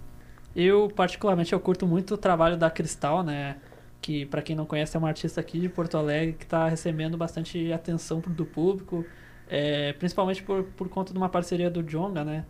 Eu 0.57 0.89
particularmente 0.89 1.53
eu 1.53 1.61
curto 1.61 1.87
muito 1.87 2.15
o 2.15 2.17
trabalho 2.17 2.57
da 2.57 2.71
Cristal, 2.71 3.23
né? 3.23 3.57
Que 4.01 4.25
para 4.25 4.41
quem 4.41 4.57
não 4.57 4.65
conhece 4.65 4.97
é 4.97 4.99
uma 4.99 5.09
artista 5.09 5.41
aqui 5.41 5.59
de 5.61 5.69
Porto 5.69 5.99
Alegre 5.99 6.35
que 6.35 6.45
está 6.45 6.69
recebendo 6.69 7.19
bastante 7.19 7.73
atenção 7.73 8.21
do 8.21 8.47
público, 8.47 9.05
é, 9.49 9.93
principalmente 9.95 10.43
por, 10.43 10.63
por 10.65 10.89
conta 10.89 11.13
de 11.13 11.19
uma 11.19 11.29
parceria 11.29 11.69
do 11.69 11.83
Jonga, 11.83 12.25
né? 12.25 12.45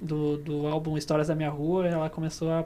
Do, 0.00 0.38
do 0.38 0.66
álbum 0.66 0.96
Histórias 0.96 1.28
da 1.28 1.34
Minha 1.34 1.50
Rua, 1.50 1.86
ela 1.86 2.08
começou 2.08 2.50
a 2.50 2.64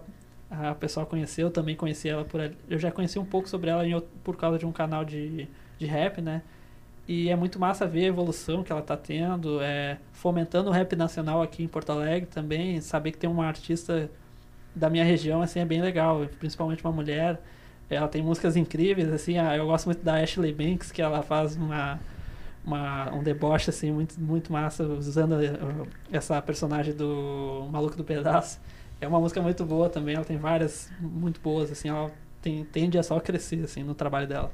a 0.51 0.75
pessoa 0.75 1.07
conheceu, 1.07 1.47
eu 1.47 1.51
também 1.53 1.77
conheci 1.77 2.09
ela 2.09 2.25
por 2.25 2.41
eu 2.69 2.79
já 2.79 2.91
conheci 2.91 3.19
um 3.19 3.25
pouco 3.25 3.49
sobre 3.49 3.71
ela 3.71 3.85
por 4.25 4.37
causa 4.37 4.59
de 4.59 4.67
um 4.67 4.73
canal 4.73 5.05
de, 5.05 5.49
de 5.79 5.87
rap, 5.87 6.21
né? 6.21 6.43
E 7.07 7.29
é 7.29 7.37
muito 7.37 7.59
massa 7.59 7.87
ver 7.87 8.05
a 8.05 8.09
evolução 8.09 8.63
que 8.63 8.71
ela 8.71 8.81
está 8.81 8.97
tendo, 8.97 9.61
é, 9.61 9.99
fomentando 10.13 10.71
o 10.71 10.73
rap 10.73 10.95
nacional 10.95 11.43
aqui 11.43 11.63
em 11.65 11.69
Porto 11.69 11.91
Alegre 11.91 12.29
também, 12.29 12.81
saber 12.81 13.13
que 13.13 13.19
tem 13.19 13.29
uma 13.29 13.47
artista 13.47 14.11
da 14.75 14.89
minha 14.89 15.05
região, 15.05 15.43
assim, 15.43 15.61
é 15.61 15.65
bem 15.65 15.81
legal, 15.81 16.27
principalmente 16.39 16.85
uma 16.85 16.93
mulher. 16.93 17.41
Ela 17.89 18.07
tem 18.07 18.23
músicas 18.23 18.57
incríveis, 18.57 19.13
assim, 19.13 19.35
eu 19.39 19.67
gosto 19.67 19.87
muito 19.87 20.05
da 20.05 20.23
Ashley 20.23 20.53
Banks, 20.53 20.93
que 20.93 21.03
ela 21.03 21.23
faz 21.23 21.57
uma, 21.57 21.99
uma, 22.65 23.13
um 23.13 23.23
deboche, 23.23 23.71
assim, 23.71 23.91
muito, 23.91 24.21
muito 24.21 24.53
massa, 24.53 24.85
usando 24.85 25.35
essa 26.13 26.41
personagem 26.41 26.95
do 26.95 27.69
Maluco 27.73 27.97
do 27.97 28.05
Pedaço. 28.05 28.61
É 29.01 29.09
uma 29.09 29.19
música 29.19 29.41
muito 29.41 29.65
boa 29.65 29.89
também, 29.89 30.15
ela 30.15 30.25
tem 30.25 30.37
várias 30.37 30.91
muito 31.01 31.41
boas, 31.41 31.71
assim, 31.71 31.89
ela 31.89 32.13
tem, 32.43 32.65
tende 32.65 32.99
a 32.99 33.03
só 33.03 33.19
crescer, 33.19 33.65
assim, 33.65 33.83
no 33.83 33.95
trabalho 33.95 34.27
dela. 34.27 34.53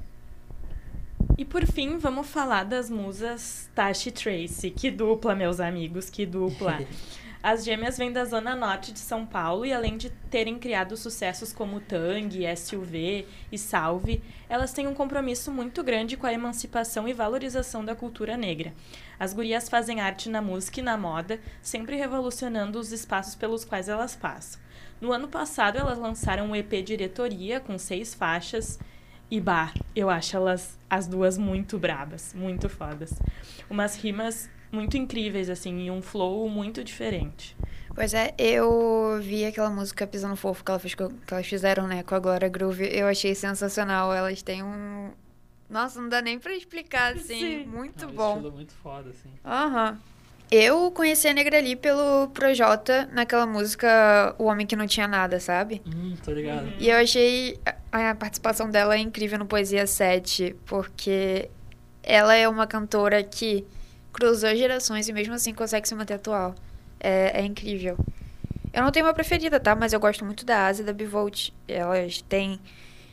E 1.39 1.45
por 1.45 1.67
fim, 1.67 1.99
vamos 1.99 2.29
falar 2.29 2.65
das 2.65 2.89
musas 2.89 3.71
Tashi 3.75 4.11
Tracy. 4.11 4.71
Que 4.71 4.91
dupla, 4.91 5.35
meus 5.35 5.61
amigos, 5.61 6.09
que 6.09 6.25
dupla. 6.25 6.79
As 7.47 7.65
gêmeas 7.65 7.97
vêm 7.97 8.11
da 8.11 8.25
zona 8.25 8.57
norte 8.57 8.91
de 8.91 8.99
São 8.99 9.25
Paulo 9.25 9.65
e 9.65 9.73
além 9.73 9.97
de 9.97 10.11
terem 10.11 10.59
criado 10.59 10.97
sucessos 10.97 11.53
como 11.53 11.79
Tang, 11.79 12.29
SUV 12.57 13.25
e 13.53 13.57
Salve, 13.57 14.21
elas 14.49 14.73
têm 14.73 14.89
um 14.89 14.95
compromisso 14.95 15.53
muito 15.53 15.85
grande 15.85 16.17
com 16.17 16.27
a 16.27 16.33
emancipação 16.33 17.07
e 17.07 17.13
valorização 17.13 17.85
da 17.85 17.95
cultura 17.95 18.37
negra. 18.37 18.75
As 19.17 19.33
gurias 19.33 19.69
fazem 19.69 20.01
arte 20.01 20.29
na 20.29 20.43
música 20.43 20.81
e 20.81 20.83
na 20.83 20.99
moda, 20.99 21.39
sempre 21.63 21.95
revolucionando 21.95 22.81
os 22.81 22.91
espaços 22.91 23.37
pelos 23.37 23.65
quais 23.65 23.89
elas 23.89 24.17
passam. 24.17 24.61
No 25.01 25.13
ano 25.13 25.29
passado, 25.29 25.79
elas 25.79 25.99
lançaram 25.99 26.47
um 26.47 26.57
EP 26.57 26.83
Diretoria 26.85 27.61
com 27.61 27.79
seis 27.79 28.13
faixas 28.13 28.77
e 29.31 29.41
Bar. 29.41 29.73
Eu 29.95 30.11
acho 30.11 30.37
elas 30.37 30.77
as 30.91 31.07
duas 31.07 31.39
muito 31.39 31.79
brabas, 31.79 32.35
muito 32.35 32.69
fodas. 32.69 33.13
Umas 33.71 33.95
rimas 33.95 34.51
muito 34.71 34.97
incríveis, 34.97 35.49
assim, 35.49 35.87
e 35.87 35.91
um 35.91 36.03
flow 36.03 36.49
muito 36.49 36.83
diferente. 36.85 37.57
Pois 37.95 38.13
é, 38.13 38.35
eu 38.37 39.19
vi 39.23 39.47
aquela 39.47 39.71
música 39.71 40.07
Pisando 40.07 40.37
Fofo 40.37 40.63
que, 40.63 40.71
ela 40.71 40.79
fez, 40.79 40.95
que 40.95 41.03
elas 41.03 41.47
fizeram, 41.47 41.87
né, 41.87 42.03
com 42.03 42.15
a 42.15 42.19
Glória 42.19 42.49
Groove. 42.49 42.87
Eu 42.93 43.07
achei 43.07 43.35
sensacional. 43.35 44.13
Elas 44.13 44.43
têm 44.43 44.63
um. 44.63 45.11
Nossa, 45.69 46.01
não 46.01 46.09
dá 46.09 46.21
nem 46.21 46.39
pra 46.39 46.55
explicar, 46.55 47.15
assim. 47.17 47.41
Sim. 47.41 47.65
Muito 47.65 48.05
é 48.05 48.09
um 48.09 48.11
bom. 48.13 48.35
estilo 48.37 48.53
muito 48.53 48.75
foda, 48.75 49.11
assim. 49.11 49.31
Aham. 49.45 49.93
Uhum. 49.93 50.17
Eu 50.49 50.93
conheci 50.93 51.27
a 51.27 51.35
Negra 51.35 51.59
ali 51.59 51.75
pelo 51.75 52.29
Projota 52.29 53.09
naquela 53.13 53.45
música 53.47 54.33
O 54.39 54.45
Homem 54.45 54.65
Que 54.65 54.77
Não 54.77 54.87
Tinha 54.87 55.09
Nada, 55.09 55.41
sabe? 55.41 55.83
Hum, 55.85 56.15
tô 56.25 56.31
ligado. 56.31 56.73
E 56.79 56.89
eu 56.89 56.97
achei 56.97 57.59
a 57.91 58.15
participação 58.15 58.71
dela 58.71 58.97
incrível 58.97 59.41
no 59.41 59.47
Poesia 59.47 59.89
7, 59.89 60.55
porque 60.65 61.51
ela 62.01 62.33
é 62.37 62.49
uma 62.49 62.65
cantora 62.65 63.25
que 63.25 63.67
cruzou 64.17 64.57
gerações 64.57 65.07
e 65.09 65.13
mesmo 65.13 65.35
assim 65.35 65.53
consegue 65.53 65.87
se 65.87 65.95
manter 65.95 66.15
atual. 66.15 66.55
É, 66.99 67.43
é 67.43 67.45
incrível. 67.45 67.99
Eu 68.73 68.83
não 68.83 68.91
tenho 68.91 69.05
uma 69.05 69.13
preferida, 69.13 69.61
tá? 69.61 69.77
Mas 69.77 69.93
eu 69.93 70.01
gosto 70.01 70.25
muito 70.25 70.45
da 70.47 70.67
Asa 70.67 70.83
e 70.83 70.85
da 70.87 70.93
Bivolt. 70.93 71.51
Elas 71.69 72.23
têm. 72.23 72.59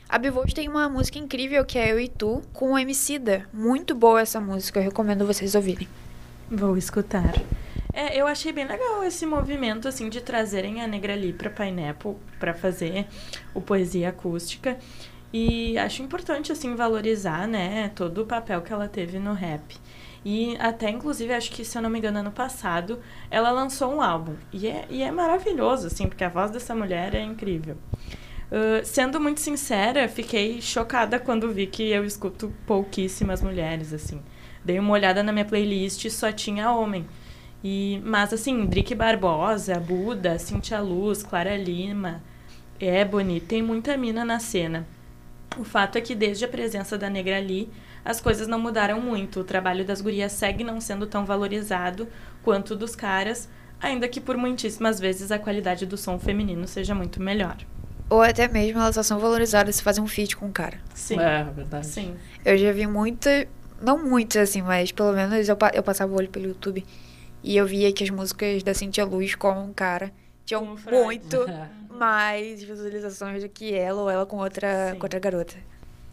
A 0.08 0.16
Bivolt 0.16 0.54
tem 0.54 0.66
uma 0.66 0.88
música 0.88 1.18
incrível 1.18 1.62
que 1.64 1.78
é 1.78 1.92
Eu 1.92 2.00
e 2.00 2.08
Tu, 2.08 2.42
com 2.54 2.72
o 2.72 2.78
Emicida. 2.78 3.46
Muito 3.52 3.94
boa 3.94 4.22
essa 4.22 4.40
música, 4.40 4.80
eu 4.80 4.84
recomendo 4.84 5.26
vocês 5.26 5.54
ouvirem. 5.54 5.88
Vou 6.50 6.76
escutar. 6.76 7.34
É, 7.92 8.18
eu 8.18 8.26
achei 8.26 8.50
bem 8.50 8.66
legal 8.66 9.04
esse 9.04 9.26
movimento, 9.26 9.86
assim, 9.86 10.08
de 10.08 10.22
trazerem 10.22 10.82
a 10.82 10.86
Negra 10.86 11.14
Lee 11.14 11.32
pra 11.32 11.50
Pineapple 11.50 12.16
para 12.40 12.54
fazer 12.54 13.06
o 13.52 13.60
Poesia 13.60 14.08
Acústica. 14.08 14.78
E 15.32 15.76
acho 15.78 16.02
importante, 16.02 16.50
assim, 16.50 16.74
valorizar, 16.74 17.46
né, 17.46 17.90
todo 17.94 18.22
o 18.22 18.26
papel 18.26 18.62
que 18.62 18.72
ela 18.72 18.88
teve 18.88 19.18
no 19.18 19.32
rap. 19.32 19.76
E 20.24 20.56
até, 20.58 20.88
inclusive, 20.88 21.34
acho 21.34 21.50
que, 21.50 21.64
se 21.64 21.76
eu 21.76 21.82
não 21.82 21.90
me 21.90 21.98
engano, 21.98 22.18
ano 22.18 22.32
passado, 22.32 22.98
ela 23.30 23.50
lançou 23.50 23.94
um 23.94 24.00
álbum. 24.00 24.34
E 24.52 24.66
é, 24.66 24.86
e 24.88 25.02
é 25.02 25.10
maravilhoso, 25.10 25.86
assim, 25.86 26.08
porque 26.08 26.24
a 26.24 26.28
voz 26.28 26.50
dessa 26.50 26.74
mulher 26.74 27.14
é 27.14 27.20
incrível. 27.20 27.76
Uh, 28.50 28.84
sendo 28.84 29.20
muito 29.20 29.40
sincera, 29.40 30.08
fiquei 30.08 30.62
chocada 30.62 31.18
quando 31.18 31.52
vi 31.52 31.66
que 31.66 31.90
eu 31.90 32.04
escuto 32.04 32.52
pouquíssimas 32.66 33.42
mulheres, 33.42 33.92
assim. 33.92 34.22
Dei 34.64 34.78
uma 34.78 34.92
olhada 34.92 35.22
na 35.22 35.32
minha 35.32 35.44
playlist 35.44 36.04
e 36.04 36.10
só 36.10 36.32
tinha 36.32 36.72
homem. 36.72 37.06
E, 37.62 38.00
mas 38.04 38.32
assim, 38.32 38.66
Drick 38.66 38.94
Barbosa, 38.94 39.78
Buda, 39.80 40.38
Cintia 40.38 40.80
Luz, 40.80 41.22
Clara 41.22 41.56
Lima, 41.56 42.22
Ebony, 42.78 43.40
tem 43.40 43.62
muita 43.62 43.96
mina 43.96 44.24
na 44.24 44.38
cena. 44.38 44.86
O 45.58 45.64
fato 45.64 45.96
é 45.96 46.00
que 46.00 46.14
desde 46.14 46.44
a 46.44 46.48
presença 46.48 46.98
da 46.98 47.08
Negra 47.08 47.36
Ali, 47.36 47.70
as 48.04 48.20
coisas 48.20 48.46
não 48.46 48.58
mudaram 48.58 49.00
muito. 49.00 49.40
O 49.40 49.44
trabalho 49.44 49.84
das 49.84 50.00
gurias 50.00 50.32
segue 50.32 50.62
não 50.62 50.80
sendo 50.80 51.06
tão 51.06 51.24
valorizado 51.24 52.06
quanto 52.42 52.76
dos 52.76 52.94
caras, 52.94 53.48
ainda 53.80 54.08
que 54.08 54.20
por 54.20 54.36
muitíssimas 54.36 55.00
vezes 55.00 55.30
a 55.30 55.38
qualidade 55.38 55.86
do 55.86 55.96
som 55.96 56.18
feminino 56.18 56.66
seja 56.68 56.94
muito 56.94 57.22
melhor. 57.22 57.56
Ou 58.10 58.20
até 58.20 58.46
mesmo 58.46 58.80
elas 58.80 58.94
só 58.94 59.02
são 59.02 59.18
valorizadas 59.18 59.76
se 59.76 59.82
fazem 59.82 60.04
um 60.04 60.06
feat 60.06 60.36
com 60.36 60.46
o 60.46 60.52
cara. 60.52 60.78
Sim. 60.94 61.18
É, 61.18 61.42
verdade. 61.44 61.86
Sim. 61.86 62.14
Eu 62.44 62.58
já 62.58 62.70
vi 62.70 62.86
muita 62.86 63.48
não 63.80 64.02
muitos, 64.02 64.36
assim, 64.36 64.62
mas 64.62 64.92
pelo 64.92 65.12
menos 65.12 65.48
eu, 65.48 65.56
eu 65.72 65.82
passava 65.82 66.12
o 66.12 66.16
olho 66.16 66.28
pelo 66.28 66.46
YouTube 66.46 66.84
e 67.42 67.56
eu 67.56 67.66
via 67.66 67.92
que 67.92 68.02
as 68.02 68.10
músicas 68.10 68.62
da 68.62 68.72
Cintia 68.72 69.04
Luz 69.04 69.34
com 69.34 69.52
um 69.52 69.72
cara 69.72 70.10
tinham 70.44 70.64
muito 70.64 71.44
mais 71.90 72.62
visualizações 72.62 73.42
do 73.42 73.48
que 73.48 73.74
ela 73.74 74.02
ou 74.02 74.10
ela 74.10 74.26
com 74.26 74.38
outra, 74.38 74.94
com 74.98 75.04
outra 75.04 75.20
garota. 75.20 75.54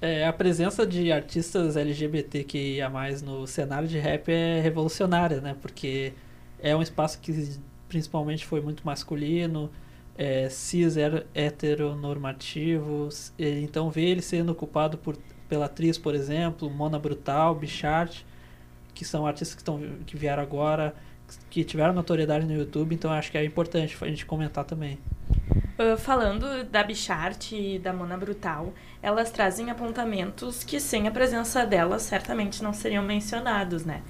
É, 0.02 0.26
a 0.26 0.34
presença 0.34 0.86
de 0.86 1.12
artistas 1.12 1.78
LGBTQIA+, 1.78 2.90
no 3.24 3.46
cenário 3.46 3.88
de 3.88 4.00
rap 4.00 4.30
é 4.30 4.60
revolucionária, 4.60 5.40
né? 5.40 5.56
Porque 5.62 6.14
é 6.60 6.76
um 6.76 6.82
espaço 6.82 7.20
que 7.20 7.60
principalmente 7.88 8.46
foi 8.46 8.62
muito 8.62 8.84
masculino, 8.84 9.70
é, 10.18 10.50
cis, 10.50 10.96
heteronormativo, 11.34 13.10
então 13.38 13.90
ver 13.92 14.06
ele 14.06 14.22
sendo 14.22 14.52
ocupado 14.52 14.98
por 14.98 15.18
pela 15.52 15.66
atriz, 15.66 15.98
por 15.98 16.16
exemplo, 16.16 16.70
Mona 16.70 16.98
Brutal, 16.98 17.54
Bichart, 17.54 18.24
que 18.94 19.04
são 19.04 19.28
artistas 19.28 19.54
que, 19.54 19.60
estão, 19.60 19.82
que 20.06 20.16
vieram 20.16 20.42
agora, 20.42 20.96
que 21.50 21.66
tiveram 21.66 21.92
notoriedade 21.94 22.46
no 22.46 22.54
YouTube, 22.54 22.96
então 22.96 23.12
acho 23.12 23.30
que 23.30 23.38
é 23.38 23.44
importante 23.44 23.98
a 24.00 24.08
gente 24.08 24.26
comentar 24.26 24.64
também. 24.64 24.98
Uh, 25.82 25.98
falando 25.98 26.64
da 26.66 26.84
Bichart 26.84 27.54
e 27.54 27.80
da 27.80 27.92
Mona 27.92 28.16
Brutal, 28.16 28.72
elas 29.02 29.32
trazem 29.32 29.72
apontamentos 29.72 30.64
que 30.64 30.80
sem 30.80 31.08
a 31.08 31.12
presença 31.12 31.66
delas 31.66 32.04
certamente 32.04 32.62
não 32.62 32.72
seriam 32.72 33.04
mencionados, 33.04 33.84
né? 33.84 34.02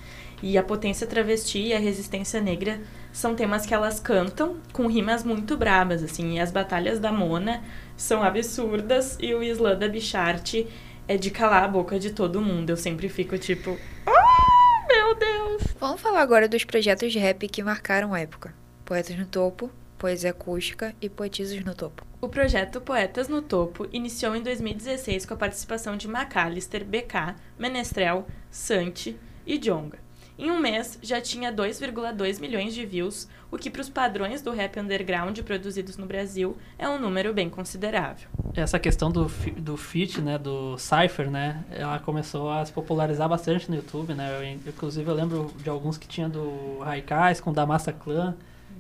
E 0.44 0.58
a 0.58 0.64
potência 0.64 1.08
travesti 1.08 1.60
e 1.68 1.74
a 1.74 1.80
resistência 1.80 2.42
negra 2.42 2.82
são 3.14 3.36
temas 3.36 3.66
que 3.66 3.74
elas 3.74 4.00
cantam 4.00 4.58
com 4.74 4.88
rimas 4.88 5.24
muito 5.24 5.56
brabas, 5.56 6.04
assim. 6.04 6.36
E 6.36 6.40
as 6.40 6.52
batalhas 6.52 7.00
da 7.00 7.12
Mona 7.12 7.64
são 7.96 8.24
absurdas 8.24 9.18
e 9.22 9.34
o 9.34 9.44
slam 9.44 9.78
da 9.78 9.88
Bicharte 9.88 10.68
é 11.08 11.16
de 11.16 11.30
calar 11.30 11.64
a 11.64 11.68
boca 11.68 12.00
de 12.00 12.12
todo 12.12 12.42
mundo. 12.42 12.72
Eu 12.72 12.78
sempre 12.78 13.08
fico 13.08 13.38
tipo, 13.38 13.78
ah, 14.06 14.88
meu 14.88 15.16
Deus! 15.16 15.64
Vamos 15.80 16.02
falar 16.02 16.22
agora 16.22 16.50
dos 16.50 16.64
projetos 16.64 17.14
de 17.14 17.20
rap 17.20 17.48
que 17.48 17.64
marcaram 17.64 18.14
a 18.14 18.20
época. 18.20 18.54
Poetas 18.84 19.16
no 19.18 19.26
Topo, 19.26 19.70
Poesia 20.02 20.32
Acústica 20.32 20.96
e 21.00 21.08
Poetisas 21.08 21.64
no 21.64 21.76
Topo. 21.76 22.04
O 22.20 22.28
projeto 22.28 22.82
Poetas 22.82 23.28
no 23.28 23.40
Topo 23.40 23.88
iniciou 23.94 24.36
em 24.36 24.42
2016 24.42 25.28
com 25.28 25.36
a 25.36 25.38
participação 25.38 25.96
de 25.96 26.08
Macalister, 26.08 26.84
BK, 26.84 27.36
Menestrel, 27.56 28.26
Santi 28.50 29.16
e 29.46 29.60
Jonga. 29.60 30.00
Em 30.40 30.50
um 30.50 30.60
mês, 30.60 30.98
já 31.04 31.22
tinha 31.22 31.54
2,2 31.54 32.42
milhões 32.42 32.74
de 32.74 32.84
views, 32.84 33.28
o 33.52 33.60
que 33.60 33.70
para 33.70 33.82
os 33.82 33.90
padrões 33.90 34.42
do 34.42 34.50
rap 34.50 34.80
underground 34.80 35.38
produzidos 35.42 35.98
no 35.98 36.08
Brasil 36.08 36.58
é 36.80 36.90
um 36.90 36.98
número 36.98 37.32
bem 37.32 37.48
considerável. 37.48 38.28
Essa 38.56 38.80
questão 38.80 39.12
do, 39.12 39.26
do 39.58 39.78
feat, 39.78 40.20
né, 40.20 40.40
do 40.40 40.80
Cypher, 40.80 41.30
né, 41.30 41.64
ela 41.70 42.00
começou 42.00 42.50
a 42.50 42.66
se 42.66 42.74
popularizar 42.74 43.30
bastante 43.30 43.70
no 43.70 43.76
YouTube, 43.76 44.16
né, 44.16 44.36
eu, 44.36 44.72
inclusive 44.72 45.08
eu 45.08 45.14
lembro 45.14 45.54
de 45.58 45.70
alguns 45.70 45.96
que 45.96 46.08
tinha 46.08 46.28
do 46.28 46.80
Raikais 46.80 47.40
com 47.40 47.54
da 47.54 47.68
Massa 47.68 47.94
Clan, 47.94 48.36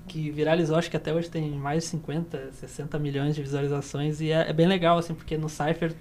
que 0.07 0.29
viralizou, 0.31 0.77
acho 0.77 0.89
que 0.89 0.97
até 0.97 1.13
hoje 1.13 1.29
tem 1.29 1.51
mais 1.51 1.83
de 1.83 1.89
50, 1.89 2.51
60 2.53 2.99
milhões 2.99 3.35
de 3.35 3.41
visualizações 3.41 4.19
e 4.21 4.31
é, 4.31 4.49
é 4.49 4.53
bem 4.53 4.67
legal, 4.67 4.97
assim, 4.97 5.13
porque 5.13 5.37
no 5.37 5.47
Cypher 5.47 5.93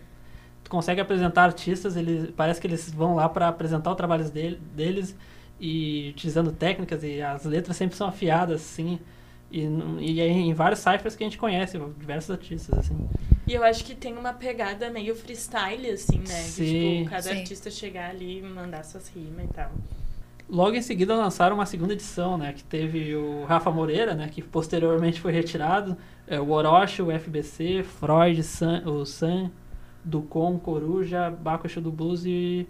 tu 0.65 0.71
consegue 0.71 1.01
apresentar 1.01 1.45
artistas, 1.45 1.97
eles, 1.97 2.31
parece 2.37 2.61
que 2.61 2.67
eles 2.67 2.91
vão 2.91 3.15
lá 3.15 3.29
para 3.29 3.49
apresentar 3.49 3.91
o 3.91 3.95
trabalho 3.95 4.29
dele, 4.31 4.61
deles 4.75 5.17
e 5.61 6.11
utilizando 6.11 6.53
técnicas 6.53 7.05
e 7.05 7.21
as 7.21 7.45
letras 7.45 7.77
sempre 7.77 7.97
são 7.97 8.09
afiadas, 8.09 8.63
assim. 8.63 8.99
E, 9.51 9.63
e 9.63 10.21
em 10.21 10.55
vários 10.55 10.79
cyphers 10.79 11.17
que 11.17 11.25
a 11.25 11.27
gente 11.27 11.39
conhece, 11.39 11.79
diversos 11.99 12.31
artistas, 12.31 12.79
assim. 12.79 13.09
E 13.47 13.53
eu 13.53 13.65
acho 13.65 13.85
que 13.85 13.95
tem 13.95 14.17
uma 14.17 14.33
pegada 14.33 14.91
meio 14.91 15.15
freestyle, 15.15 15.91
assim, 15.91 16.19
né? 16.19 16.25
Sim. 16.25 16.65
De, 16.65 16.99
tipo, 16.99 17.11
cada 17.11 17.23
Sim. 17.23 17.39
artista 17.41 17.71
chegar 17.71 18.11
ali 18.11 18.39
e 18.39 18.43
mandar 18.43 18.85
suas 18.85 19.09
rimas 19.09 19.45
e 19.45 19.49
tal. 19.53 19.73
Logo 20.51 20.75
em 20.75 20.83
seguida 20.83 21.15
lançaram 21.15 21.55
uma 21.55 21.65
segunda 21.65 21.93
edição, 21.93 22.37
né? 22.37 22.53
Que 22.53 22.65
teve 22.65 23.15
o 23.15 23.45
Rafa 23.45 23.71
Moreira, 23.71 24.15
né? 24.15 24.29
Que 24.29 24.43
posteriormente 24.43 25.21
foi 25.21 25.31
retirado. 25.31 25.97
É, 26.27 26.41
o 26.41 26.51
Orochi, 26.51 27.01
o 27.01 27.17
FBC, 27.17 27.85
Freud, 27.85 28.43
San, 28.43 28.83
o 28.85 29.07
Sam, 29.07 29.49
Ducon, 30.05 30.59
Coruja, 30.59 31.31
Bakushu 31.31 31.81
do 31.81 31.93
Blues 31.93 32.25
e, 32.25 32.67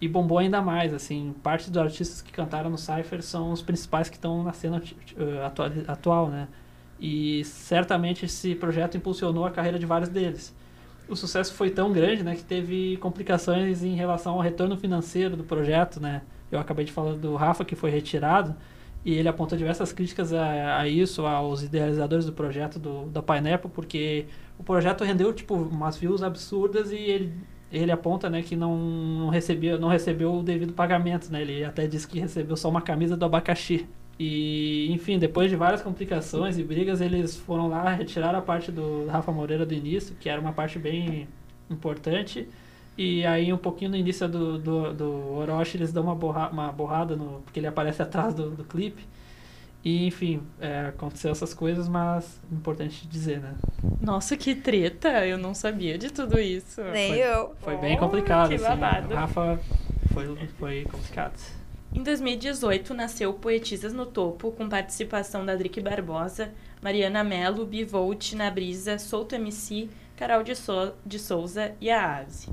e 0.00 0.06
bombou 0.06 0.38
ainda 0.38 0.62
mais, 0.62 0.94
assim. 0.94 1.34
Parte 1.42 1.68
dos 1.68 1.82
artistas 1.82 2.22
que 2.22 2.30
cantaram 2.30 2.70
no 2.70 2.78
Cypher 2.78 3.20
são 3.22 3.50
os 3.50 3.60
principais 3.60 4.08
que 4.08 4.14
estão 4.14 4.44
na 4.44 4.52
cena 4.52 4.80
uh, 4.80 5.44
atual, 5.44 5.68
atual, 5.88 6.28
né? 6.28 6.46
E 7.00 7.44
certamente 7.44 8.26
esse 8.26 8.54
projeto 8.54 8.96
impulsionou 8.96 9.44
a 9.44 9.50
carreira 9.50 9.80
de 9.80 9.86
vários 9.86 10.08
deles. 10.08 10.54
O 11.08 11.16
sucesso 11.16 11.54
foi 11.54 11.70
tão 11.70 11.92
grande, 11.92 12.22
né? 12.22 12.36
Que 12.36 12.44
teve 12.44 12.98
complicações 12.98 13.82
em 13.82 13.96
relação 13.96 14.34
ao 14.34 14.40
retorno 14.40 14.76
financeiro 14.76 15.36
do 15.36 15.42
projeto, 15.42 15.98
né? 15.98 16.22
Eu 16.50 16.58
acabei 16.58 16.84
de 16.84 16.92
falar 16.92 17.14
do 17.14 17.36
Rafa, 17.36 17.64
que 17.64 17.76
foi 17.76 17.90
retirado, 17.90 18.54
e 19.04 19.14
ele 19.14 19.28
apontou 19.28 19.56
diversas 19.56 19.92
críticas 19.92 20.32
a, 20.32 20.80
a 20.80 20.88
isso, 20.88 21.24
aos 21.24 21.62
idealizadores 21.62 22.26
do 22.26 22.32
projeto 22.32 22.78
do, 22.78 23.06
da 23.06 23.22
Pineapple, 23.22 23.70
porque 23.70 24.26
o 24.58 24.62
projeto 24.62 25.04
rendeu, 25.04 25.32
tipo, 25.32 25.54
umas 25.54 25.96
views 25.96 26.22
absurdas 26.22 26.92
e 26.92 26.96
ele, 26.96 27.32
ele 27.72 27.90
aponta, 27.90 28.28
né, 28.28 28.42
que 28.42 28.54
não, 28.54 29.28
recebia, 29.30 29.78
não 29.78 29.88
recebeu 29.88 30.34
o 30.34 30.42
devido 30.42 30.72
pagamento, 30.72 31.30
né? 31.32 31.40
Ele 31.40 31.64
até 31.64 31.86
disse 31.86 32.06
que 32.06 32.20
recebeu 32.20 32.56
só 32.56 32.68
uma 32.68 32.82
camisa 32.82 33.16
do 33.16 33.24
abacaxi. 33.24 33.88
E, 34.18 34.92
enfim, 34.92 35.18
depois 35.18 35.48
de 35.48 35.56
várias 35.56 35.80
complicações 35.80 36.58
e 36.58 36.62
brigas, 36.62 37.00
eles 37.00 37.36
foram 37.36 37.68
lá 37.68 37.88
retirar 37.94 38.34
a 38.34 38.42
parte 38.42 38.70
do 38.70 39.06
Rafa 39.06 39.32
Moreira 39.32 39.64
do 39.64 39.72
início, 39.72 40.14
que 40.20 40.28
era 40.28 40.38
uma 40.38 40.52
parte 40.52 40.78
bem 40.78 41.26
importante. 41.70 42.46
E 42.98 43.24
aí, 43.24 43.52
um 43.52 43.56
pouquinho 43.56 43.90
no 43.92 43.96
início 43.96 44.28
do, 44.28 44.58
do, 44.58 44.92
do 44.92 45.32
Orochi, 45.34 45.76
eles 45.78 45.92
dão 45.92 46.02
uma, 46.04 46.14
borra, 46.14 46.48
uma 46.50 46.70
borrada, 46.70 47.16
no, 47.16 47.40
porque 47.42 47.58
ele 47.60 47.66
aparece 47.66 48.02
atrás 48.02 48.34
do, 48.34 48.50
do 48.50 48.64
clipe. 48.64 49.06
E, 49.82 50.06
enfim, 50.06 50.42
é, 50.60 50.88
aconteceu 50.88 51.30
essas 51.30 51.54
coisas, 51.54 51.88
mas 51.88 52.38
importante 52.52 53.06
dizer, 53.08 53.40
né? 53.40 53.54
Nossa, 53.98 54.36
que 54.36 54.54
treta! 54.54 55.24
Eu 55.26 55.38
não 55.38 55.54
sabia 55.54 55.96
de 55.96 56.10
tudo 56.12 56.38
isso. 56.38 56.82
Nem 56.82 57.12
Foi- 57.12 57.18
eu. 57.18 57.54
Foi 57.60 57.76
bem 57.78 57.96
Oh, 57.96 57.98
complicado, 58.00 58.48
que 58.50 58.56
assim. 58.56 58.64
babado. 58.64 59.10
O 59.10 59.16
Rafa 59.16 59.58
foi, 60.12 60.36
foi 60.58 60.84
complicado. 60.84 61.40
Em 61.94 62.02
2018, 62.02 62.92
nasceu 62.92 63.32
Poetisas 63.32 63.94
no 63.94 64.04
Topo, 64.04 64.52
com 64.52 64.68
participação 64.68 65.46
da 65.46 65.56
Drick 65.56 65.80
Barbosa, 65.80 66.50
Mariana 66.82 67.24
Mello, 67.24 67.64
Bivolt, 67.64 68.34
Na 68.34 68.50
Brisa, 68.50 68.98
Solto 68.98 69.34
MC, 69.34 69.88
Carol 70.14 70.42
de, 70.42 70.54
Sou- 70.54 70.92
de 71.06 71.18
Souza 71.18 71.72
e 71.80 71.90
a 71.90 72.18
Aze. 72.18 72.48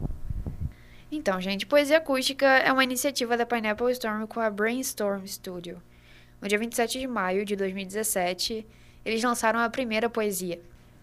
Então, 1.09 1.39
gente, 1.39 1.65
Poesia 1.65 1.99
Acústica 1.99 2.45
é 2.45 2.71
uma 2.71 2.83
iniciativa 2.83 3.37
da 3.37 3.45
Pineapple 3.45 3.91
Storm 3.93 4.27
com 4.27 4.41
a 4.41 4.49
Brainstorm 4.49 5.25
Studio. 5.25 5.81
No 6.41 6.49
dia 6.49 6.57
27 6.57 6.99
de 6.99 7.07
maio 7.07 7.45
de 7.45 7.55
2017, 7.55 8.67
eles 9.05 9.23
lançaram 9.23 9.57
a 9.59 9.69
primeira 9.69 10.09
poesia. 10.09 10.59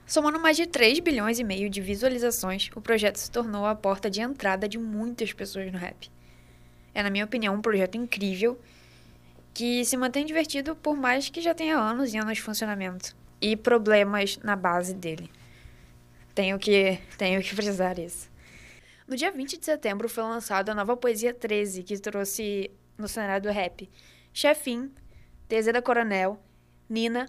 Somando 0.07 0.39
mais 0.39 0.59
de 0.59 0.67
3 0.67 1.01
bilhões 1.01 1.39
e 1.39 1.45
meio 1.45 1.71
de 1.71 1.81
visualizações, 1.81 2.71
o 2.77 2.83
projeto 2.83 3.17
se 3.17 3.31
tornou 3.31 3.65
a 3.65 3.75
porta 3.75 4.11
de 4.11 4.21
entrada 4.21 4.69
de 4.69 4.77
muitas 4.77 5.33
pessoas 5.33 5.73
no 5.73 5.79
rap. 5.79 6.11
É, 6.95 7.03
na 7.03 7.09
minha 7.09 7.25
opinião, 7.25 7.55
um 7.55 7.63
projeto 7.63 7.97
incrível 7.97 8.61
que 9.55 9.87
se 9.87 9.97
mantém 9.97 10.27
divertido 10.27 10.77
por 10.77 10.95
mais 10.95 11.31
que 11.31 11.41
já 11.41 11.55
tenha 11.55 11.79
anos 11.79 12.13
e 12.13 12.19
anos 12.19 12.35
de 12.35 12.43
funcionamento 12.43 13.17
e 13.41 13.57
problemas 13.57 14.37
na 14.45 14.55
base 14.55 14.93
dele. 14.93 15.31
Tenho 16.35 16.59
que, 16.59 16.99
tenho 17.17 17.41
que 17.41 17.55
frisar 17.55 17.99
isso. 17.99 18.34
No 19.07 19.17
dia 19.17 19.31
20 19.31 19.59
de 19.59 19.65
setembro 19.65 20.09
foi 20.09 20.23
lançada 20.25 20.73
a 20.73 20.75
nova 20.75 20.97
Poesia 20.97 21.35
13, 21.35 21.83
que 21.83 21.99
trouxe 21.99 22.71
no 22.97 23.07
cenário 23.07 23.43
do 23.43 23.53
rap 23.53 23.89
Chefin, 24.33 24.91
Tezeda 25.47 25.83
Coronel, 25.83 26.39
Nina, 26.89 27.29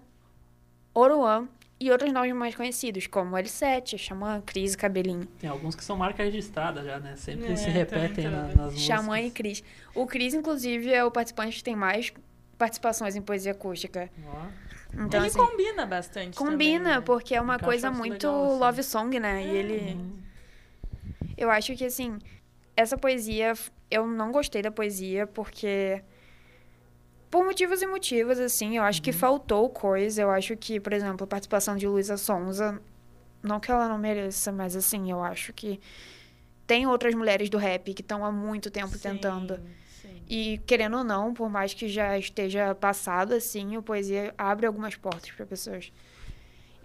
Oruan 0.93 1.49
e 1.77 1.91
outros 1.91 2.11
nomes 2.13 2.33
mais 2.33 2.55
conhecidos, 2.55 3.07
como 3.07 3.35
L7, 3.35 3.97
Xamã, 3.97 4.41
Cris 4.45 4.73
e 4.73 4.77
Cabelinho. 4.77 5.25
Tem 5.39 5.49
alguns 5.49 5.75
que 5.75 5.83
são 5.83 5.97
marca 5.97 6.23
registrada 6.23 6.81
já, 6.83 6.99
né? 6.99 7.15
Sempre 7.17 7.51
É, 7.51 7.55
se 7.57 7.65
tá 7.65 7.71
repetem 7.71 8.29
na, 8.29 8.43
nas 8.43 8.73
músicas. 8.73 8.81
Xamã 8.81 9.19
e 9.19 9.29
Cris. 9.29 9.61
O 9.93 10.07
Cris, 10.07 10.33
inclusive, 10.33 10.93
é 10.93 11.03
o 11.03 11.11
participante 11.11 11.57
que 11.57 11.63
tem 11.63 11.75
mais 11.75 12.13
participações 12.57 13.17
em 13.17 13.21
poesia 13.21 13.51
acústica. 13.51 14.09
Então, 14.93 15.19
ele 15.19 15.27
assim, 15.27 15.37
combina 15.37 15.85
bastante 15.85 16.37
combina, 16.37 16.51
também, 16.53 16.79
né? 16.79 17.01
porque 17.01 17.35
é 17.35 17.41
uma 17.41 17.55
Encaixa 17.55 17.65
coisa 17.65 17.91
muito 17.91 18.27
legal, 18.27 18.45
assim. 18.45 18.59
love 18.59 18.83
song, 18.83 19.19
né? 19.19 19.43
E 19.43 19.49
ele... 19.49 19.93
Uhum. 19.93 20.24
Eu 21.37 21.49
acho 21.49 21.75
que, 21.75 21.85
assim, 21.85 22.17
essa 22.75 22.97
poesia, 22.97 23.53
eu 23.89 24.05
não 24.07 24.31
gostei 24.31 24.61
da 24.61 24.71
poesia 24.71 25.27
porque. 25.27 26.01
Por 27.29 27.43
motivos 27.43 27.81
e 27.81 27.87
motivos, 27.87 28.39
assim, 28.39 28.77
eu 28.77 28.83
acho 28.83 29.01
que 29.01 29.11
faltou 29.11 29.69
coisa. 29.69 30.21
Eu 30.21 30.31
acho 30.31 30.55
que, 30.55 30.79
por 30.79 30.93
exemplo, 30.93 31.23
a 31.23 31.27
participação 31.27 31.75
de 31.75 31.87
Luísa 31.87 32.15
Sonza, 32.17 32.79
não 33.43 33.59
que 33.59 33.69
ela 33.69 33.89
não 33.89 33.97
mereça, 33.97 34.51
mas, 34.51 34.75
assim, 34.75 35.11
eu 35.11 35.21
acho 35.23 35.51
que 35.51 35.79
tem 36.65 36.87
outras 36.87 37.13
mulheres 37.13 37.49
do 37.49 37.57
rap 37.57 37.93
que 37.93 38.01
estão 38.01 38.23
há 38.25 38.31
muito 38.31 38.71
tempo 38.71 38.93
Sim, 38.93 38.99
tentando. 38.99 39.59
sim. 40.01 40.23
E, 40.27 40.59
querendo 40.65 40.97
ou 40.97 41.03
não, 41.03 41.33
por 41.33 41.49
mais 41.49 41.73
que 41.73 41.87
já 41.87 42.17
esteja 42.17 42.73
passado, 42.73 43.33
assim, 43.33 43.75
a 43.75 43.81
poesia 43.81 44.33
abre 44.37 44.65
algumas 44.65 44.95
portas 44.95 45.29
para 45.31 45.45
pessoas. 45.45 45.91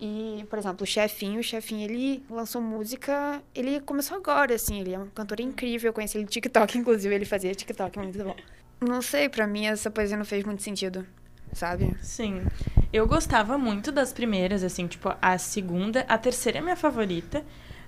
E, 0.00 0.46
por 0.48 0.58
exemplo, 0.58 0.84
o 0.84 0.86
Chefinho, 0.86 1.40
o 1.40 1.42
Chefinho, 1.42 1.82
ele 1.84 2.24
lançou 2.30 2.62
música, 2.62 3.42
ele 3.54 3.80
começou 3.80 4.16
agora, 4.16 4.54
assim, 4.54 4.80
ele 4.80 4.94
é 4.94 4.98
um 4.98 5.06
cantor 5.08 5.40
incrível, 5.40 5.90
eu 5.90 5.92
conheci 5.92 6.16
ele 6.16 6.24
no 6.24 6.30
TikTok, 6.30 6.76
inclusive, 6.78 7.14
ele 7.14 7.24
fazia 7.26 7.54
TikTok, 7.54 7.98
muito 7.98 8.22
bom. 8.24 8.34
Não 8.80 9.02
sei, 9.02 9.28
pra 9.28 9.46
mim 9.46 9.66
essa 9.66 9.90
poesia 9.90 10.16
não 10.16 10.24
fez 10.24 10.42
muito 10.44 10.62
sentido, 10.62 11.06
sabe? 11.52 11.94
Sim. 12.00 12.48
Eu 12.92 13.06
gostava 13.06 13.58
muito 13.58 13.92
das 13.92 14.10
primeiras, 14.12 14.64
assim, 14.64 14.86
tipo, 14.86 15.14
a 15.20 15.36
segunda, 15.36 16.00
a 16.08 16.16
terceira 16.16 16.58
é 16.58 16.62
minha 16.62 16.76
favorita. 16.76 17.44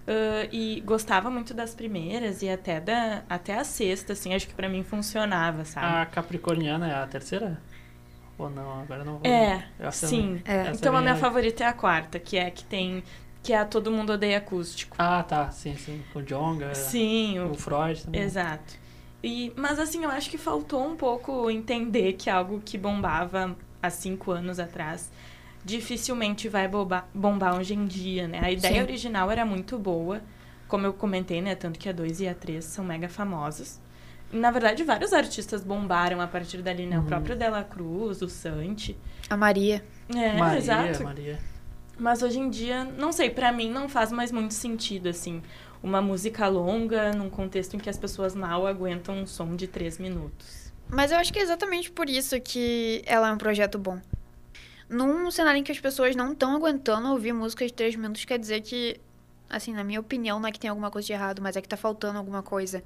ãh, 0.06 0.48
e 0.52 0.80
gostava 0.82 1.30
muito 1.30 1.54
das 1.54 1.74
primeiras 1.74 2.42
e 2.42 2.48
até 2.50 2.80
da 2.80 3.22
até 3.28 3.56
a 3.56 3.64
sexta, 3.64 4.12
assim, 4.12 4.34
acho 4.34 4.46
que 4.48 4.54
pra 4.54 4.68
mim 4.68 4.82
funcionava, 4.84 5.64
sabe? 5.64 5.86
A 5.86 6.06
Capricorniana 6.06 6.90
é 6.90 6.94
a 6.94 7.06
terceira? 7.06 7.60
Ou 8.39 8.51
não? 8.51 8.80
Agora 8.83 9.01
eu 9.01 9.05
não 9.05 9.18
vou. 9.18 9.22
é, 9.30 9.64
Essa 9.78 10.07
sim. 10.07 10.41
É. 10.45 10.68
essa 10.68 10.70
Então 10.80 10.97
a 10.97 11.01
minha- 11.01 11.16
favorita 11.16 11.64
é 11.64 11.66
a 11.66 11.72
quarta, 11.72 12.18
que 12.18 12.37
é 12.37 12.47
a 12.47 12.51
que 12.51 12.64
tem 12.64 13.03
que 13.43 13.53
é 13.53 13.59
a 13.59 13.64
Todo 13.64 13.91
Mundo 13.91 14.12
Odeia 14.12 14.39
Acústico. 14.39 14.95
Ah, 14.99 15.20
tá. 15.24 15.51
Sim, 15.51 15.76
sim. 15.76 16.01
O 16.14 16.22
Jonga. 16.22 16.74
Sim, 16.76 17.41
O 17.41 17.51
o 17.51 17.55
Freud 17.55 18.05
também. 18.05 18.20
Exato. 18.22 18.74
E, 19.22 19.53
mas 19.57 19.78
assim, 19.80 20.05
eu 20.05 20.11
acho 20.11 20.30
que 20.30 20.39
faltou 20.39 20.87
um 20.87 20.95
pouco 20.97 21.51
entender 21.51 22.12
que 22.14 22.30
algo 22.30 22.61
que 22.64 22.78
bombava 22.78 23.57
há 23.83 23.91
cinco 23.91 24.30
anos 24.30 24.61
atrás 24.61 25.11
dificilmente 25.64 26.49
vai 26.49 26.66
bombar, 26.68 27.09
bombar 27.14 27.57
hoje 27.57 27.74
em 27.74 27.85
dia, 27.87 28.26
né? 28.28 28.41
A 28.43 28.51
ideia 28.51 28.74
Sim. 28.76 28.83
original 28.83 29.30
era 29.30 29.45
muito 29.45 29.78
boa, 29.78 30.20
como 30.68 30.87
eu 30.87 30.93
comentei, 30.93 31.41
né? 31.41 31.55
Tanto 31.55 31.78
que 31.78 31.89
a 31.89 31.93
2 31.93 32.20
e 32.20 32.28
a 32.28 32.35
3 32.35 32.64
são 32.64 32.85
mega 32.85 33.09
famosas. 33.09 33.80
Na 34.33 34.51
verdade, 34.51 34.83
vários 34.83 35.12
artistas 35.12 35.62
bombaram 35.62 36.20
a 36.20 36.26
partir 36.26 36.62
dali, 36.62 36.87
né? 36.87 36.99
Uhum. 36.99 37.05
O 37.05 37.07
próprio 37.07 37.37
Dela 37.37 37.62
Cruz, 37.62 38.22
o 38.22 38.28
Santi. 38.28 38.97
A 39.28 39.37
Maria. 39.37 39.85
É, 40.09 40.33
Maria, 40.39 40.59
exato. 40.59 41.05
Maria. 41.05 41.39
Mas 41.99 42.22
hoje 42.22 42.39
em 42.39 42.49
dia, 42.49 42.85
não 42.85 43.12
sei, 43.12 43.28
pra 43.28 43.53
mim 43.53 43.70
não 43.70 43.89
faz 43.89 44.11
mais 44.11 44.33
muito 44.33 44.55
sentido, 44.55 45.09
assim. 45.09 45.43
Uma 45.83 46.01
música 46.01 46.49
longa, 46.49 47.12
num 47.12 47.28
contexto 47.28 47.74
em 47.74 47.78
que 47.78 47.91
as 47.91 47.99
pessoas 47.99 48.35
mal 48.35 48.66
aguentam 48.66 49.16
um 49.16 49.26
som 49.26 49.55
de 49.55 49.66
três 49.66 49.99
minutos. 49.99 50.72
Mas 50.89 51.11
eu 51.11 51.18
acho 51.18 51.33
que 51.33 51.39
é 51.39 51.43
exatamente 51.43 51.91
por 51.91 52.09
isso 52.09 52.41
que 52.41 53.03
ela 53.05 53.28
é 53.28 53.33
um 53.33 53.39
projeto 53.39 53.78
bom. 53.78 54.01
Num 54.89 55.30
cenário 55.30 55.59
em 55.59 55.62
que 55.62 55.72
as 55.72 55.80
pessoas 55.80 56.16
não 56.16 56.33
estão 56.33 56.55
aguentando 56.55 57.09
ouvir 57.09 57.33
música 57.33 57.66
de 57.66 57.72
três 57.72 57.97
minutos, 57.97 58.24
quer 58.24 58.39
dizer 58.39 58.61
que, 58.61 59.01
assim, 59.49 59.72
na 59.72 59.85
minha 59.85 60.01
opinião, 60.01 60.39
não 60.39 60.49
é 60.49 60.53
que 60.53 60.61
tem 60.61 60.70
alguma 60.70 60.91
coisa 60.91 61.07
de 61.07 61.12
errado, 61.12 61.41
mas 61.43 61.57
é 61.57 61.61
que 61.61 61.68
tá 61.68 61.76
faltando 61.76 62.18
alguma 62.18 62.43
coisa. 62.43 62.83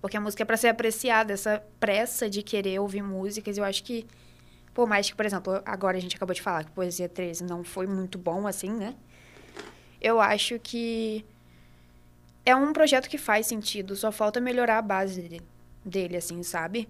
Porque 0.00 0.16
a 0.16 0.20
música 0.20 0.42
é 0.42 0.46
pra 0.46 0.56
ser 0.56 0.68
apreciada, 0.68 1.32
essa 1.32 1.62
pressa 1.80 2.30
de 2.30 2.42
querer 2.42 2.78
ouvir 2.78 3.02
músicas, 3.02 3.58
eu 3.58 3.64
acho 3.64 3.82
que, 3.82 4.06
por 4.72 4.88
mais 4.88 5.10
que, 5.10 5.16
por 5.16 5.26
exemplo, 5.26 5.60
agora 5.64 5.96
a 5.96 6.00
gente 6.00 6.16
acabou 6.16 6.34
de 6.34 6.42
falar 6.42 6.64
que 6.64 6.70
Poesia 6.70 7.08
13 7.08 7.44
não 7.44 7.64
foi 7.64 7.86
muito 7.86 8.16
bom, 8.16 8.46
assim, 8.46 8.70
né? 8.70 8.94
Eu 10.00 10.20
acho 10.20 10.58
que 10.60 11.24
é 12.46 12.54
um 12.54 12.72
projeto 12.72 13.08
que 13.08 13.18
faz 13.18 13.46
sentido, 13.46 13.96
só 13.96 14.10
falta 14.12 14.40
melhorar 14.40 14.78
a 14.78 14.82
base 14.82 15.20
dele, 15.20 15.42
dele 15.84 16.16
assim, 16.16 16.42
sabe? 16.42 16.88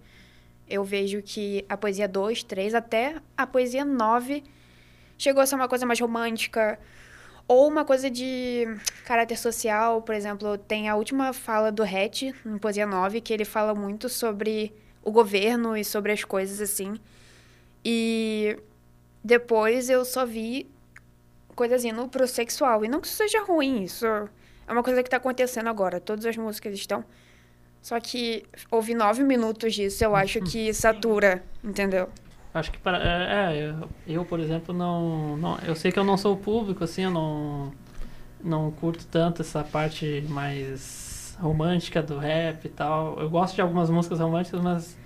Eu 0.69 0.85
vejo 0.85 1.23
que 1.23 1.65
a 1.69 1.77
poesia 1.77 2.07
2, 2.07 2.43
3, 2.43 2.75
até 2.75 3.17
a 3.37 3.47
poesia 3.47 3.85
9 3.85 4.45
chegou 5.17 5.43
a 5.43 5.47
ser 5.47 5.55
uma 5.55 5.67
coisa 5.67 5.87
mais 5.87 5.99
romântica. 5.99 6.79
Ou 7.49 7.67
uma 7.67 7.83
coisa 7.83 8.11
de 8.11 8.67
caráter 9.07 9.39
social, 9.39 10.03
por 10.03 10.15
exemplo, 10.15 10.59
tem 10.59 10.91
a 10.91 10.95
última 10.95 11.33
fala 11.33 11.73
do 11.73 11.83
Hatch, 11.83 12.25
em 12.45 12.59
Poesia 12.59 12.87
9, 12.87 13.23
que 13.23 13.33
ele 13.33 13.47
fala 13.47 13.75
muito 13.75 14.07
sobre 14.11 14.71
o 15.03 15.11
governo 15.11 15.75
e 15.75 15.83
sobre 15.83 16.13
as 16.13 16.23
coisas 16.23 16.61
assim. 16.61 17.01
E 17.83 18.59
depois 19.25 19.89
eu 19.89 20.05
só 20.05 20.27
vi 20.27 20.71
coisas 21.55 21.87
indo 21.87 22.07
pro 22.07 22.29
sexual. 22.29 22.85
E 22.85 22.89
não 22.89 23.01
que 23.01 23.07
isso 23.07 23.17
seja 23.17 23.43
ruim, 23.43 23.83
isso 23.85 24.07
é 24.07 24.73
uma 24.73 24.83
coisa 24.83 25.03
que 25.03 25.09
tá 25.09 25.17
acontecendo 25.17 25.69
agora. 25.69 25.99
Todas 25.99 26.27
as 26.27 26.37
músicas 26.37 26.75
estão. 26.75 27.03
Só 27.81 27.99
que 27.99 28.45
ouvir 28.71 28.95
nove 28.95 29.23
minutos 29.23 29.75
disso, 29.75 30.05
eu 30.05 30.15
acho 30.15 30.41
que 30.43 30.75
satura, 30.75 31.43
entendeu? 31.65 32.11
Acho 32.55 32.73
que 32.73 32.79
para. 32.79 32.99
É, 32.99 33.63
é, 33.63 33.75
eu, 34.07 34.25
por 34.25 34.41
exemplo, 34.41 34.75
não, 34.75 35.37
não. 35.37 35.59
Eu 35.67 35.75
sei 35.77 35.93
que 35.93 35.99
eu 35.99 36.05
não 36.05 36.17
sou 36.17 36.37
público, 36.37 36.85
assim, 36.85 37.03
eu 37.05 37.11
não. 37.11 37.73
Não 38.43 38.71
curto 38.71 39.07
tanto 39.07 39.43
essa 39.43 39.65
parte 39.65 40.25
mais 40.29 41.37
romântica 41.41 42.03
do 42.03 42.19
rap 42.19 42.65
e 42.67 42.69
tal. 42.69 43.19
Eu 43.21 43.31
gosto 43.31 43.55
de 43.57 43.61
algumas 43.63 43.91
músicas 43.91 44.21
românticas, 44.21 44.61
mas 44.63 44.99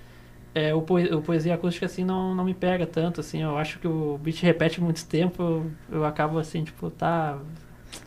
é, 0.55 0.75
o, 0.75 0.83
poe- 0.83 1.13
o 1.15 1.23
poesia 1.23 1.55
acústica, 1.55 1.87
assim, 1.87 2.05
não, 2.05 2.35
não 2.35 2.45
me 2.45 2.55
pega 2.55 2.87
tanto, 2.87 3.21
assim. 3.21 3.43
Eu 3.43 3.59
acho 3.59 3.79
que 3.81 3.89
o 3.89 4.19
beat 4.19 4.41
repete 4.43 4.81
muito 4.81 5.07
tempo, 5.07 5.43
eu, 5.43 5.73
eu 5.91 6.05
acabo, 6.07 6.39
assim, 6.39 6.65
tipo, 6.65 6.91
tá. 6.91 7.39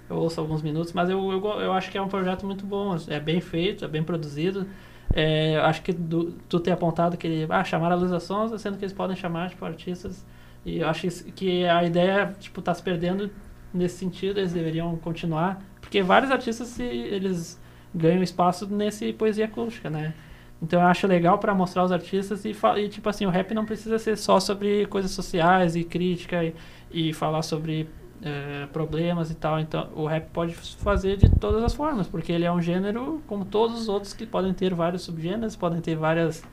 Eu 0.09 0.17
ouço 0.17 0.39
alguns 0.39 0.61
minutos, 0.61 0.93
mas 0.93 1.09
eu, 1.09 1.31
eu, 1.31 1.43
eu 1.61 1.73
acho 1.73 1.91
que 1.91 1.97
é 1.97 2.01
um 2.01 2.07
projeto 2.07 2.45
muito 2.45 2.65
bom. 2.65 2.95
É 3.07 3.19
bem 3.19 3.41
feito, 3.41 3.85
é 3.85 3.87
bem 3.87 4.03
produzido. 4.03 4.67
É, 5.13 5.57
acho 5.57 5.81
que 5.81 5.93
do- 5.93 6.31
tu 6.49 6.59
ter 6.59 6.71
apontado 6.71 7.17
que 7.17 7.27
ele. 7.27 7.47
Ah, 7.49 7.63
chamaram 7.63 7.95
a 7.95 7.99
Luísa 7.99 8.19
Sonza, 8.19 8.57
sendo 8.57 8.77
que 8.77 8.83
eles 8.85 8.93
podem 8.93 9.15
chamar, 9.15 9.49
tipo, 9.49 9.63
artistas. 9.65 10.25
E 10.65 10.79
eu 10.79 10.89
acho 10.89 11.07
que 11.33 11.65
a 11.65 11.83
ideia, 11.83 12.35
tipo, 12.39 12.61
tá 12.61 12.73
se 12.73 12.81
perdendo 12.83 13.29
nesse 13.73 13.97
sentido, 13.97 14.39
eles 14.39 14.53
deveriam 14.53 14.95
continuar. 14.97 15.61
Porque 15.79 16.01
vários 16.01 16.31
artistas, 16.31 16.67
se, 16.69 16.83
eles 16.83 17.59
ganham 17.93 18.23
espaço 18.23 18.67
nesse 18.67 19.13
poesia 19.13 19.45
acústica, 19.45 19.89
né? 19.89 20.13
Então 20.61 20.81
eu 20.81 20.87
acho 20.87 21.05
legal 21.07 21.37
para 21.37 21.53
mostrar 21.53 21.83
os 21.83 21.91
artistas 21.91 22.43
e, 22.45 22.55
e, 22.77 22.89
tipo 22.89 23.07
assim, 23.09 23.25
o 23.25 23.29
rap 23.29 23.53
não 23.53 23.65
precisa 23.65 23.99
ser 23.99 24.17
só 24.17 24.39
sobre 24.39 24.85
coisas 24.87 25.11
sociais 25.11 25.75
e 25.75 25.83
crítica 25.83 26.43
e, 26.43 26.55
e 26.91 27.13
falar 27.13 27.41
sobre 27.43 27.87
eh, 28.21 28.67
problemas 28.71 29.31
e 29.31 29.35
tal. 29.35 29.59
Então 29.59 29.89
o 29.95 30.05
rap 30.05 30.29
pode 30.31 30.53
fazer 30.55 31.17
de 31.17 31.29
todas 31.29 31.63
as 31.63 31.73
formas, 31.73 32.07
porque 32.07 32.31
ele 32.31 32.45
é 32.45 32.51
um 32.51 32.61
gênero 32.61 33.21
como 33.27 33.45
todos 33.45 33.79
os 33.81 33.89
outros 33.89 34.13
que 34.13 34.25
podem 34.25 34.53
ter 34.53 34.73
vários 34.73 35.03
subgêneros, 35.03 35.55
podem 35.55 35.81
ter 35.81 35.95
várias 35.95 36.43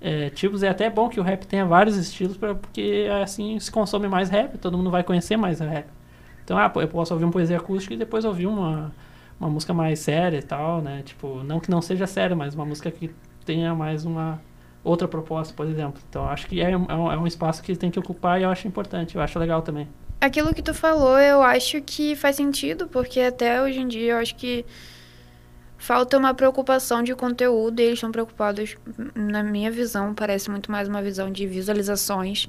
eh, 0.00 0.30
tipos. 0.30 0.62
É 0.62 0.68
até 0.68 0.88
bom 0.90 1.08
que 1.08 1.20
o 1.20 1.22
rap 1.22 1.46
tenha 1.46 1.64
vários 1.64 1.96
estilos, 1.96 2.36
pra, 2.36 2.54
porque 2.54 3.08
assim 3.22 3.58
se 3.58 3.70
consome 3.70 4.08
mais 4.08 4.30
rap, 4.30 4.58
todo 4.58 4.76
mundo 4.76 4.90
vai 4.90 5.02
conhecer 5.02 5.36
mais 5.36 5.60
rap. 5.60 5.86
Então, 6.44 6.56
ah, 6.56 6.72
eu 6.76 6.88
posso 6.88 7.12
ouvir 7.12 7.24
uma 7.26 7.32
poesia 7.32 7.58
acústica 7.58 7.94
e 7.94 7.96
depois 7.96 8.24
ouvir 8.24 8.46
uma, 8.46 8.90
uma 9.38 9.50
música 9.50 9.74
mais 9.74 9.98
séria 10.00 10.38
e 10.38 10.42
tal, 10.42 10.80
né? 10.80 11.02
Tipo, 11.04 11.42
não 11.44 11.60
que 11.60 11.70
não 11.70 11.82
seja 11.82 12.06
séria, 12.06 12.34
mas 12.34 12.54
uma 12.54 12.64
música 12.64 12.90
que 12.90 13.10
tenha 13.44 13.74
mais 13.74 14.06
uma 14.06 14.40
outra 14.82 15.06
proposta, 15.06 15.52
por 15.54 15.66
exemplo. 15.66 16.00
Então, 16.08 16.26
acho 16.26 16.46
que 16.46 16.60
é, 16.60 16.70
é 16.70 16.76
um, 16.76 17.12
é 17.12 17.18
um 17.18 17.26
espaço 17.26 17.62
que 17.62 17.76
tem 17.76 17.90
que 17.90 17.98
ocupar 17.98 18.40
e 18.40 18.44
eu 18.44 18.50
acho 18.50 18.66
importante, 18.66 19.16
eu 19.16 19.20
acho 19.22 19.38
legal 19.38 19.60
também. 19.60 19.88
Aquilo 20.20 20.52
que 20.52 20.62
tu 20.62 20.74
falou, 20.74 21.18
eu 21.18 21.42
acho 21.42 21.80
que 21.80 22.16
faz 22.16 22.36
sentido, 22.36 22.88
porque 22.88 23.20
até 23.20 23.62
hoje 23.62 23.78
em 23.78 23.86
dia 23.86 24.12
eu 24.12 24.16
acho 24.16 24.34
que 24.34 24.64
falta 25.76 26.18
uma 26.18 26.34
preocupação 26.34 27.04
de 27.04 27.14
conteúdo 27.14 27.78
e 27.78 27.84
eles 27.84 27.94
estão 27.94 28.10
preocupados, 28.10 28.76
na 29.14 29.44
minha 29.44 29.70
visão, 29.70 30.12
parece 30.12 30.50
muito 30.50 30.72
mais 30.72 30.88
uma 30.88 31.00
visão 31.00 31.30
de 31.30 31.46
visualizações 31.46 32.48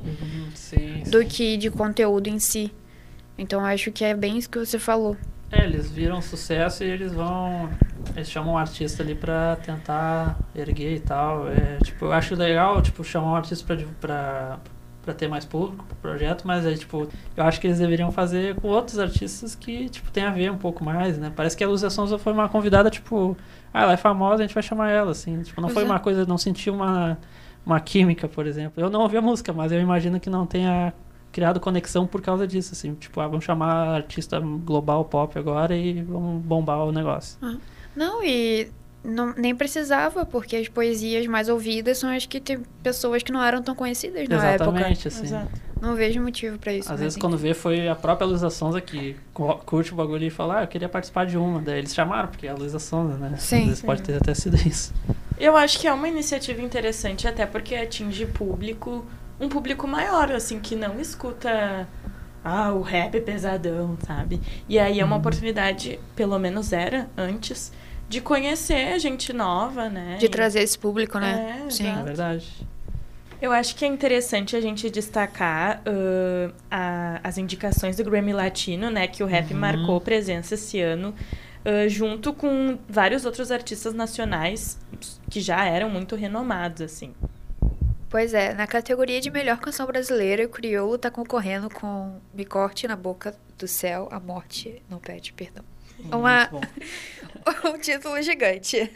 sim, 0.55 1.03
do 1.05 1.23
que 1.23 1.55
de 1.57 1.69
conteúdo 1.69 2.27
em 2.27 2.39
si. 2.39 2.73
Então 3.37 3.63
acho 3.63 3.91
que 3.91 4.03
é 4.03 4.15
bem 4.15 4.37
isso 4.37 4.49
que 4.49 4.57
você 4.57 4.79
falou. 4.79 5.15
É, 5.51 5.63
eles 5.63 5.89
viram 5.89 6.21
sucesso 6.21 6.83
e 6.83 6.87
eles 6.87 7.13
vão. 7.13 7.69
Eles 8.15 8.29
chamam 8.29 8.53
um 8.53 8.57
artista 8.57 9.01
ali 9.01 9.15
pra 9.15 9.55
tentar 9.55 10.37
erguer 10.55 10.95
e 10.95 10.99
tal. 10.99 11.47
É, 11.49 11.77
tipo, 11.83 12.05
eu 12.05 12.11
acho 12.11 12.35
legal, 12.35 12.81
tipo, 12.81 13.03
chamar 13.03 13.31
um 13.31 13.35
artista 13.35 13.65
pra, 13.65 13.85
pra, 13.99 14.59
pra 15.09 15.13
ter 15.15 15.27
mais 15.27 15.43
público 15.43 15.83
pro 15.85 15.95
projeto, 15.97 16.45
mas 16.45 16.65
é 16.65 16.73
tipo, 16.75 17.07
eu 17.35 17.43
acho 17.43 17.59
que 17.59 17.65
eles 17.65 17.79
deveriam 17.79 18.11
fazer 18.11 18.55
com 18.55 18.67
outros 18.67 18.99
artistas 18.99 19.55
que, 19.55 19.89
tipo, 19.89 20.11
tem 20.11 20.23
a 20.23 20.29
ver 20.29 20.51
um 20.51 20.57
pouco 20.57 20.83
mais, 20.83 21.17
né? 21.17 21.33
Parece 21.35 21.57
que 21.57 21.63
a 21.63 21.67
Luzia 21.67 21.89
Sonza 21.89 22.19
foi 22.19 22.31
uma 22.31 22.47
convidada, 22.47 22.91
tipo, 22.91 23.35
ah, 23.73 23.83
ela 23.83 23.93
é 23.93 23.97
famosa, 23.97 24.43
a 24.43 24.45
gente 24.45 24.53
vai 24.53 24.61
chamar 24.61 24.91
ela, 24.91 25.11
assim. 25.11 25.41
Tipo, 25.41 25.61
não 25.61 25.69
Pois 25.69 25.73
foi 25.73 25.83
é. 25.83 25.85
uma 25.87 25.99
coisa, 25.99 26.25
não 26.25 26.37
senti 26.37 26.69
uma, 26.69 27.17
uma 27.65 27.79
química, 27.79 28.27
por 28.27 28.45
exemplo. 28.45 28.81
Eu 28.81 28.89
não 28.89 29.01
ouvi 29.01 29.17
a 29.17 29.21
música, 29.21 29.51
mas 29.51 29.71
eu 29.71 29.81
imagino 29.81 30.19
que 30.19 30.29
não 30.29 30.45
tenha 30.45 30.93
criado 31.31 31.59
conexão 31.59 32.05
por 32.05 32.21
causa 32.21 32.45
disso, 32.45 32.73
assim. 32.73 32.93
Tipo, 32.93 33.19
ah, 33.19 33.27
vamos 33.27 33.43
chamar 33.43 33.95
artista 33.95 34.39
global 34.39 35.05
pop 35.05 35.37
agora 35.39 35.75
e 35.75 36.03
vamos 36.03 36.43
bombar 36.43 36.85
o 36.85 36.91
negócio. 36.91 37.37
Não, 37.95 38.23
e 38.23 38.69
não, 39.03 39.33
nem 39.37 39.55
precisava, 39.55 40.25
porque 40.25 40.55
as 40.55 40.67
poesias 40.67 41.25
mais 41.27 41.47
ouvidas 41.49 41.97
são 41.97 42.09
as 42.09 42.25
que 42.25 42.39
tem 42.39 42.59
pessoas 42.83 43.23
que 43.23 43.31
não 43.31 43.43
eram 43.43 43.61
tão 43.61 43.73
conhecidas 43.75 44.27
na 44.27 44.35
época. 44.35 44.69
Exatamente, 44.71 45.07
assim. 45.07 45.23
Exato. 45.23 45.51
Não 45.81 45.95
vejo 45.95 46.21
motivo 46.21 46.59
pra 46.59 46.73
isso. 46.73 46.87
Às 46.89 46.91
mas 46.95 46.99
vezes 46.99 47.17
quando 47.17 47.37
vê 47.37 47.53
foi 47.53 47.87
a 47.87 47.95
própria 47.95 48.27
Luísa 48.27 48.49
Sonza 48.49 48.81
que 48.81 49.15
cu- 49.33 49.55
curte 49.65 49.93
o 49.93 49.95
bagulho 49.95 50.25
e 50.25 50.29
fala, 50.29 50.59
ah, 50.59 50.63
eu 50.63 50.67
queria 50.67 50.89
participar 50.89 51.25
de 51.25 51.37
uma. 51.37 51.61
Daí 51.61 51.79
eles 51.79 51.95
chamaram, 51.95 52.27
porque 52.27 52.45
é 52.47 52.49
a 52.49 52.53
Luísa 52.53 52.79
Sonza, 52.79 53.15
né? 53.15 53.35
Sim. 53.37 53.61
Às 53.61 53.65
vezes 53.67 53.81
pode 53.81 54.01
ter 54.01 54.15
até 54.17 54.33
sido 54.33 54.57
isso. 54.57 54.93
Eu 55.39 55.55
acho 55.55 55.79
que 55.79 55.87
é 55.87 55.93
uma 55.93 56.09
iniciativa 56.09 56.61
interessante, 56.61 57.25
até 57.29 57.45
porque 57.45 57.73
atinge 57.75 58.25
público, 58.25 59.05
um 59.39 59.47
público 59.47 59.87
maior, 59.87 60.29
assim, 60.33 60.59
que 60.59 60.75
não 60.75 60.99
escuta 60.99 61.87
ah, 62.43 62.73
o 62.73 62.81
rap 62.81 63.17
pesadão, 63.21 63.97
sabe? 64.05 64.41
E 64.67 64.77
aí 64.77 64.99
é 64.99 65.05
uma 65.05 65.15
Uhum. 65.15 65.19
oportunidade, 65.21 65.97
pelo 66.13 66.37
menos 66.37 66.73
era 66.73 67.07
antes, 67.17 67.71
de 68.09 68.19
conhecer 68.19 68.99
gente 68.99 69.31
nova, 69.31 69.87
né? 69.89 70.17
De 70.19 70.27
trazer 70.27 70.61
esse 70.61 70.77
público, 70.77 71.19
né? 71.19 71.63
É, 71.65 71.69
Sim. 71.69 71.87
É 71.87 72.03
verdade. 72.03 72.67
Eu 73.41 73.53
acho 73.53 73.75
que 73.75 73.85
é 73.85 73.87
interessante 73.87 74.55
a 74.55 74.59
gente 74.61 74.89
destacar 74.89 75.81
ãh, 75.85 76.51
a- 76.69 77.21
as 77.23 77.37
indicações 77.37 77.95
do 77.95 78.03
Grammy 78.03 78.33
Latino, 78.33 78.89
né? 78.89 79.07
Que 79.07 79.23
o 79.23 79.25
rap 79.27 79.53
Uhum. 79.53 79.59
marcou 79.59 80.01
presença 80.01 80.55
esse 80.55 80.81
ano, 80.81 81.13
ãh, 81.65 81.87
junto 81.87 82.33
com 82.33 82.77
vários 82.89 83.23
outros 83.25 83.49
artistas 83.51 83.93
nacionais 83.93 84.77
que 85.29 85.39
já 85.39 85.63
eram 85.63 85.89
muito 85.89 86.15
renomados, 86.17 86.81
assim. 86.81 87.13
Pois 88.09 88.33
é, 88.33 88.55
na 88.55 88.65
categoria 88.65 89.21
de 89.21 89.29
melhor 89.29 89.59
canção 89.59 89.85
brasileira, 89.85 90.43
o 90.43 90.49
Criolo 90.49 90.97
tá 90.97 91.11
concorrendo 91.11 91.69
com 91.69 92.19
Me 92.33 92.43
Corte 92.43 92.87
na 92.87 92.95
Boca 92.95 93.35
do 93.57 93.67
Céu, 93.67 94.09
A 94.11 94.19
Morte 94.19 94.81
no 94.89 94.99
Pet, 94.99 95.31
perdão. 95.33 95.63
Uma- 96.11 96.49
Muito 96.51 96.51
bom. 96.51 96.61
um 97.65 97.77
título 97.77 98.21
gigante. 98.21 98.89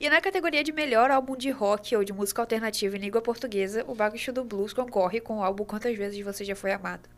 E 0.00 0.08
na 0.08 0.20
categoria 0.20 0.62
de 0.62 0.72
melhor 0.72 1.10
álbum 1.10 1.36
de 1.36 1.50
rock 1.50 1.94
ou 1.96 2.04
de 2.04 2.12
música 2.12 2.42
alternativa 2.42 2.96
em 2.96 3.00
língua 3.00 3.20
portuguesa, 3.20 3.84
o 3.86 3.94
Baixo 3.94 4.32
do 4.32 4.44
Blues 4.44 4.72
concorre 4.72 5.20
com 5.20 5.38
o 5.38 5.42
álbum 5.42 5.64
Quantas 5.64 5.96
Vezes 5.96 6.24
Você 6.24 6.44
Já 6.44 6.54
Foi 6.54 6.72
Amado. 6.72 7.08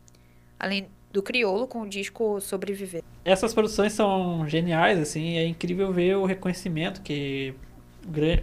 Além 0.59 0.89
do 1.11 1.23
Criolo 1.23 1.67
com 1.67 1.81
o 1.81 1.89
disco 1.89 2.39
Sobreviver. 2.39 3.03
Essas 3.25 3.53
produções 3.53 3.93
são 3.93 4.47
geniais, 4.47 4.99
assim, 4.99 5.37
é 5.37 5.45
incrível 5.45 5.91
ver 5.91 6.15
o 6.15 6.25
reconhecimento 6.25 7.01
que 7.01 7.53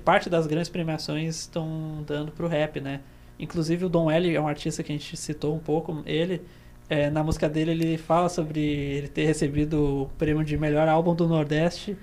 parte 0.04 0.28
das 0.28 0.46
grandes 0.46 0.68
premiações 0.68 1.40
estão 1.40 2.02
dando 2.06 2.32
pro 2.32 2.48
rap, 2.48 2.80
né? 2.80 3.00
Inclusive 3.38 3.84
o 3.84 3.88
Dom 3.88 4.10
L 4.10 4.34
é 4.34 4.40
um 4.40 4.48
artista 4.48 4.82
que 4.82 4.92
a 4.92 4.94
gente 4.94 5.16
citou 5.16 5.54
um 5.54 5.58
pouco, 5.58 6.02
ele 6.06 6.42
é, 6.88 7.10
na 7.10 7.22
música 7.22 7.48
dele 7.48 7.72
ele 7.72 7.98
fala 7.98 8.28
sobre 8.28 8.60
ele 8.60 9.08
ter 9.08 9.24
recebido 9.24 10.02
o 10.02 10.10
prêmio 10.16 10.44
de 10.44 10.56
melhor 10.56 10.88
álbum 10.88 11.14
do 11.14 11.26
Nordeste 11.26 11.96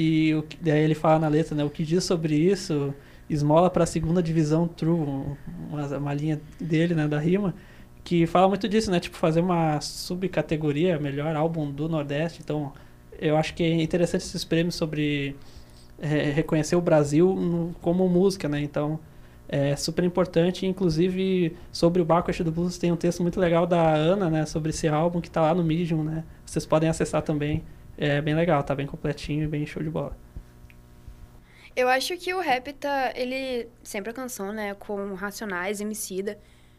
e 0.00 0.32
o 0.32 0.44
daí 0.60 0.80
ele 0.84 0.94
fala 0.94 1.18
na 1.18 1.26
letra, 1.28 1.56
né, 1.56 1.64
o 1.64 1.70
que 1.70 1.84
diz 1.84 2.04
sobre 2.04 2.36
isso, 2.36 2.94
esmola 3.28 3.68
para 3.68 3.82
a 3.82 3.86
segunda 3.86 4.22
divisão 4.22 4.68
true, 4.68 4.96
uma, 5.68 5.86
uma 5.98 6.14
linha 6.14 6.40
dele, 6.60 6.94
né, 6.94 7.08
da 7.08 7.18
rima, 7.18 7.52
que 8.04 8.24
fala 8.24 8.46
muito 8.46 8.68
disso, 8.68 8.92
né, 8.92 9.00
tipo 9.00 9.16
fazer 9.16 9.40
uma 9.40 9.80
subcategoria, 9.80 11.00
melhor 11.00 11.34
álbum 11.34 11.68
do 11.68 11.88
Nordeste. 11.88 12.40
Então, 12.44 12.72
eu 13.20 13.36
acho 13.36 13.54
que 13.54 13.64
é 13.64 13.82
interessante 13.82 14.22
esses 14.22 14.44
prêmios 14.44 14.76
sobre 14.76 15.34
é, 16.00 16.30
reconhecer 16.30 16.76
o 16.76 16.80
Brasil 16.80 17.34
no, 17.34 17.74
como 17.82 18.08
música, 18.08 18.48
né? 18.48 18.60
Então, 18.60 19.00
é 19.48 19.74
super 19.74 20.04
importante. 20.04 20.64
Inclusive, 20.64 21.56
sobre 21.72 22.00
o 22.00 22.04
Bacush 22.04 22.40
do 22.42 22.52
Blues, 22.52 22.78
tem 22.78 22.92
um 22.92 22.96
texto 22.96 23.20
muito 23.20 23.40
legal 23.40 23.66
da 23.66 23.94
Ana, 23.94 24.30
né? 24.30 24.46
Sobre 24.46 24.70
esse 24.70 24.86
álbum 24.86 25.20
que 25.20 25.26
está 25.26 25.42
lá 25.42 25.52
no 25.54 25.64
Medium, 25.64 26.04
né? 26.04 26.22
Vocês 26.46 26.64
podem 26.64 26.88
acessar 26.88 27.22
também. 27.22 27.64
É 27.98 28.22
bem 28.22 28.34
legal, 28.34 28.62
tá 28.62 28.74
bem 28.74 28.86
completinho 28.86 29.42
e 29.42 29.46
bem 29.48 29.66
show 29.66 29.82
de 29.82 29.90
bola. 29.90 30.16
Eu 31.74 31.88
acho 31.88 32.16
que 32.16 32.32
o 32.32 32.40
rap 32.40 32.72
tá. 32.72 33.12
Ele. 33.14 33.68
Sempre 33.82 34.10
a 34.10 34.14
canção, 34.14 34.52
né? 34.52 34.74
Com 34.74 35.14
Racionais, 35.14 35.80
Emicida. 35.80 36.38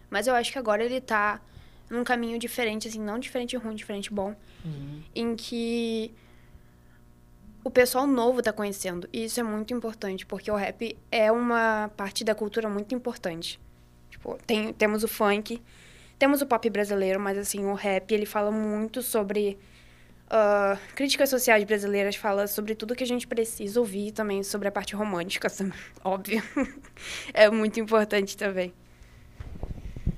Mas 0.10 0.28
eu 0.28 0.34
acho 0.34 0.52
que 0.52 0.58
agora 0.58 0.84
ele 0.84 1.00
tá 1.00 1.42
num 1.90 2.04
caminho 2.04 2.40
diferente, 2.40 2.88
assim, 2.88 3.00
não 3.00 3.20
diferente 3.20 3.56
ruim, 3.58 3.76
diferente 3.76 4.12
bom. 4.14 4.36
Uhum. 4.64 5.04
Em 5.14 5.36
que 5.36 6.14
o 7.64 7.70
pessoal 7.70 8.08
novo 8.08 8.42
tá 8.42 8.54
conhecendo. 8.54 9.08
E 9.12 9.26
isso 9.26 9.40
é 9.40 9.44
muito 9.44 9.74
importante, 9.74 10.26
porque 10.26 10.50
o 10.50 10.56
rap 10.56 10.98
é 11.12 11.32
uma 11.32 11.92
parte 11.98 12.24
da 12.24 12.34
cultura 12.34 12.70
muito 12.70 12.96
importante. 12.96 13.60
Tipo, 14.10 14.38
tem, 14.46 14.74
temos 14.74 15.04
o 15.04 15.08
funk, 15.08 15.62
temos 16.18 16.42
o 16.42 16.46
pop 16.46 16.70
brasileiro, 16.70 17.20
mas 17.20 17.38
assim, 17.38 17.66
o 17.66 17.74
rap, 17.74 18.12
ele 18.12 18.26
fala 18.26 18.52
muito 18.52 19.02
sobre 19.02 19.58
uh, 20.32 20.78
críticas 20.96 21.30
sociais 21.30 21.64
brasileiras, 21.64 22.16
fala 22.16 22.48
sobre 22.48 22.76
tudo 22.76 22.96
que 22.96 23.04
a 23.04 23.08
gente 23.08 23.28
precisa 23.28 23.80
ouvir 23.80 24.12
também, 24.12 24.44
sobre 24.44 24.68
a 24.68 24.72
parte 24.72 24.96
romântica, 24.96 25.48
assim, 25.48 25.72
óbvio. 26.04 26.42
é 27.34 27.50
muito 27.50 27.80
importante 27.80 28.38
também. 28.38 28.74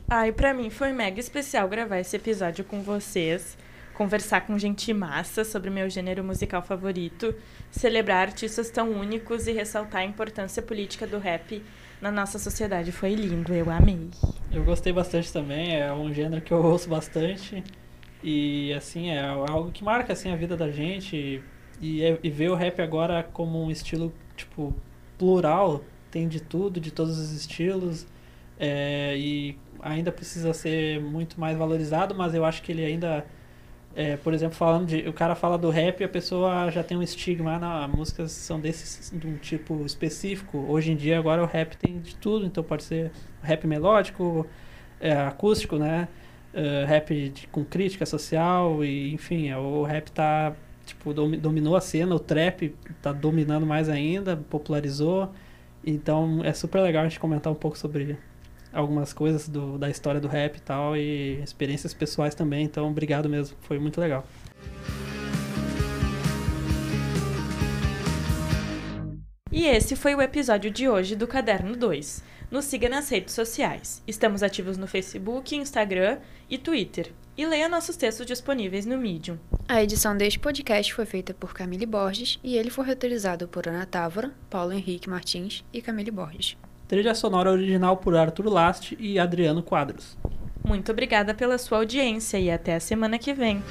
Ai, 0.09 0.31
pra 0.31 0.53
mim 0.53 0.69
foi 0.69 0.91
mega 0.91 1.19
especial 1.19 1.67
gravar 1.69 1.99
esse 1.99 2.15
episódio 2.15 2.65
com 2.65 2.81
vocês 2.81 3.57
conversar 4.01 4.47
com 4.47 4.57
gente 4.57 4.91
massa 4.93 5.43
sobre 5.43 5.69
meu 5.69 5.87
gênero 5.87 6.23
musical 6.23 6.63
favorito, 6.63 7.35
celebrar 7.69 8.29
artistas 8.29 8.71
tão 8.71 8.89
únicos 8.89 9.45
e 9.45 9.51
ressaltar 9.51 10.01
a 10.01 10.05
importância 10.05 10.59
política 10.59 11.05
do 11.05 11.19
rap 11.19 11.63
na 12.01 12.09
nossa 12.09 12.39
sociedade. 12.39 12.91
Foi 12.91 13.13
lindo, 13.13 13.53
eu 13.53 13.69
amei. 13.69 14.09
Eu 14.51 14.63
gostei 14.63 14.91
bastante 14.91 15.31
também, 15.31 15.79
é 15.79 15.93
um 15.93 16.11
gênero 16.11 16.41
que 16.41 16.51
eu 16.51 16.63
ouço 16.63 16.89
bastante 16.89 17.63
e 18.23 18.73
assim, 18.73 19.09
é 19.09 19.21
algo 19.25 19.71
que 19.71 19.83
marca 19.83 20.13
assim 20.13 20.31
a 20.31 20.35
vida 20.35 20.55
da 20.55 20.71
gente 20.71 21.43
e, 21.79 22.03
é, 22.03 22.19
e 22.23 22.29
ver 22.29 22.49
o 22.49 22.55
rap 22.55 22.81
agora 22.81 23.23
como 23.23 23.63
um 23.63 23.71
estilo 23.71 24.13
tipo 24.35 24.73
plural, 25.17 25.83
tem 26.09 26.27
de 26.27 26.39
tudo, 26.41 26.79
de 26.79 26.91
todos 26.91 27.17
os 27.17 27.31
estilos. 27.31 28.07
É, 28.59 29.15
e 29.17 29.57
ainda 29.81 30.11
precisa 30.11 30.53
ser 30.53 31.01
muito 31.01 31.39
mais 31.39 31.57
valorizado, 31.57 32.13
mas 32.15 32.33
eu 32.35 32.45
acho 32.45 32.61
que 32.61 32.71
ele 32.71 32.85
ainda 32.85 33.25
é, 33.95 34.15
por 34.15 34.33
exemplo, 34.33 34.55
falando 34.55 34.87
de. 34.87 35.07
O 35.07 35.13
cara 35.13 35.35
fala 35.35 35.57
do 35.57 35.69
rap 35.69 35.99
e 35.99 36.03
a 36.03 36.09
pessoa 36.09 36.69
já 36.71 36.81
tem 36.83 36.97
um 36.97 37.03
estigma, 37.03 37.59
na 37.59 37.87
músicas 37.87 38.31
são 38.31 38.59
desses 38.59 39.11
de 39.13 39.27
um 39.27 39.37
tipo 39.37 39.85
específico. 39.85 40.65
Hoje 40.69 40.91
em 40.91 40.95
dia, 40.95 41.19
agora 41.19 41.43
o 41.43 41.45
rap 41.45 41.75
tem 41.75 41.99
de 41.99 42.15
tudo, 42.15 42.45
então 42.45 42.63
pode 42.63 42.83
ser 42.83 43.11
rap 43.41 43.67
melódico, 43.67 44.47
é, 44.99 45.13
acústico, 45.13 45.77
né? 45.77 46.07
Uh, 46.53 46.85
rap 46.85 47.29
de, 47.29 47.47
com 47.47 47.63
crítica 47.63 48.05
social, 48.05 48.83
e 48.83 49.13
enfim, 49.13 49.49
é, 49.49 49.57
o 49.57 49.83
rap 49.83 50.11
tá. 50.11 50.53
Tipo, 50.85 51.13
dominou 51.13 51.75
a 51.75 51.81
cena, 51.81 52.13
o 52.13 52.19
trap 52.19 52.75
tá 53.01 53.13
dominando 53.13 53.65
mais 53.65 53.87
ainda, 53.87 54.35
popularizou. 54.35 55.31
Então 55.85 56.41
é 56.43 56.53
super 56.53 56.81
legal 56.81 57.05
a 57.05 57.07
gente 57.07 57.19
comentar 57.19 57.51
um 57.51 57.55
pouco 57.55 57.77
sobre 57.77 58.17
algumas 58.73 59.13
coisas 59.13 59.47
do, 59.47 59.77
da 59.77 59.89
história 59.89 60.19
do 60.19 60.27
rap 60.27 60.57
e 60.57 60.61
tal, 60.61 60.97
e 60.97 61.41
experiências 61.41 61.93
pessoais 61.93 62.35
também. 62.35 62.65
Então, 62.65 62.89
obrigado 62.89 63.29
mesmo, 63.29 63.55
foi 63.61 63.79
muito 63.79 64.01
legal. 64.01 64.25
E 69.51 69.65
esse 69.65 69.97
foi 69.97 70.15
o 70.15 70.21
episódio 70.21 70.71
de 70.71 70.87
hoje 70.87 71.13
do 71.13 71.27
Caderno 71.27 71.75
2. 71.75 72.23
Nos 72.51 72.65
siga 72.65 72.89
nas 72.89 73.07
redes 73.07 73.33
sociais. 73.33 74.03
Estamos 74.05 74.43
ativos 74.43 74.77
no 74.77 74.85
Facebook, 74.85 75.55
Instagram 75.55 76.19
e 76.49 76.57
Twitter. 76.57 77.13
E 77.37 77.45
leia 77.45 77.69
nossos 77.69 77.95
textos 77.95 78.25
disponíveis 78.25 78.85
no 78.85 78.97
Medium. 78.97 79.37
A 79.69 79.81
edição 79.81 80.17
deste 80.17 80.37
podcast 80.37 80.93
foi 80.93 81.05
feita 81.05 81.33
por 81.33 81.53
Camille 81.53 81.85
Borges 81.85 82.41
e 82.43 82.57
ele 82.57 82.69
foi 82.69 82.85
roteirizado 82.85 83.47
por 83.47 83.69
Ana 83.69 83.85
Távora, 83.85 84.33
Paulo 84.49 84.73
Henrique 84.73 85.09
Martins 85.09 85.63
e 85.71 85.81
Camille 85.81 86.11
Borges. 86.11 86.57
Trilha 86.89 87.15
sonora 87.15 87.49
original 87.49 87.95
por 87.95 88.17
Arthur 88.17 88.49
Last 88.49 88.97
e 88.99 89.17
Adriano 89.17 89.63
Quadros. 89.63 90.17
Muito 90.61 90.91
obrigada 90.91 91.33
pela 91.33 91.57
sua 91.57 91.77
audiência 91.77 92.37
e 92.37 92.51
até 92.51 92.75
a 92.75 92.81
semana 92.81 93.17
que 93.17 93.33
vem. 93.33 93.63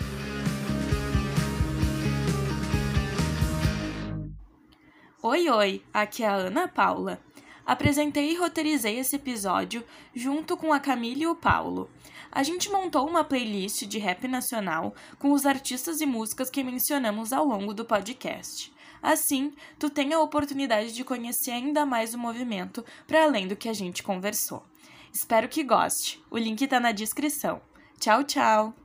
Oi, 5.22 5.50
oi, 5.50 5.82
aqui 5.92 6.22
é 6.22 6.28
a 6.28 6.34
Ana 6.34 6.66
Paula. 6.66 7.18
Apresentei 7.70 8.32
e 8.32 8.34
roteirizei 8.34 8.98
esse 8.98 9.14
episódio 9.14 9.84
junto 10.12 10.56
com 10.56 10.72
a 10.72 10.80
Camille 10.80 11.22
e 11.22 11.26
o 11.28 11.36
Paulo. 11.36 11.88
A 12.32 12.42
gente 12.42 12.68
montou 12.68 13.08
uma 13.08 13.22
playlist 13.22 13.84
de 13.84 13.96
rap 13.96 14.26
nacional 14.26 14.92
com 15.20 15.30
os 15.30 15.46
artistas 15.46 16.00
e 16.00 16.04
músicas 16.04 16.50
que 16.50 16.64
mencionamos 16.64 17.32
ao 17.32 17.44
longo 17.44 17.72
do 17.72 17.84
podcast. 17.84 18.72
Assim, 19.00 19.52
tu 19.78 19.88
tem 19.88 20.12
a 20.12 20.18
oportunidade 20.18 20.92
de 20.92 21.04
conhecer 21.04 21.52
ainda 21.52 21.86
mais 21.86 22.12
o 22.12 22.18
movimento 22.18 22.84
para 23.06 23.22
além 23.22 23.46
do 23.46 23.54
que 23.54 23.68
a 23.68 23.72
gente 23.72 24.02
conversou. 24.02 24.64
Espero 25.12 25.48
que 25.48 25.62
goste. 25.62 26.20
O 26.28 26.36
link 26.36 26.60
está 26.62 26.80
na 26.80 26.90
descrição. 26.90 27.62
Tchau, 28.00 28.24
tchau! 28.24 28.79